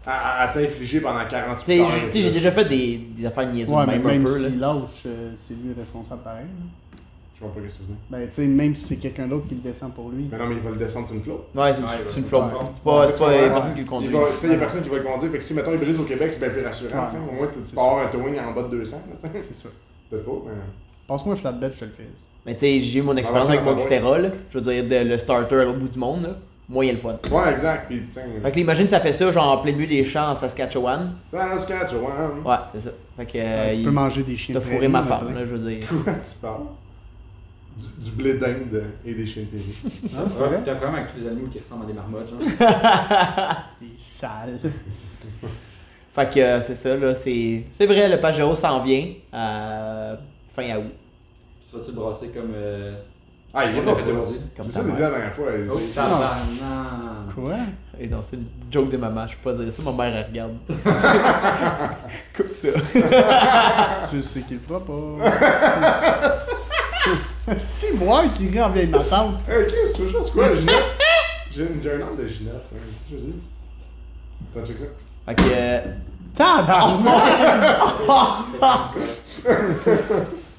[0.07, 1.91] à, à- à t'infliger pendant 48 Tu sais, heures.
[1.91, 4.39] j'ai- tu sais, j'ai déjà fait des, des affaires niaiseuses Ouais, mais même, un peu.
[4.43, 4.49] là.
[4.49, 6.45] s'il lâche, euh, c'est lui le responsable pareil.
[6.47, 6.67] là.
[7.35, 7.97] Je vois pas ce que tu veux dire.
[8.09, 10.29] Ben, tu sais, même si c'est quelqu'un d'autre qui le descend pour lui.
[10.31, 11.49] Mais non, mais il va le descendre sur une flotte.
[11.57, 11.73] Ouais,
[12.07, 12.45] c'est une flotte.
[12.53, 13.49] C'est pas, c'est pas Ouais.
[13.51, 14.09] personne qui le conduit.
[14.13, 15.33] va- Tu sais, il y a personne qui va le conduire.
[15.33, 17.09] Fait que si, mettons, il brise au Québec, c'est bien plus rassurant.
[17.29, 18.97] Au moins, tu avoir un towing en bas de 200.
[19.11, 19.45] là, tu sais.
[19.49, 19.69] C'est ça.
[20.11, 20.53] Peut-être pas, mais.
[21.09, 22.09] Passe-moi un flatbed, je te le fais.
[22.47, 23.79] Mais tu sais, j'ai eu mon expérience Ah, avec mon ouais.
[23.83, 24.29] Xterra, là.
[24.53, 26.37] Je veux dire, le starter à l'autre bout du monde, là.
[26.69, 27.19] Moyen le fun.
[27.31, 27.87] Ouais, exact.
[27.89, 28.25] Puis, tu sais.
[28.43, 31.13] Fait que imagine, ça fait ça, genre en plein milieu des champs en Saskatchewan.
[31.31, 31.99] Ça, sketch, ouais.
[32.51, 32.91] Ouais, c'est ça.
[33.17, 33.33] Fait que.
[33.37, 35.71] euh, tu il- peux manger des chiens T'as de fourré ma femme, là, je veux
[35.71, 35.87] dire.
[35.89, 36.63] Quoi tu parles?
[37.77, 40.01] Du, du blé d'Inde et des chiens de prairie.
[40.17, 40.63] Ah, c'est vrai?
[40.65, 42.39] T'as un problème avec tous les animaux qui ressemblent à des marmottes, genre.
[43.81, 44.61] Des sales.
[46.15, 47.15] Fait que euh, c'est ça, là.
[47.15, 49.07] C'est c'est vrai, le Pajero s'en vient.
[49.35, 50.17] euh,
[50.55, 50.93] fin à août.
[51.69, 52.53] Tu vas-tu brasser comme.
[53.55, 53.59] Euh...
[53.59, 54.41] Ah, il est pas aujourd'hui.
[54.57, 54.97] Comme C'est ça, mère.
[54.97, 55.47] dit la dernière fois.
[55.53, 57.35] elle Oh, tabarnak.
[57.35, 57.57] Quoi?
[58.01, 60.27] Et non, c'est une joke de maman, je peux pas dire ça, ma mère elle
[60.27, 60.53] regarde.
[62.37, 62.69] Coupe ça.
[64.11, 66.47] Tu sais qu'il le fera pas.
[67.57, 69.37] si moi qui rit en vieille ma tante.
[69.49, 70.75] Hey, Chris, tu veux juste quoi, Ginette
[71.55, 72.55] J'ai un nom de Ginette.
[72.75, 72.79] hein.
[73.11, 73.35] Je dis.
[74.55, 74.85] Attends, check ça?
[75.27, 75.43] Fait que.
[75.53, 75.81] euh,
[76.35, 77.23] Tabarnak!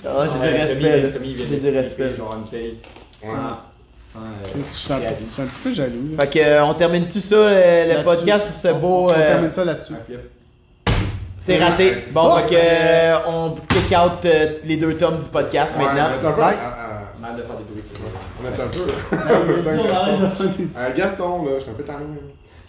[0.05, 1.09] Ah, j'ai du respect, là.
[1.49, 2.13] J'ai du respect.
[2.15, 2.37] Genre.
[2.51, 6.15] Je euh, suis un, peu- je suis un petit peu jaloux.
[6.15, 6.25] là.
[6.25, 9.07] Fait que, euh, on termine-tu ça, le, podcast sur ce beau.
[9.07, 9.93] On euh, termine ça là-dessus.
[11.39, 11.95] C'est raté.
[12.11, 12.35] Bon, Bon.
[12.37, 16.09] fait que, euh, on kick out euh, les deux tomes du podcast Ouais, maintenant.
[17.19, 17.83] Mal de faire des bruits.
[18.39, 18.85] On est un peu.
[20.77, 22.05] Euh, Gaston, là, je suis un peu tanné.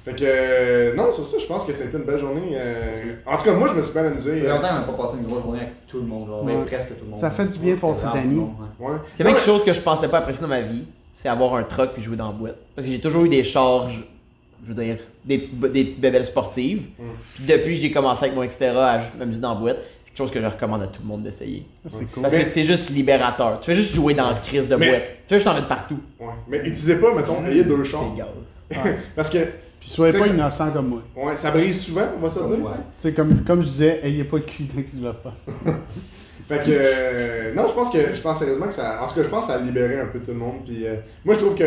[0.04, 2.42] Fait que, euh, non, sur ça, je pense que c'était une belle journée.
[2.52, 4.40] euh, En tout cas, moi, je me suis bien Ça amusé.
[4.40, 6.44] fait euh, longtemps qu'on n'a pas passé une grosse journée avec tout le monde, genre.
[6.44, 6.64] Ouais.
[6.66, 7.18] presque tout le monde.
[7.18, 8.36] Ça fait du bien pour ses amis.
[8.80, 8.86] ouais.
[8.86, 8.96] Ouais.
[9.16, 10.84] C'est quelque chose que je pensais pas apprécier dans ma vie,
[11.14, 12.56] c'est avoir un truck puis jouer dans la boîte.
[12.76, 14.04] Parce que j'ai toujours eu des charges,
[14.62, 16.82] je veux dire, des petites, des petites bébelles sportives.
[16.98, 17.02] Mm.
[17.36, 20.18] Puis depuis j'ai commencé avec mon Xterra à juste m'amuser dans la boîte, c'est quelque
[20.18, 21.66] chose que je recommande à tout le monde d'essayer.
[21.86, 22.24] C'est cool.
[22.24, 23.58] Parce Mais- que c'est juste libérateur.
[23.60, 25.02] Tu fais juste jouer dans la crise de Mais- boîte.
[25.26, 25.98] Tu fais juste en mettre partout.
[26.20, 26.26] Ouais.
[26.46, 28.04] Mais utilisez pas, mettons, ayez deux chars.
[28.68, 28.94] C'est gaz.
[29.16, 29.38] Parce que,
[29.84, 31.02] Puis soyez pas innocent comme moi.
[31.14, 32.74] ouais, ça brise souvent, on va se dire, tu sais.
[33.02, 35.74] Tu sais, comme, comme je disais, ayez pas de cul dans ce que faire.
[36.48, 39.22] Fait que, euh, non, je pense que, je pense sérieusement que ça, en tout cas,
[39.22, 40.56] je pense que ça a libéré un peu tout le monde.
[40.64, 41.64] Puis, euh, moi, je trouve que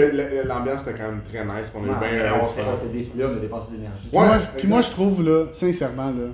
[0.48, 1.70] l'ambiance était quand même très nice.
[1.70, 2.72] puis On a eu Ouais, bien on s'est fun.
[2.72, 4.08] passé des films de dépenser de l'énergie.
[4.10, 4.92] Puis Ouais, moi, puis moi, exact.
[4.92, 6.28] je trouve, là, sincèrement, là,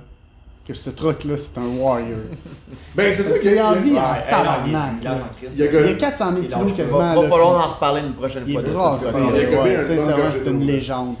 [0.66, 2.18] que ce truc-là, c'est un warrior.
[2.96, 3.94] Ben, c'est ça qu'il a envie,
[4.30, 4.92] tabarnak.
[5.04, 5.50] en crise.
[5.54, 6.98] Il y a Il y a que- 400 000 Il kilos Va, quasiment.
[6.98, 8.62] va là, falloir en reparler une prochaine Il fois.
[8.62, 9.28] est de ce brassé, truc-là.
[9.34, 11.14] Il y a que ouais, bien un sincèrement, bon c'est une de légende.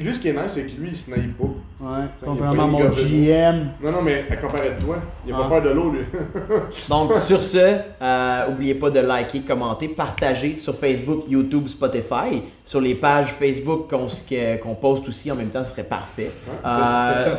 [0.00, 1.44] Lui, ce qui est nice, c'est que lui, il snipe pas.
[1.44, 3.66] Ouais, il contrairement est à mon GM.
[3.84, 5.42] Non, non, mais à comparer de toi, il a Ah.
[5.42, 6.00] pas peur de l'eau, lui.
[6.88, 7.58] Donc, sur ce,
[8.00, 12.42] euh, oubliez pas de liker, commenter, partager sur Facebook, YouTube, Spotify.
[12.64, 16.30] Sur les pages Facebook qu'on poste aussi en même temps, ce serait parfait.
[16.46, 16.52] Ouais.
[16.64, 17.34] Euh,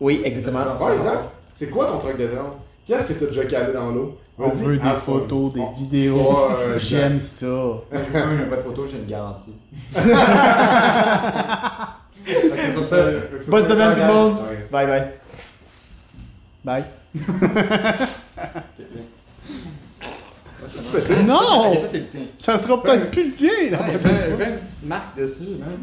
[0.00, 0.60] oui, exactement.
[0.80, 1.22] Ouais, exact.
[1.54, 2.44] C'est quoi ton truc de terre?
[2.86, 4.18] Qu'est-ce que t'as déjà calé dans l'eau?
[4.38, 6.16] On veut des photos, des vidéos.
[6.16, 7.46] Ouais, J'aime ça.
[7.92, 7.98] J'ai
[8.46, 9.52] pas de photo, j'ai une garantie.
[12.88, 12.96] Ça,
[13.48, 14.38] Bonne semaine tout le monde.
[14.70, 15.04] Bye bye.
[16.64, 16.84] Bye.
[21.26, 21.74] Non!
[21.74, 22.20] Ça, c'est le tien.
[22.36, 25.78] Ça sera peut-être plus le tien, fais une petite marque dessus, man.